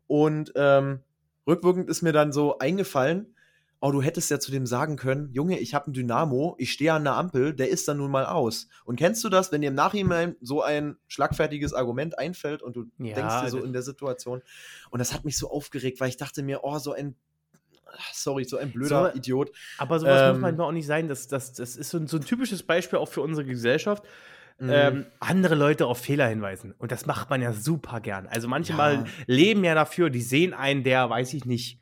Und 0.09 0.53
ähm, 0.57 1.01
rückwirkend 1.47 1.89
ist 1.89 2.03
mir 2.03 2.13
dann 2.13 2.33
so 2.33 2.59
eingefallen, 2.59 3.37
oh, 3.81 3.91
du 3.93 4.03
hättest 4.03 4.31
ja 4.31 4.39
zu 4.39 4.51
dem 4.51 4.67
sagen 4.67 4.97
können, 4.97 5.31
Junge, 5.33 5.59
ich 5.59 5.75
habe 5.75 5.91
ein 5.91 5.95
Dynamo, 5.95 6.55
ich 6.59 6.71
stehe 6.73 6.93
an 6.93 7.05
der 7.05 7.15
Ampel, 7.15 7.55
der 7.55 7.71
ist 7.71 7.89
dann 7.89 7.97
nun 7.97 8.11
mal 8.11 8.27
aus. 8.27 8.69
Und 8.85 8.97
kennst 8.97 9.25
du 9.25 9.29
das, 9.31 9.53
wenn 9.53 9.63
dir 9.63 9.69
im 9.69 9.75
Nachhinein 9.75 10.37
so 10.43 10.63
ein 10.63 10.97
schlagfertiges 11.09 11.73
Argument 11.73 12.19
einfällt 12.19 12.63
und 12.63 12.77
du 12.77 12.85
Ja, 12.99 13.15
denkst 13.15 13.41
dir 13.43 13.49
so 13.51 13.63
in 13.65 13.73
der 13.73 13.83
Situation? 13.83 14.43
Und 14.91 14.99
das 14.99 15.15
hat 15.15 15.25
mich 15.25 15.39
so 15.39 15.51
aufgeregt, 15.51 15.99
weil 16.01 16.11
ich 16.11 16.19
dachte 16.19 16.43
mir, 16.43 16.61
oh, 16.63 16.79
so 16.79 16.93
ein, 16.93 17.15
sorry, 18.13 18.45
so 18.45 18.57
ein 18.59 18.71
blöder 18.71 19.11
So- 19.13 19.17
Idiot. 19.19 19.51
Aber 19.79 19.99
sowas 19.99 20.29
muss 20.29 20.37
Ähm, 20.37 20.41
manchmal 20.43 20.67
auch 20.69 20.73
nicht 20.73 20.87
sein. 20.87 21.09
Das, 21.09 21.27
das, 21.29 21.53
das 21.55 21.77
ist 21.77 21.91
so 21.91 21.99
ein, 21.99 22.07
so 22.07 22.19
ein 22.19 22.25
typisches 22.25 22.63
Beispiel 22.63 22.99
auch 22.99 23.09
für 23.09 23.23
unsere 23.23 23.47
Gesellschaft. 23.47 24.05
Mhm. 24.59 24.71
Ähm, 24.71 25.07
andere 25.21 25.55
Leute 25.55 25.87
auf 25.87 25.99
Fehler 25.99 26.29
hinweisen. 26.29 26.75
Und 26.77 26.93
das 26.93 27.07
macht 27.07 27.31
man 27.31 27.41
ja 27.41 27.55
super 27.55 28.01
gern. 28.01 28.27
Also 28.27 28.47
manchmal 28.47 28.95
Ja. 28.97 29.05
leben 29.27 29.65
ja 29.65 29.75
dafür, 29.75 30.11
die 30.11 30.21
sehen 30.21 30.53
einen, 30.53 30.85
der, 30.85 31.09
weiß 31.09 31.33
ich 31.33 31.47
nicht, 31.47 31.81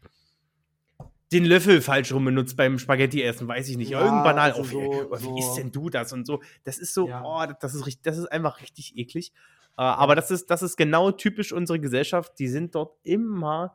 den 1.33 1.45
Löffel 1.45 1.81
falsch 1.83 2.13
rum 2.13 2.25
benutzt 2.25 2.57
beim 2.57 2.79
Spaghetti 2.79 3.23
essen, 3.23 3.47
weiß 3.49 3.69
ich 3.69 3.77
nicht. 3.77 3.91
Ja, 3.91 4.01
Irgendwann 4.01 4.25
banal 4.25 4.53
also 4.53 4.65
so- 4.65 4.79
oh, 4.81 5.13
wie 5.19 5.23
so- 5.23 5.39
isst 5.39 5.59
denn 5.59 5.71
du 5.73 5.91
das 5.91 6.13
und 6.13 6.27
so. 6.27 6.41
Das 6.65 6.79
ist 6.79 6.95
so, 6.95 7.09
Ja. 7.09 7.23
oh, 7.25 7.53
das 7.61 7.75
ist 7.75 7.87
richtig, 7.87 8.03
das 8.05 8.17
ist 8.19 8.27
einfach 8.33 8.61
richtig 8.63 8.97
eklig. 8.97 9.33
Äh, 9.77 9.83
aber 9.83 10.15
das 10.15 10.31
ist, 10.31 10.51
das 10.51 10.63
ist 10.63 10.77
genau 10.77 11.11
typisch 11.11 11.53
unsere 11.53 11.79
Gesellschaft. 11.81 12.33
Die 12.39 12.49
sind 12.49 12.75
dort 12.75 12.97
immer 13.03 13.75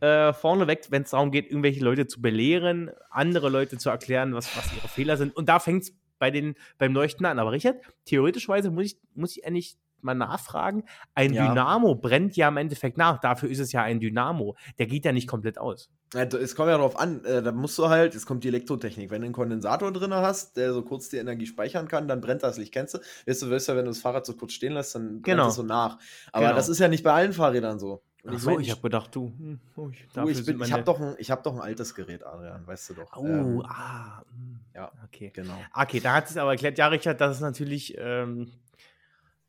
äh, 0.00 0.32
vorneweg, 0.32 0.86
wenn 0.90 1.02
es 1.02 1.10
darum 1.10 1.30
geht, 1.30 1.46
irgendwelche 1.50 1.84
Leute 1.84 2.06
zu 2.06 2.22
belehren, 2.22 2.90
andere 3.10 3.50
Leute 3.50 3.76
zu 3.76 3.90
erklären, 3.90 4.32
was, 4.34 4.56
was 4.56 4.72
ihre 4.74 4.88
Fehler 4.88 5.16
sind. 5.18 5.36
Und 5.36 5.48
da 5.50 5.58
fängt 5.58 5.82
es 5.82 5.94
bei 6.18 6.30
den, 6.30 6.54
beim 6.78 6.94
Leuchten 6.94 7.26
an. 7.26 7.38
Aber 7.38 7.52
Richard, 7.52 7.76
theoretischweise 8.06 8.70
muss 8.70 8.84
ich, 8.86 8.98
muss 9.14 9.36
ich 9.36 9.46
eigentlich 9.46 9.76
mal 10.02 10.14
nachfragen. 10.14 10.84
Ein 11.14 11.32
Ja. 11.34 11.48
Dynamo 11.48 11.94
brennt 11.94 12.36
ja 12.36 12.48
im 12.48 12.56
Endeffekt 12.56 12.96
nach. 12.98 13.18
Dafür 13.20 13.48
ist 13.50 13.58
es 13.58 13.72
ja 13.72 13.82
ein 13.82 14.00
Dynamo. 14.00 14.56
Der 14.78 14.86
geht 14.86 15.04
ja 15.04 15.12
nicht 15.12 15.28
komplett 15.28 15.58
aus. 15.58 15.90
Es 16.14 16.56
kommt 16.56 16.68
ja 16.70 16.76
darauf 16.76 16.98
an, 16.98 17.24
äh, 17.24 17.40
da 17.40 17.52
musst 17.52 17.78
du 17.78 17.88
halt, 17.88 18.14
es 18.16 18.26
kommt 18.26 18.42
die 18.42 18.48
Elektrotechnik. 18.48 19.10
Wenn 19.10 19.20
du 19.20 19.26
einen 19.26 19.34
Kondensator 19.34 19.92
drin 19.92 20.12
hast, 20.12 20.56
der 20.56 20.72
so 20.72 20.82
kurz 20.82 21.08
die 21.08 21.18
Energie 21.18 21.46
speichern 21.46 21.86
kann, 21.86 22.08
dann 22.08 22.20
brennt 22.20 22.42
das 22.42 22.58
Licht. 22.58 22.72
Kennst 22.72 22.94
du? 22.94 22.98
Weißt 23.26 23.42
du, 23.42 23.50
weißt 23.50 23.68
ja, 23.68 23.76
wenn 23.76 23.84
du 23.84 23.90
das 23.92 24.00
Fahrrad 24.00 24.26
so 24.26 24.34
kurz 24.34 24.52
stehen 24.54 24.72
lässt, 24.72 24.94
dann 24.96 25.22
Genau. 25.22 25.42
brennt 25.42 25.50
es 25.50 25.56
so 25.56 25.62
nach. 25.62 25.98
Aber 26.32 26.46
Genau. 26.46 26.56
das 26.56 26.68
ist 26.68 26.80
ja 26.80 26.88
nicht 26.88 27.04
bei 27.04 27.12
allen 27.12 27.32
Fahrrädern 27.32 27.78
so. 27.78 28.02
Und 28.22 28.30
Ach 28.32 28.34
ich 28.34 28.42
so, 28.42 28.50
mein, 28.50 28.60
ich 28.60 28.70
habe 28.70 28.82
gedacht, 28.82 29.14
du, 29.14 29.32
hm, 29.38 29.60
oh, 29.76 29.88
ich, 29.90 30.06
du, 30.12 30.28
ich, 30.28 30.44
bin, 30.44 30.60
ich 30.60 30.72
habe 30.72 30.82
doch, 30.82 31.00
ein- 31.00 31.14
ich 31.16 31.30
hab 31.30 31.42
doch 31.42 31.54
ein 31.54 31.60
altes 31.60 31.94
Gerät, 31.94 32.26
Adrian, 32.26 32.66
weißt 32.66 32.90
du 32.90 32.94
doch. 32.94 33.16
Oh, 33.16 33.24
Ähm, 33.24 33.62
ah, 33.66 34.20
hm, 34.30 34.60
ja. 34.74 34.92
okay. 35.06 35.30
genau. 35.32 35.54
Okay, 35.72 36.00
da 36.00 36.12
hat 36.14 36.28
es 36.28 36.36
aber 36.36 36.50
erklärt, 36.50 36.76
ja, 36.76 36.88
Richard, 36.88 37.18
das 37.18 37.36
ist 37.36 37.40
natürlich, 37.40 37.94
ähm, 37.98 38.50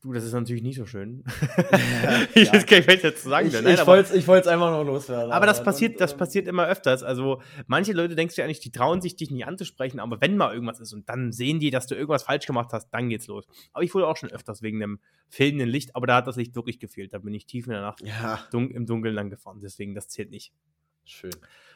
du, 0.02 0.14
das 0.14 0.24
ist 0.24 0.34
natürlich 0.34 0.64
nicht 0.64 0.78
so 0.78 0.86
schön. 0.86 1.24
ich 2.36 2.48
Ja. 2.48 2.54
was 2.54 2.64
ich 2.64 3.04
jetzt 3.04 3.24
sagen 3.24 3.48
Ich. 3.48 3.54
Nein, 3.62 3.74
ich 3.76 3.88
wollte 3.88 4.14
es 4.14 4.48
einfach 4.48 4.72
nur 4.72 4.86
loswerden. 4.86 5.32
aber 5.32 5.46
das 5.46 5.64
passiert, 5.64 5.94
Und, 5.94 6.02
das 6.02 6.14
ähm, 6.14 6.18
passiert 6.18 6.48
immer 6.48 6.68
öfters. 6.68 7.04
Also 7.04 7.42
manche 7.68 7.94
Leute 7.94 8.16
denkst 8.16 8.36
du 8.36 8.42
ja 8.42 8.46
eigentlich, 8.46 8.60
die 8.60 8.72
trauen 8.72 9.02
sich, 9.02 9.16
dich 9.16 9.32
nicht 9.32 9.46
anzusprechen, 9.46 10.00
aber 10.00 10.20
wenn 10.22 10.38
mal 10.38 10.54
irgendwas 10.54 10.80
ist 10.80 10.94
und 10.94 11.08
dann 11.10 11.32
sehen 11.32 11.60
die, 11.60 11.70
dass 11.70 11.88
du 11.88 11.96
irgendwas 11.96 12.24
falsch 12.24 12.46
gemacht 12.46 12.70
hast, 12.74 12.90
dann 12.90 13.10
geht's 13.10 13.28
los. 13.28 13.46
Aber 13.74 13.84
ich 13.84 13.94
wurde 13.94 14.08
auch 14.08 14.18
schon 14.18 14.32
öfters 14.32 14.62
wegen 14.62 14.80
dem 14.80 15.00
fehlenden 15.30 15.70
Licht, 15.70 15.96
aber 15.96 16.08
da 16.08 16.18
hat 16.18 16.28
das 16.28 16.36
Licht 16.36 16.56
wirklich 16.56 16.80
gefehlt. 16.80 17.14
Da 17.14 17.20
bin 17.20 17.34
ich 17.34 17.46
tief 17.46 17.66
in 17.68 17.72
der 17.74 17.82
Nacht 17.82 18.02
Ja, 18.06 18.40
dun 18.52 18.72
im 18.72 18.86
Dunkeln 18.86 19.16
lang 19.16 19.30
gefahren, 19.30 19.60
deswegen 19.64 19.96
das 19.96 20.08
zählt 20.08 20.32
nicht. 20.32 20.52
schön. 21.06 21.32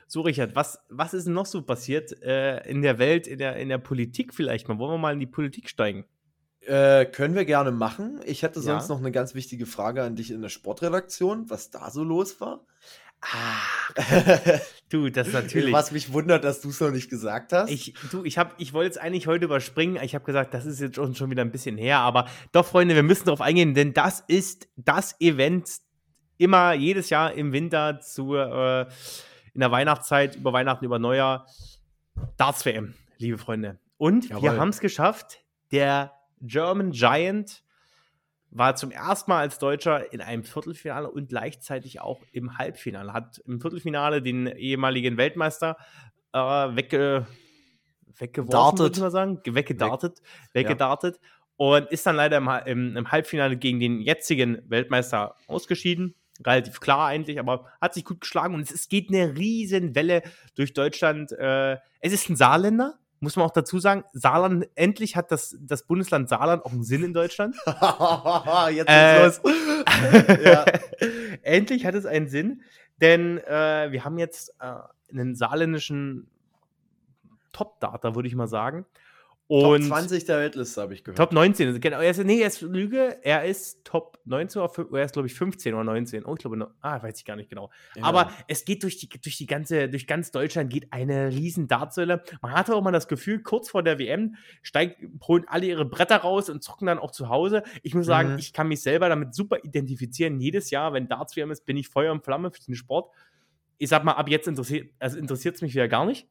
So, 0.08 0.22
Richard, 0.22 0.56
was, 0.56 0.78
was 0.90 1.16
ist 1.16 1.26
noch 1.26 1.48
so 1.48 1.64
passiert 1.64 2.22
äh, 2.22 2.70
in 2.70 2.84
der 2.84 3.00
Welt, 3.00 3.26
in 3.26 3.40
der, 3.40 3.56
in 3.56 3.70
der 3.70 3.80
Politik 3.80 4.36
vielleicht 4.36 4.68
mal? 4.68 4.78
Wollen 4.78 4.94
wir 4.94 4.98
mal 5.00 5.14
in 5.14 5.20
die 5.20 5.26
Politik 5.26 5.68
steigen? 5.68 6.06
Äh, 6.68 7.06
können 7.06 7.36
wir 7.36 7.46
gerne 7.46 7.72
machen. 7.72 8.20
Ich 8.26 8.42
hätte 8.44 8.60
Ja. 8.60 8.66
sonst 8.66 8.90
noch 8.90 9.00
eine 9.00 9.12
ganz 9.12 9.36
wichtige 9.36 9.66
Frage 9.66 10.04
an 10.04 10.16
dich 10.16 10.32
in 10.32 10.42
der 10.42 10.50
Sportredaktion, 10.50 11.50
was 11.50 11.70
da 11.70 11.90
so 11.92 12.04
los 12.04 12.40
war. 12.42 12.62
Ah, 13.22 13.96
du, 14.90 15.10
das 15.10 15.32
natürlich. 15.32 15.74
Was 15.74 15.92
mich 15.92 16.14
wundert, 16.14 16.44
dass 16.44 16.62
du 16.62 16.70
es 16.70 16.80
noch 16.80 16.92
nicht 16.92 17.10
gesagt 17.10 17.54
hast. 17.54 17.72
Ich, 17.72 17.94
du, 18.12 18.24
ich, 18.24 18.38
hab, 18.38 18.54
ich 18.60 18.74
wollte 18.74 18.92
es 18.92 18.98
eigentlich 18.98 19.26
heute 19.28 19.46
überspringen. 19.46 19.98
Ich 20.04 20.14
habe 20.16 20.26
gesagt, 20.26 20.54
das 20.54 20.66
ist 20.66 20.80
jetzt 20.80 20.96
schon, 20.96 21.16
schon 21.16 21.32
wieder 21.32 21.42
ein 21.42 21.52
bisschen 21.52 21.78
her. 21.78 22.00
Aber 22.00 22.28
doch, 22.52 22.66
Freunde, 22.66 22.94
wir 22.96 23.04
müssen 23.04 23.26
darauf 23.26 23.42
eingehen, 23.42 23.74
denn 23.74 23.94
das 23.94 24.24
ist 24.28 24.68
das 24.76 25.20
Event 25.20 25.70
immer 26.38 26.74
jedes 26.74 27.10
Jahr 27.10 27.34
im 27.34 27.52
Winter 27.52 28.00
zu, 28.02 28.36
äh, 28.36 28.82
in 29.54 29.62
der 29.62 29.72
Weihnachtszeit, 29.72 30.36
über 30.36 30.54
Weihnachten, 30.54 30.86
über 30.86 31.00
Neujahr. 31.00 31.48
Darts 32.38 32.66
WM, 32.66 32.94
liebe 33.18 33.38
Freunde. 33.38 33.80
Und 33.98 34.30
wir 34.30 34.38
Jawohl. 34.38 34.60
haben 34.60 34.70
es 34.70 34.80
geschafft. 34.80 35.40
Der 35.72 36.12
German 36.42 36.92
Giant 36.92 37.64
war 38.52 38.76
zum 38.76 38.92
ersten 38.92 39.32
Mal 39.32 39.40
als 39.40 39.60
Deutscher 39.60 40.14
in 40.14 40.22
einem 40.22 40.44
Viertelfinale 40.44 41.10
und 41.12 41.30
gleichzeitig 41.30 42.00
auch 42.00 42.22
im 42.32 42.58
Halbfinale. 42.58 43.12
Hat 43.12 43.42
im 43.46 43.60
Viertelfinale 43.60 44.22
den 44.22 44.48
ehemaligen 44.48 45.18
Weltmeister 45.18 45.78
äh, 46.32 46.40
wegge 46.40 47.28
weggeworfen, 48.18 48.80
würde 48.80 48.96
ich 48.96 49.02
mal 49.02 49.12
sagen. 49.12 49.42
Ge- 49.44 49.56
Weggedartet. 49.56 50.22
weggedartet. 50.54 51.20
Und 51.58 51.90
ist 51.90 52.06
dann 52.06 52.16
leider 52.16 52.38
im, 52.38 52.50
im, 52.66 52.98
im 52.98 53.12
Halbfinale 53.12 53.58
gegen 53.58 53.80
den 53.80 54.00
jetzigen 54.00 54.62
Weltmeister 54.70 55.36
ausgeschieden. 55.48 56.16
Relativ 56.46 56.82
klar 56.82 57.08
eigentlich, 57.08 57.40
aber 57.40 57.66
hat 57.80 57.94
sich 57.94 58.04
gut 58.04 58.20
geschlagen 58.22 58.56
und 58.56 58.62
es, 58.62 58.72
es 58.72 58.90
geht 58.90 59.08
eine 59.10 59.38
riesen 59.38 59.96
Welle 59.96 60.22
durch 60.56 60.74
Deutschland. 60.74 61.32
Äh, 61.32 61.78
es 62.02 62.12
ist 62.12 62.30
ein 62.30 62.36
Saarländer, 62.36 63.00
muss 63.26 63.36
man 63.36 63.46
auch 63.48 63.52
dazu 63.52 63.80
sagen. 63.80 64.04
Saarland, 64.14 64.70
endlich 64.76 65.16
hat 65.16 65.32
das, 65.32 65.58
das 65.60 65.82
Bundesland 65.82 66.30
Saarland 66.30 66.64
auch 66.64 66.72
einen 66.72 66.84
Sinn 66.84 67.04
in 67.04 67.12
Deutschland. 67.12 67.56
Jetzt 68.72 68.88
Äh, 68.88 69.26
los. 69.26 69.42
ja. 70.44 70.66
Endlich 71.42 71.88
hat 71.88 71.96
es 71.96 72.06
einen 72.06 72.28
Sinn, 72.28 72.62
denn 73.02 73.40
äh, 73.40 73.92
wir 73.92 74.06
haben 74.06 74.20
jetzt 74.20 74.54
äh, 74.60 74.76
einen 75.12 75.36
saarländischen 75.36 76.28
Top-Data, 77.52 78.14
würde 78.14 78.28
ich 78.28 78.36
mal 78.36 78.48
sagen. 78.48 78.86
Top 79.48 79.64
Und 79.74 79.84
20 79.84 80.26
der 80.26 80.40
Weltliste 80.40 80.82
habe 80.82 80.96
ich 80.96 81.04
gehört. 81.04 81.20
Top 81.20 81.32
19, 81.32 81.68
also 81.68 81.80
genau. 81.80 82.00
Er 82.00 82.10
ist, 82.10 82.24
nee, 82.24 82.42
er 82.42 82.48
ist 82.48 82.62
Lüge. 82.62 83.20
Er 83.22 83.46
ist 83.46 83.86
Top 83.86 84.18
19 84.26 84.60
oder 84.60 84.98
er 84.98 85.06
ist, 85.06 85.14
glaube 85.14 85.28
ich, 85.28 85.36
15 85.36 85.76
oder 85.76 85.84
19. 85.84 86.26
Oh, 86.26 86.34
ich 86.34 86.40
glaube, 86.40 86.74
ah, 86.82 87.04
weiß 87.04 87.20
ich 87.20 87.26
gar 87.26 87.36
nicht 87.36 87.52
genau. 87.52 87.70
Ja. 87.96 88.06
Aber 88.06 88.32
es 88.48 88.66
geht 88.66 88.82
durch 88.82 88.98
die, 88.98 89.08
durch 89.08 89.38
die 89.38 89.46
ganze, 89.46 89.88
durch 89.88 90.08
ganz 90.08 90.32
Deutschland 90.32 90.72
geht 90.74 90.92
eine 90.92 91.30
riesen 91.30 91.68
Dartsäule. 91.68 92.24
Man 92.42 92.54
hatte 92.54 92.74
auch 92.76 92.82
mal 92.82 92.92
das 92.92 93.08
Gefühl, 93.08 93.44
kurz 93.44 93.70
vor 93.70 93.84
der 93.84 94.00
WM 94.00 94.36
steigt, 94.64 95.04
holen 95.28 95.46
alle 95.48 95.68
ihre 95.68 95.86
Bretter 95.86 96.18
raus 96.18 96.50
und 96.50 96.64
zocken 96.64 96.88
dann 96.88 96.98
auch 96.98 97.12
zu 97.12 97.30
Hause. 97.30 97.62
Ich 97.84 97.94
muss 97.94 98.08
sagen, 98.08 98.34
Mhm. 98.34 98.40
ich 98.40 98.52
kann 98.52 98.68
mich 98.68 98.82
selber 98.82 99.10
damit 99.10 99.36
super 99.36 99.64
identifizieren. 99.64 100.40
Jedes 100.40 100.72
Jahr, 100.72 100.94
wenn 100.94 101.08
Darts 101.08 101.36
WM 101.36 101.52
ist, 101.52 101.66
bin 101.68 101.78
ich 101.78 101.88
Feuer 101.90 102.12
und 102.12 102.24
Flamme 102.26 102.50
für 102.50 102.62
den 102.64 102.74
Sport. 102.74 103.12
Ich 103.78 103.90
sag 103.90 104.04
mal, 104.04 104.14
ab 104.14 104.30
jetzt 104.30 104.48
interessiert 104.48 104.94
also 105.00 105.18
interessiert 105.18 105.56
es 105.56 105.62
mich 105.62 105.74
wieder 105.74 105.88
gar 105.88 106.06
nicht. 106.06 106.28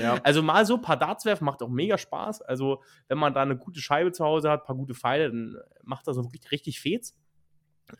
ja. 0.00 0.18
Also 0.24 0.42
mal 0.42 0.64
so 0.64 0.76
ein 0.76 0.82
paar 0.82 0.96
Darts 0.96 1.24
werfen 1.24 1.44
macht 1.44 1.62
auch 1.62 1.68
mega 1.68 1.98
Spaß. 1.98 2.42
Also 2.42 2.82
wenn 3.08 3.18
man 3.18 3.34
da 3.34 3.42
eine 3.42 3.56
gute 3.56 3.80
Scheibe 3.80 4.12
zu 4.12 4.24
Hause 4.24 4.50
hat, 4.50 4.62
ein 4.62 4.66
paar 4.66 4.76
gute 4.76 4.94
Pfeile, 4.94 5.28
dann 5.28 5.56
macht 5.82 6.06
das 6.06 6.16
auch 6.18 6.32
richtig, 6.32 6.50
richtig 6.50 6.80
Fets. 6.80 7.14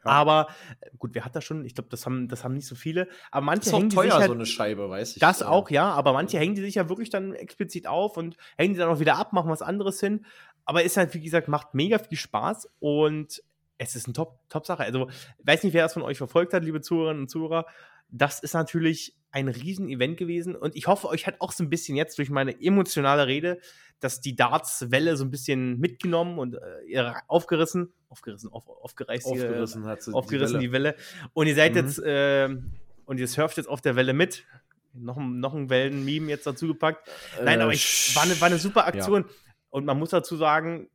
Aber 0.05 0.47
äh, 0.81 0.91
gut, 0.99 1.11
wer 1.15 1.25
hat 1.25 1.37
das 1.37 1.45
schon? 1.45 1.65
Ich 1.65 1.75
glaube, 1.75 1.91
das 1.91 2.07
haben, 2.07 2.29
das 2.29 2.45
haben 2.45 2.55
nicht 2.55 2.67
so 2.67 2.75
viele. 2.75 3.09
Aber 3.31 3.45
manche 3.45 3.69
ist 3.69 3.75
auch 3.75 3.79
hängen 3.79 3.91
die 3.91 3.97
teuer, 3.97 4.05
sich 4.05 4.15
halt, 4.15 4.27
so 4.29 4.33
eine 4.33 4.47
Scheibe, 4.47 4.89
weiß 4.89 5.17
ich. 5.17 5.21
das 5.21 5.43
auch, 5.43 5.69
ja. 5.71 5.91
Aber 5.93 6.13
manche 6.13 6.39
hängen 6.39 6.55
die 6.55 6.63
sich 6.63 6.77
ja 6.77 6.89
wirklich 6.89 7.11
dann 7.11 7.35
explizit 7.35 7.87
auf 7.87 8.17
und 8.17 8.37
hängen 8.57 8.73
die 8.75 8.79
dann 8.79 8.89
auch 8.89 9.01
wieder 9.01 9.17
ab, 9.17 9.33
machen 9.33 9.51
was 9.51 9.61
anderes 9.63 10.01
hin. 10.01 10.25
Aber 10.65 10.83
ist 10.83 10.97
halt, 10.97 11.13
wie 11.15 11.21
gesagt, 11.21 11.49
macht 11.49 11.75
mega 11.75 11.99
viel 11.99 12.17
Spaß 12.17 12.69
und 12.79 13.43
es 13.79 13.97
ist 13.97 14.07
eine 14.07 14.13
Top- 14.15 14.39
Top-Sache. 14.49 14.85
also, 14.85 15.09
weiß 15.43 15.65
nicht, 15.65 15.73
wer 15.75 15.83
das 15.83 15.95
von 15.95 16.03
euch 16.03 16.17
verfolgt 16.17 16.55
hat, 16.55 16.65
liebe 16.65 16.81
Zuhörerinnen 16.81 17.25
und 17.25 17.29
Zuhörer. 17.29 17.67
Das 18.15 18.41
ist 18.41 18.53
natürlich 18.55 19.17
ein 19.31 19.49
Riesen-Event 19.49 20.19
gewesen 20.19 20.55
und 20.55 20.77
ich 20.77 20.87
hoffe, 20.87 21.09
euch 21.09 21.27
hat 21.27 21.41
auch 21.41 21.51
so 21.53 21.65
ein 21.65 21.71
bisschen 21.71 21.97
jetzt 21.97 22.19
durch 22.19 22.29
meine 22.29 22.61
emotionale 22.61 23.27
Rede, 23.27 23.59
dass 24.01 24.21
die 24.21 24.37
Darts-Welle 24.37 25.17
so 25.17 25.25
ein 25.25 25.31
bisschen 25.31 25.79
mitgenommen 25.81 26.39
und 26.39 26.55
äh, 26.57 26.83
ihr 26.87 27.17
aufgerissen, 27.29 27.93
aufgerissen, 28.09 28.53
auf, 28.53 28.69
aufgereißt, 28.69 29.25
aufgerissen 29.27 29.87
hat 29.87 30.03
sie 30.03 30.13
aufgerissen, 30.13 30.61
die 30.61 30.67
die 30.67 30.73
Welle. 30.73 30.95
Und 31.33 31.47
ihr 31.47 31.55
seid 31.55 31.73
Mhm. 31.73 31.79
jetzt, 31.79 32.03
ähm, 32.05 32.73
und 33.07 33.19
ihr 33.19 33.27
surft 33.29 33.57
jetzt 33.57 33.69
auf 33.69 33.81
der 33.81 33.97
Welle 33.97 34.13
mit. 34.13 34.45
Noch, 34.93 35.17
ein- 35.17 35.41
noch 35.41 35.55
ein 35.55 35.71
Wellen-Meme 35.71 36.29
jetzt 36.29 36.47
dazu 36.47 36.67
gepackt. 36.67 37.09
Welle. 37.37 37.45
Nein, 37.47 37.61
Äh, 37.61 37.63
aber 37.63 37.73
ich, 37.73 38.15
war, 38.15 38.25
eine, 38.25 38.39
war 38.39 38.49
eine 38.49 38.59
super 38.59 38.81
ja. 38.81 38.87
Aktion. 38.89 39.25
Und 39.71 39.87
man 39.87 39.99
muss 39.99 40.11
dazu 40.11 40.37
sagen, 40.37 40.91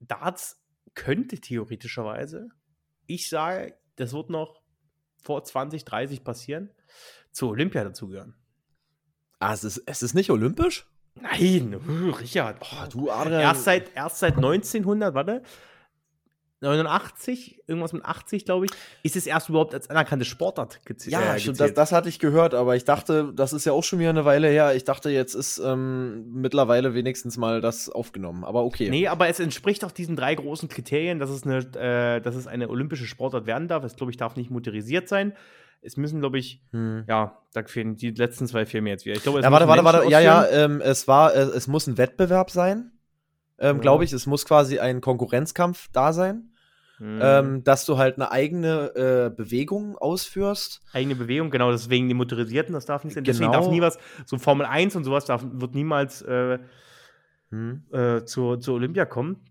Darts 0.00 0.62
könnte 0.94 1.38
theoretischerweise, 1.38 2.48
ich 3.06 3.28
sage, 3.28 3.76
das 3.96 4.14
wird 4.14 4.30
noch 4.30 4.62
vor 5.26 5.42
20, 5.42 5.84
30 5.84 6.22
passieren, 6.22 6.70
zur 7.32 7.50
Olympia 7.50 7.82
dazugehören. 7.82 8.34
Ah, 9.40 9.52
es 9.52 9.64
ist, 9.64 9.82
es 9.86 10.02
ist 10.02 10.14
nicht 10.14 10.30
olympisch? 10.30 10.86
Nein, 11.20 11.74
Richard. 12.20 12.60
Boah, 12.60 12.88
du, 12.90 13.10
Adrian. 13.10 13.40
Erst 13.40 13.64
seit, 13.64 13.94
erst 13.96 14.18
seit 14.18 14.36
1900, 14.36 15.14
warte, 15.14 15.42
89, 16.60 17.62
irgendwas 17.66 17.92
mit 17.92 18.04
80, 18.04 18.44
glaube 18.46 18.66
ich, 18.66 18.72
ist 19.02 19.14
es 19.14 19.26
erst 19.26 19.48
überhaupt 19.48 19.74
als 19.74 19.90
anerkannte 19.90 20.24
Sportart 20.24 20.84
gezählt. 20.86 21.12
Ja, 21.12 21.34
äh, 21.34 21.38
stimmt, 21.38 21.60
das, 21.60 21.74
das 21.74 21.92
hatte 21.92 22.08
ich 22.08 22.18
gehört, 22.18 22.54
aber 22.54 22.76
ich 22.76 22.84
dachte, 22.84 23.32
das 23.34 23.52
ist 23.52 23.66
ja 23.66 23.72
auch 23.72 23.84
schon 23.84 23.98
wieder 23.98 24.10
eine 24.10 24.24
Weile 24.24 24.48
her. 24.48 24.74
Ich 24.74 24.84
dachte, 24.84 25.10
jetzt 25.10 25.34
ist 25.34 25.58
ähm, 25.58 26.32
mittlerweile 26.32 26.94
wenigstens 26.94 27.36
mal 27.36 27.60
das 27.60 27.90
aufgenommen. 27.90 28.44
Aber 28.44 28.64
okay. 28.64 28.88
Nee, 28.88 29.06
aber 29.08 29.28
es 29.28 29.38
entspricht 29.38 29.84
auch 29.84 29.92
diesen 29.92 30.16
drei 30.16 30.34
großen 30.34 30.68
Kriterien, 30.68 31.18
dass 31.18 31.30
es 31.30 31.44
eine, 31.44 31.58
äh, 31.58 32.20
dass 32.20 32.34
es 32.34 32.46
eine 32.46 32.68
olympische 32.70 33.06
Sportart 33.06 33.46
werden 33.46 33.68
darf. 33.68 33.84
Es, 33.84 33.96
glaube 33.96 34.10
ich, 34.10 34.16
darf 34.16 34.36
nicht 34.36 34.50
motorisiert 34.50 35.08
sein. 35.08 35.34
Es 35.82 35.96
müssen, 35.96 36.20
glaube 36.20 36.38
ich, 36.38 36.62
Hm. 36.72 37.04
ja, 37.06 37.38
da 37.52 37.62
fehlen 37.64 37.96
die 37.96 38.10
letzten 38.10 38.46
zwei 38.48 38.66
fehlen 38.66 38.84
mir 38.84 38.90
jetzt 38.90 39.04
wieder. 39.04 39.16
Ich 39.16 39.22
glaube, 39.22 39.38
es 39.40 39.44
Ja, 39.44 39.52
warte, 39.52 39.68
warte, 39.68 39.84
warte. 39.84 40.10
Ja, 40.10 40.20
ja, 40.20 40.48
ähm, 40.48 40.80
es 40.80 41.06
war, 41.06 41.34
äh, 41.34 41.40
es 41.40 41.68
muss 41.68 41.86
ein 41.86 41.98
Wettbewerb 41.98 42.50
sein. 42.50 42.92
Ähm. 43.58 43.80
Glaube 43.80 44.04
ich, 44.04 44.12
es 44.12 44.26
muss 44.26 44.44
quasi 44.44 44.78
ein 44.78 45.00
Konkurrenzkampf 45.00 45.88
da 45.92 46.12
sein, 46.12 46.50
Hm. 46.98 47.18
ähm, 47.22 47.64
dass 47.64 47.84
du 47.84 47.98
halt 47.98 48.16
eine 48.16 48.30
eigene 48.30 48.94
äh, 48.94 49.30
Bewegung 49.34 49.98
ausführst. 49.98 50.80
Eigene 50.92 51.14
Bewegung, 51.14 51.50
genau, 51.50 51.70
deswegen 51.70 52.08
die 52.08 52.14
Motorisierten, 52.14 52.72
das 52.72 52.86
darf 52.86 53.04
nicht 53.04 53.14
sein. 53.14 53.24
Deswegen 53.24 53.50
Genau. 53.52 53.62
darf 53.64 53.70
nie 53.70 53.80
was, 53.82 53.98
so 54.24 54.38
Formel 54.38 54.64
1 54.66 54.96
und 54.96 55.04
sowas 55.04 55.26
darf, 55.26 55.44
wird 55.46 55.74
niemals 55.74 56.22
äh, 56.22 56.58
Hm. 57.50 57.84
äh, 57.92 58.24
zur, 58.24 58.60
zur 58.60 58.74
Olympia 58.76 59.04
kommen. 59.04 59.44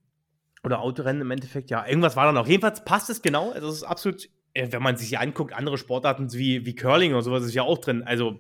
Oder 0.64 0.80
Autorennen 0.82 1.22
im 1.22 1.30
Endeffekt, 1.32 1.70
ja. 1.70 1.86
Irgendwas 1.88 2.16
war 2.16 2.26
da 2.26 2.32
noch. 2.32 2.48
Jedenfalls 2.48 2.84
passt 2.84 3.10
es 3.12 3.22
genau. 3.22 3.52
Also 3.52 3.68
es 3.68 3.76
ist 3.76 3.84
absolut, 3.84 4.28
äh, 4.56 4.68
wenn 4.72 4.82
man 4.82 4.98
sich 4.98 5.10
hier 5.10 5.22
anguckt, 5.22 5.54
andere 5.54 5.78
Sportarten 5.78 6.34
wie, 6.34 6.66
wie 6.66 6.74
Curling 6.76 7.12
oder 7.14 7.22
sowas 7.22 7.44
ist 7.44 7.54
ja 7.54 7.62
auch 7.62 7.78
drin. 7.78 8.02
Also 8.04 8.40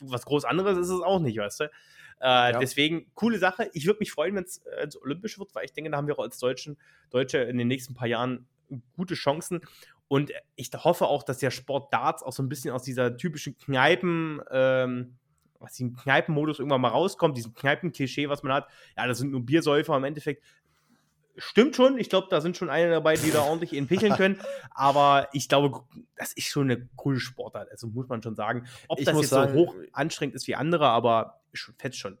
was 0.00 0.26
groß 0.26 0.44
anderes 0.44 0.76
ist 0.76 0.90
es 0.90 1.00
auch 1.00 1.20
nicht, 1.20 1.38
weißt 1.38 1.60
du. 1.60 1.70
Äh, 2.22 2.52
Ja. 2.52 2.58
Deswegen, 2.60 3.10
coole 3.14 3.38
Sache. 3.38 3.68
Ich 3.72 3.86
würde 3.86 3.98
mich 3.98 4.12
freuen, 4.12 4.34
wenn 4.36 4.44
es 4.44 4.58
äh, 4.64 4.88
olympisch 5.02 5.38
wird, 5.38 5.54
weil 5.54 5.64
ich 5.64 5.72
denke, 5.72 5.90
da 5.90 5.96
haben 5.96 6.06
wir 6.06 6.18
auch 6.18 6.22
als 6.22 6.38
Deutschen, 6.38 6.78
Deutsche 7.10 7.38
in 7.38 7.58
den 7.58 7.68
nächsten 7.68 7.94
paar 7.94 8.06
Jahren 8.08 8.46
gute 8.96 9.14
Chancen. 9.14 9.60
Und 10.08 10.30
ich 10.56 10.70
hoffe 10.72 11.06
auch, 11.06 11.22
dass 11.22 11.38
der 11.38 11.50
Sport 11.50 11.92
Darts 11.92 12.22
auch 12.22 12.32
so 12.32 12.42
ein 12.42 12.48
bisschen 12.48 12.72
aus 12.72 12.82
dieser 12.82 13.16
typischen 13.16 13.56
Kneipen, 13.58 14.40
ähm, 14.50 15.16
was 15.58 15.78
im 15.80 15.96
Kneipenmodus 15.96 16.58
irgendwann 16.58 16.80
mal 16.80 16.88
rauskommt, 16.88 17.36
diesem 17.36 17.54
Kneipenklischee, 17.54 18.28
was 18.28 18.42
man 18.42 18.52
hat. 18.52 18.68
Ja, 18.96 19.06
das 19.06 19.18
sind 19.18 19.30
nur 19.30 19.40
Biersäufer 19.44 19.96
im 19.96 20.04
Endeffekt. 20.04 20.42
Stimmt 21.38 21.74
schon, 21.76 21.96
ich 21.98 22.10
glaube, 22.10 22.26
da 22.30 22.42
sind 22.42 22.58
schon 22.58 22.68
einige 22.68 22.90
dabei, 22.90 23.16
die 23.16 23.30
da 23.30 23.40
ordentlich 23.42 23.72
ihn 23.72 23.86
picheln 23.86 24.12
können. 24.14 24.38
Aber 24.72 25.28
ich 25.32 25.48
glaube, 25.48 25.80
das 26.14 26.34
ist 26.34 26.46
schon 26.48 26.70
eine 26.70 26.86
coole 26.96 27.20
Sportart. 27.20 27.70
Also 27.70 27.86
muss 27.86 28.06
man 28.06 28.22
schon 28.22 28.34
sagen. 28.36 28.66
Ob 28.88 28.98
Ich 28.98 29.06
das 29.06 29.16
jetzt 29.18 29.30
sagen- 29.30 29.54
so 29.54 29.58
hoch 29.60 29.74
anstrengend 29.92 30.34
ist 30.34 30.46
wie 30.46 30.56
andere, 30.56 30.88
aber 30.88 31.40
fetzt 31.78 31.98
schon. 31.98 32.18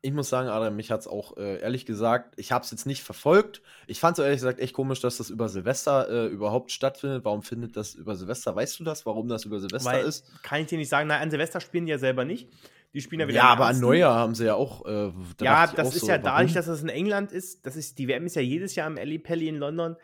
Ich 0.00 0.12
muss 0.12 0.28
sagen, 0.28 0.48
Adrian, 0.48 0.76
mich 0.76 0.92
hat 0.92 1.00
es 1.00 1.08
auch 1.08 1.36
äh, 1.38 1.60
ehrlich 1.60 1.84
gesagt, 1.84 2.34
ich 2.38 2.52
habe 2.52 2.64
es 2.64 2.70
jetzt 2.70 2.86
nicht 2.86 3.02
verfolgt. 3.02 3.62
Ich 3.88 3.98
fand 3.98 4.16
es 4.16 4.24
ehrlich 4.24 4.38
gesagt 4.38 4.60
echt 4.60 4.72
komisch, 4.72 5.00
dass 5.00 5.16
das 5.16 5.28
über 5.28 5.48
Silvester 5.48 6.08
äh, 6.08 6.26
überhaupt 6.28 6.70
stattfindet. 6.70 7.24
Warum 7.24 7.42
findet 7.42 7.76
das 7.76 7.94
über 7.94 8.14
Silvester? 8.14 8.54
Weißt 8.54 8.78
du 8.78 8.84
das, 8.84 9.06
warum 9.06 9.26
das 9.26 9.44
über 9.44 9.58
Silvester 9.58 9.90
Weil, 9.90 10.04
ist? 10.04 10.24
kann 10.44 10.60
ich 10.60 10.68
dir 10.68 10.78
nicht 10.78 10.88
sagen, 10.88 11.08
nein, 11.08 11.20
an 11.20 11.30
Silvester 11.30 11.60
spielen 11.60 11.86
die 11.86 11.90
ja 11.90 11.98
selber 11.98 12.24
nicht. 12.24 12.48
Die 12.94 13.00
spielen 13.00 13.20
ja 13.20 13.28
wieder 13.28 13.38
Ja, 13.38 13.44
aber 13.48 13.66
an. 13.66 13.80
Neujahr 13.80 14.14
haben 14.14 14.36
sie 14.36 14.46
ja 14.46 14.54
auch. 14.54 14.86
Äh, 14.86 15.12
da 15.36 15.44
Ja, 15.44 15.66
das 15.66 15.88
auch 15.88 15.92
ist 15.92 16.00
so, 16.00 16.06
ja 16.06 16.12
warum? 16.14 16.24
dadurch, 16.24 16.52
dass 16.52 16.68
es 16.68 16.80
in 16.80 16.88
England 16.88 17.32
ist. 17.32 17.66
Das 17.66 17.74
ist, 17.74 17.98
die 17.98 18.06
WM 18.06 18.24
ist 18.24 18.36
ja 18.36 18.42
jedes 18.42 18.76
Jahr 18.76 18.86
im 18.86 18.98
Ali 18.98 19.18
Pelli 19.18 19.48
in 19.48 19.56
London. 19.56 19.96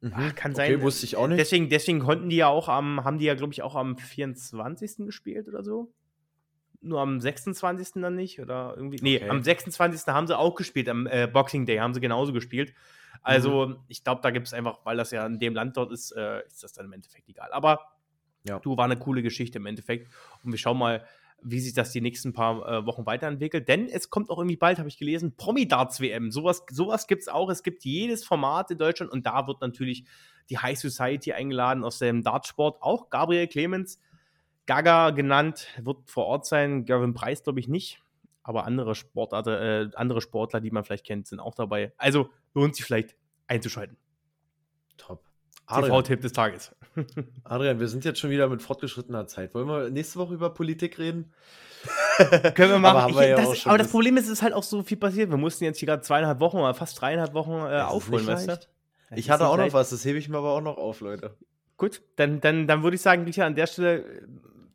Mhm. 0.00 0.12
Ah, 0.14 0.30
kann 0.32 0.52
Okay, 0.52 0.72
sein. 0.72 0.82
wusste 0.82 1.04
ich 1.04 1.16
auch 1.16 1.28
nicht. 1.28 1.38
Deswegen, 1.38 1.68
deswegen 1.68 2.00
konnten 2.00 2.30
die 2.30 2.36
ja 2.36 2.48
auch 2.48 2.68
am, 2.68 3.04
haben 3.04 3.18
die 3.18 3.26
ja, 3.26 3.34
glaube 3.34 3.52
ich, 3.52 3.62
auch 3.62 3.74
am 3.74 3.98
24. 3.98 5.04
gespielt 5.06 5.48
oder 5.48 5.62
so. 5.62 5.92
Nur 6.84 7.00
am 7.00 7.20
26. 7.20 8.00
dann 8.02 8.14
nicht? 8.14 8.40
Oder 8.40 8.74
irgendwie. 8.76 8.98
Nee, 9.02 9.16
Okay. 9.16 9.28
am 9.30 9.42
26. 9.42 10.06
haben 10.08 10.26
sie 10.26 10.38
auch 10.38 10.54
gespielt, 10.54 10.88
am 10.88 11.06
äh, 11.06 11.26
Boxing 11.26 11.66
Day 11.66 11.78
haben 11.78 11.94
sie 11.94 12.00
genauso 12.00 12.32
gespielt. 12.32 12.74
Also, 13.22 13.68
Mhm. 13.68 13.76
ich 13.88 14.04
glaube, 14.04 14.20
da 14.22 14.30
gibt 14.30 14.46
es 14.46 14.52
einfach, 14.52 14.80
weil 14.84 14.96
das 14.96 15.10
ja 15.10 15.24
in 15.26 15.38
dem 15.38 15.54
Land 15.54 15.76
dort 15.76 15.92
ist, 15.92 16.12
äh, 16.12 16.44
ist 16.46 16.62
das 16.62 16.72
dann 16.74 16.86
im 16.86 16.92
Endeffekt 16.92 17.28
egal. 17.28 17.50
Aber 17.52 17.80
Ja. 18.44 18.58
du 18.58 18.76
war 18.76 18.84
eine 18.84 18.98
coole 18.98 19.22
Geschichte 19.22 19.58
im 19.58 19.66
Endeffekt. 19.66 20.08
Und 20.44 20.52
wir 20.52 20.58
schauen 20.58 20.76
mal, 20.78 21.04
wie 21.46 21.60
sich 21.60 21.72
das 21.74 21.90
die 21.92 22.00
nächsten 22.00 22.32
paar 22.32 22.66
äh, 22.68 22.86
Wochen 22.86 23.06
weiterentwickelt. 23.06 23.66
Denn 23.68 23.86
es 23.88 24.08
kommt 24.10 24.30
auch 24.30 24.38
irgendwie 24.38 24.56
bald, 24.56 24.78
habe 24.78 24.88
ich 24.88 24.98
gelesen, 24.98 25.36
Promi-Darts-WM. 25.36 26.30
Sowas, 26.30 26.62
sowas 26.70 27.06
gibt 27.06 27.22
es 27.22 27.28
auch. 27.28 27.48
Es 27.50 27.62
gibt 27.62 27.84
jedes 27.84 28.24
Format 28.24 28.70
in 28.70 28.78
Deutschland 28.78 29.10
und 29.12 29.26
da 29.26 29.46
wird 29.46 29.60
natürlich 29.60 30.04
die 30.50 30.58
High 30.58 30.78
Society 30.78 31.32
eingeladen 31.32 31.84
aus 31.84 31.98
dem 31.98 32.22
Dartsport. 32.22 32.82
Auch 32.82 33.08
Gabriel 33.10 33.46
Clemens, 33.46 34.00
Gaga 34.66 35.10
genannt, 35.10 35.68
wird 35.82 36.10
vor 36.10 36.26
Ort 36.26 36.46
sein. 36.46 36.84
Gavin 36.84 37.14
Preis 37.14 37.42
glaube 37.42 37.60
ich 37.60 37.68
nicht. 37.68 38.00
Aber 38.42 38.64
andere 38.64 38.94
Sportarten, 38.94 39.50
äh, 39.50 39.90
andere 39.94 40.20
Sportler, 40.20 40.60
die 40.60 40.70
man 40.70 40.84
vielleicht 40.84 41.06
kennt, 41.06 41.26
sind 41.26 41.40
auch 41.40 41.54
dabei. 41.54 41.92
Also 41.96 42.28
lohnt 42.52 42.76
sich 42.76 42.84
vielleicht 42.84 43.16
einzuschalten. 43.46 43.96
Top. 44.98 45.24
Adrian, 45.66 45.90
TV-Tipp 45.92 46.20
des 46.20 46.32
Tages. 46.32 46.76
Adrian, 47.44 47.80
wir 47.80 47.88
sind 47.88 48.04
jetzt 48.04 48.20
schon 48.20 48.28
wieder 48.28 48.48
mit 48.48 48.60
fortgeschrittener 48.60 49.26
Zeit. 49.26 49.54
Wollen 49.54 49.66
wir 49.66 49.90
nächste 49.90 50.18
Woche 50.18 50.34
über 50.34 50.50
Politik 50.50 50.98
reden? 50.98 51.32
Können 52.54 52.72
wir 52.72 52.78
machen. 52.78 52.98
Aber 52.98 53.10
Ich, 53.10 53.16
wir 53.16 53.28
ja 53.28 53.36
das, 53.36 53.66
aber 53.66 53.78
das 53.78 53.90
Problem 53.90 54.18
ist, 54.18 54.24
es 54.24 54.32
ist 54.32 54.42
halt 54.42 54.52
auch 54.52 54.62
so 54.62 54.82
viel 54.82 54.98
passiert. 54.98 55.30
Wir 55.30 55.38
mussten 55.38 55.64
jetzt 55.64 55.78
hier 55.78 55.86
gerade 55.86 56.02
zweieinhalb 56.02 56.40
Wochen 56.40 56.58
oder 56.58 56.74
fast 56.74 57.00
dreieinhalb 57.00 57.32
Wochen 57.32 57.52
äh, 57.52 57.80
aufholen, 57.80 58.26
weißt 58.26 58.48
du? 58.48 58.60
Ich 59.16 59.30
hatte 59.30 59.46
auch 59.46 59.56
noch 59.56 59.64
leicht. 59.64 59.74
was, 59.74 59.90
das 59.90 60.04
hebe 60.04 60.18
ich 60.18 60.28
mir 60.28 60.38
aber 60.38 60.52
auch 60.52 60.60
noch 60.60 60.76
auf, 60.76 61.00
Leute. 61.00 61.34
Gut, 61.76 62.02
dann, 62.16 62.40
dann, 62.40 62.66
dann 62.66 62.82
würde 62.82 62.96
ich 62.96 63.02
sagen, 63.02 63.24
Richard, 63.24 63.46
an 63.46 63.54
der 63.54 63.66
Stelle 63.66 64.26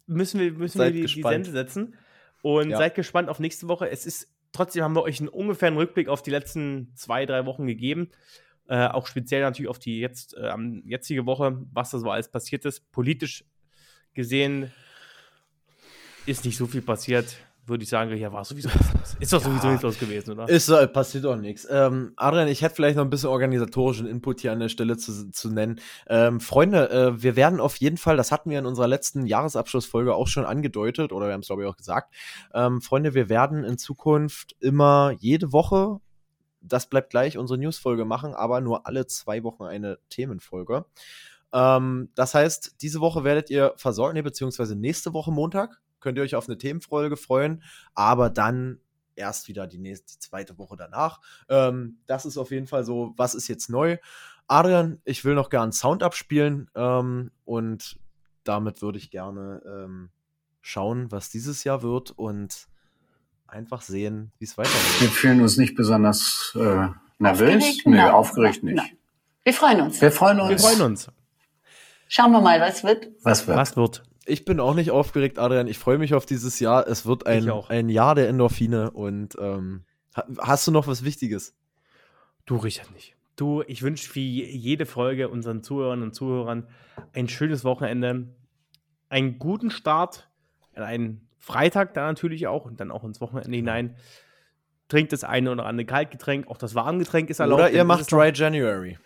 müssen 0.10 0.40
wir, 0.40 0.52
müssen 0.52 0.80
wir 0.80 0.86
Seid 0.86 0.94
die, 0.94 0.98
die 0.98 1.14
gespannt. 1.14 1.46
Sense 1.46 1.52
setzen. 1.52 1.96
Und 2.42 2.70
Ja. 2.72 2.78
seid 2.78 2.96
gespannt 2.96 3.30
auf 3.30 3.40
nächste 3.40 3.68
Woche. 3.68 3.90
Es 3.90 4.06
ist, 4.06 4.30
trotzdem 4.52 4.84
haben 4.84 4.96
wir 4.96 5.04
euch 5.04 5.20
einen 5.20 5.30
ungefähren 5.30 5.76
Rückblick 5.78 6.08
auf 6.10 6.22
die 6.22 6.32
letzten 6.32 6.92
zwei, 6.96 7.26
drei 7.26 7.46
Wochen 7.46 7.68
gegeben. 7.68 8.10
Äh, 8.68 8.88
auch 8.88 9.08
speziell 9.08 9.42
natürlich 9.42 9.70
auf 9.70 9.80
die 9.80 10.00
jetzt, 10.00 10.36
äh, 10.36 10.54
jetzige 10.86 11.26
Woche, 11.26 11.60
was 11.74 11.90
da 11.92 12.00
so 12.00 12.10
alles 12.12 12.30
passiert 12.30 12.66
ist. 12.66 12.92
Politisch 12.92 13.44
gesehen 14.14 14.72
ist 16.26 16.46
nicht 16.46 16.58
so 16.58 16.68
viel 16.68 16.82
passiert. 16.82 17.38
Würde 17.70 17.84
ich 17.84 17.90
sagen, 17.90 18.16
ja, 18.18 18.34
war 18.34 18.44
sowieso. 18.44 18.70
Ist 19.20 19.32
doch 19.32 19.42
sowieso 19.42 19.66
Ja. 19.66 19.72
nichts 19.72 19.84
los 19.84 20.00
gewesen, 20.00 20.32
oder? 20.32 20.50
Ist 20.50 20.70
passiert 20.94 21.24
doch 21.26 21.36
nichts. 21.36 21.68
Ähm, 21.70 22.14
Adrian, 22.16 22.48
ich 22.48 22.62
hätte 22.62 22.76
vielleicht 22.76 22.98
noch 22.98 23.04
ein 23.04 23.10
bisschen 23.10 23.30
organisatorischen 23.30 24.08
Input 24.08 24.42
hier 24.42 24.52
an 24.52 24.60
der 24.60 24.70
Stelle 24.70 24.98
zu, 24.98 25.30
zu 25.32 25.50
nennen. 25.50 25.80
Ähm, 26.08 26.40
Freunde, 26.40 26.90
äh, 26.90 27.22
wir 27.22 27.36
werden 27.36 27.60
auf 27.60 27.76
jeden 27.78 27.98
Fall, 27.98 28.18
das 28.18 28.32
hatten 28.32 28.50
wir 28.50 28.60
in 28.60 28.66
unserer 28.66 28.88
letzten 28.88 29.26
Jahresabschlussfolge 29.26 30.14
auch 30.16 30.28
schon 30.28 30.46
angedeutet, 30.46 31.14
oder 31.14 31.28
wir 31.28 31.34
haben 31.34 31.42
es, 31.42 31.48
glaube 31.48 31.64
ich, 31.64 31.68
auch 31.70 31.78
gesagt. 31.78 32.14
Ähm, 32.54 32.82
Freunde, 32.82 33.14
wir 33.14 33.30
werden 33.30 33.64
in 33.64 33.78
Zukunft 33.78 34.56
immer 34.60 35.12
jede 35.20 35.54
Woche, 35.54 36.00
das 36.62 36.88
bleibt 36.88 37.12
gleich, 37.12 37.38
unsere 37.38 37.58
Newsfolge 37.60 38.04
machen, 38.06 38.34
aber 38.34 38.62
nur 38.62 38.86
alle 38.88 39.06
zwei 39.08 39.44
Wochen 39.44 39.64
eine 39.64 40.00
Themenfolge. 40.10 40.86
Ähm, 41.54 42.10
das 42.16 42.36
heißt, 42.36 42.76
diese 42.82 43.00
Woche 43.00 43.24
werdet 43.24 43.50
ihr 43.50 43.74
versorgt, 43.78 44.14
nee, 44.14 44.22
beziehungsweise 44.22 44.76
nächste 44.76 45.14
Woche 45.14 45.32
Montag 45.32 45.80
könnt 46.00 46.18
ihr 46.18 46.24
euch 46.24 46.36
auf 46.36 46.48
eine 46.48 46.58
Themenfolge 46.58 47.18
freuen, 47.18 47.64
aber 47.94 48.30
dann 48.30 48.80
erst 49.16 49.48
wieder 49.48 49.68
die 49.68 49.78
nächste, 49.80 50.14
die 50.14 50.20
zweite 50.20 50.58
Woche 50.58 50.78
danach. 50.78 51.20
Ähm, 51.50 51.98
das 52.06 52.26
ist 52.26 52.38
auf 52.38 52.52
jeden 52.52 52.68
Fall 52.68 52.84
so, 52.84 53.14
was 53.18 53.36
ist 53.36 53.48
jetzt 53.48 53.70
neu? 53.70 53.98
Adrian, 54.48 55.02
ich 55.06 55.26
will 55.26 55.36
noch 55.36 55.50
gern 55.50 55.72
Sound 55.72 56.02
abspielen 56.04 56.70
ähm, 56.76 57.32
und 57.46 58.00
damit 58.44 58.82
würde 58.82 58.98
ich 58.98 59.12
gerne 59.12 59.62
ähm, 59.66 60.10
schauen, 60.62 61.12
was 61.12 61.30
dieses 61.30 61.64
Jahr 61.64 61.84
wird 61.84 62.12
und 62.12 62.68
einfach 63.46 63.82
sehen, 63.82 64.32
wie 64.40 64.46
es 64.46 64.58
Wir 64.58 64.64
weitergeht. 64.66 65.10
fühlen 65.12 65.42
uns 65.42 65.58
nicht 65.58 65.76
besonders 65.76 66.54
äh, 66.56 66.88
nervös. 67.20 67.56
Aufgeregt? 67.56 67.86
Nee, 67.86 67.96
Nein. 67.98 68.12
aufgeregt 68.12 68.64
nicht. 68.64 68.76
Nein. 68.76 68.98
Wir 69.44 69.54
freuen 69.54 69.82
uns. 69.82 70.02
Wir 70.02 70.12
freuen 70.12 70.40
uns. 70.40 70.50
Wir 70.50 70.60
freuen 70.60 70.82
uns. 70.82 71.08
Schauen 72.08 72.32
wir 72.32 72.42
mal, 72.42 72.60
was 72.60 72.84
wird. 72.84 73.08
Was 73.24 73.48
wird? 73.48 73.58
Was 73.58 73.76
wird? 73.78 74.04
Ich 74.26 74.46
bin 74.46 74.60
auch 74.60 74.76
nicht 74.76 74.92
aufgeregt, 74.92 75.40
Adrian. 75.40 75.68
Ich 75.68 75.78
freue 75.80 75.98
mich 75.98 76.14
auf 76.14 76.26
dieses 76.26 76.60
Jahr. 76.60 76.88
Es 76.88 77.06
wird 77.06 77.26
ein, 77.26 77.50
ein 77.70 77.90
Jahr 77.90 78.16
der 78.16 78.30
Endorphine 78.30 78.92
und 78.92 79.36
ähm, 79.40 79.84
ha- 80.16 80.28
hast 80.40 80.68
du 80.68 80.72
noch 80.72 80.88
was 80.88 81.04
Wichtiges? 81.04 81.56
Du, 82.46 82.58
Richard, 82.58 82.92
nicht. 82.92 83.16
Du, 83.36 83.64
ich 83.68 83.82
wünsche 83.82 84.14
wie 84.16 84.44
jede 84.44 84.86
Folge 84.86 85.30
unseren 85.30 85.64
Zuhörern 85.64 86.04
und 86.04 86.14
Zuhörern 86.14 86.68
ein 87.14 87.30
schönes 87.30 87.64
Wochenende, 87.64 88.28
einen 89.08 89.40
guten 89.40 89.72
Start, 89.72 90.30
einen 90.76 91.28
Freitag 91.38 91.94
dann 91.94 92.06
natürlich 92.08 92.48
auch 92.48 92.66
und 92.66 92.80
dann 92.80 92.92
auch 92.92 93.04
ins 93.04 93.22
Wochenende 93.22 93.56
hinein. 93.56 93.96
Trinkt 94.90 95.14
das 95.14 95.24
eine 95.24 95.52
oder 95.52 95.66
andere 95.66 95.86
Kaltgetränk, 95.86 96.48
auch 96.48 96.58
das 96.58 96.76
Warmgetränk 96.76 97.30
ist 97.30 97.40
erlaubt. 97.40 97.62
Oder 97.62 97.72
ihr 97.72 97.84
macht 97.84 98.12
Dry 98.12 98.32
January. 98.34 98.98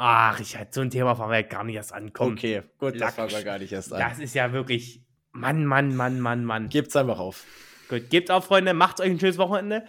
Ach, 0.00 0.38
Richard, 0.38 0.72
so 0.72 0.80
ein 0.80 0.90
Thema 0.90 1.18
wir 1.18 1.40
ja 1.40 1.42
gar 1.42 1.64
nicht 1.64 1.74
erst 1.74 1.92
an. 1.92 2.12
Komm, 2.12 2.34
Okay, 2.34 2.62
gut, 2.78 2.94
das 2.94 3.00
Lack. 3.00 3.14
fangen 3.14 3.30
wir 3.32 3.42
gar 3.42 3.58
nicht 3.58 3.72
erst 3.72 3.92
an. 3.92 3.98
das 3.98 4.20
ist 4.20 4.32
ja 4.34 4.52
wirklich 4.52 5.02
Mann, 5.32 5.66
Mann, 5.66 5.96
Mann, 5.96 6.20
Mann, 6.20 6.44
Mann. 6.44 6.68
Gebt's 6.68 6.94
einfach 6.94 7.18
auf. 7.18 7.44
Gut, 7.88 8.08
gebt 8.08 8.30
auf, 8.30 8.44
Freunde, 8.44 8.74
macht 8.74 9.00
euch 9.00 9.10
ein 9.10 9.18
schönes 9.18 9.38
Wochenende 9.38 9.84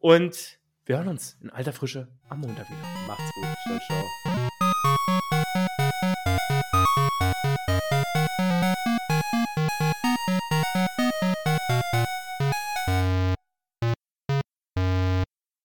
und 0.00 0.58
wir 0.86 0.96
hören 0.96 1.08
uns 1.08 1.38
in 1.40 1.50
alter 1.50 1.72
Frische 1.72 2.08
am 2.28 2.40
Montag 2.40 2.68
wieder. 2.68 2.82
Macht's 3.06 3.30
gut. 3.34 3.46
Ciao, 3.66 3.78
ciao. 3.86 4.43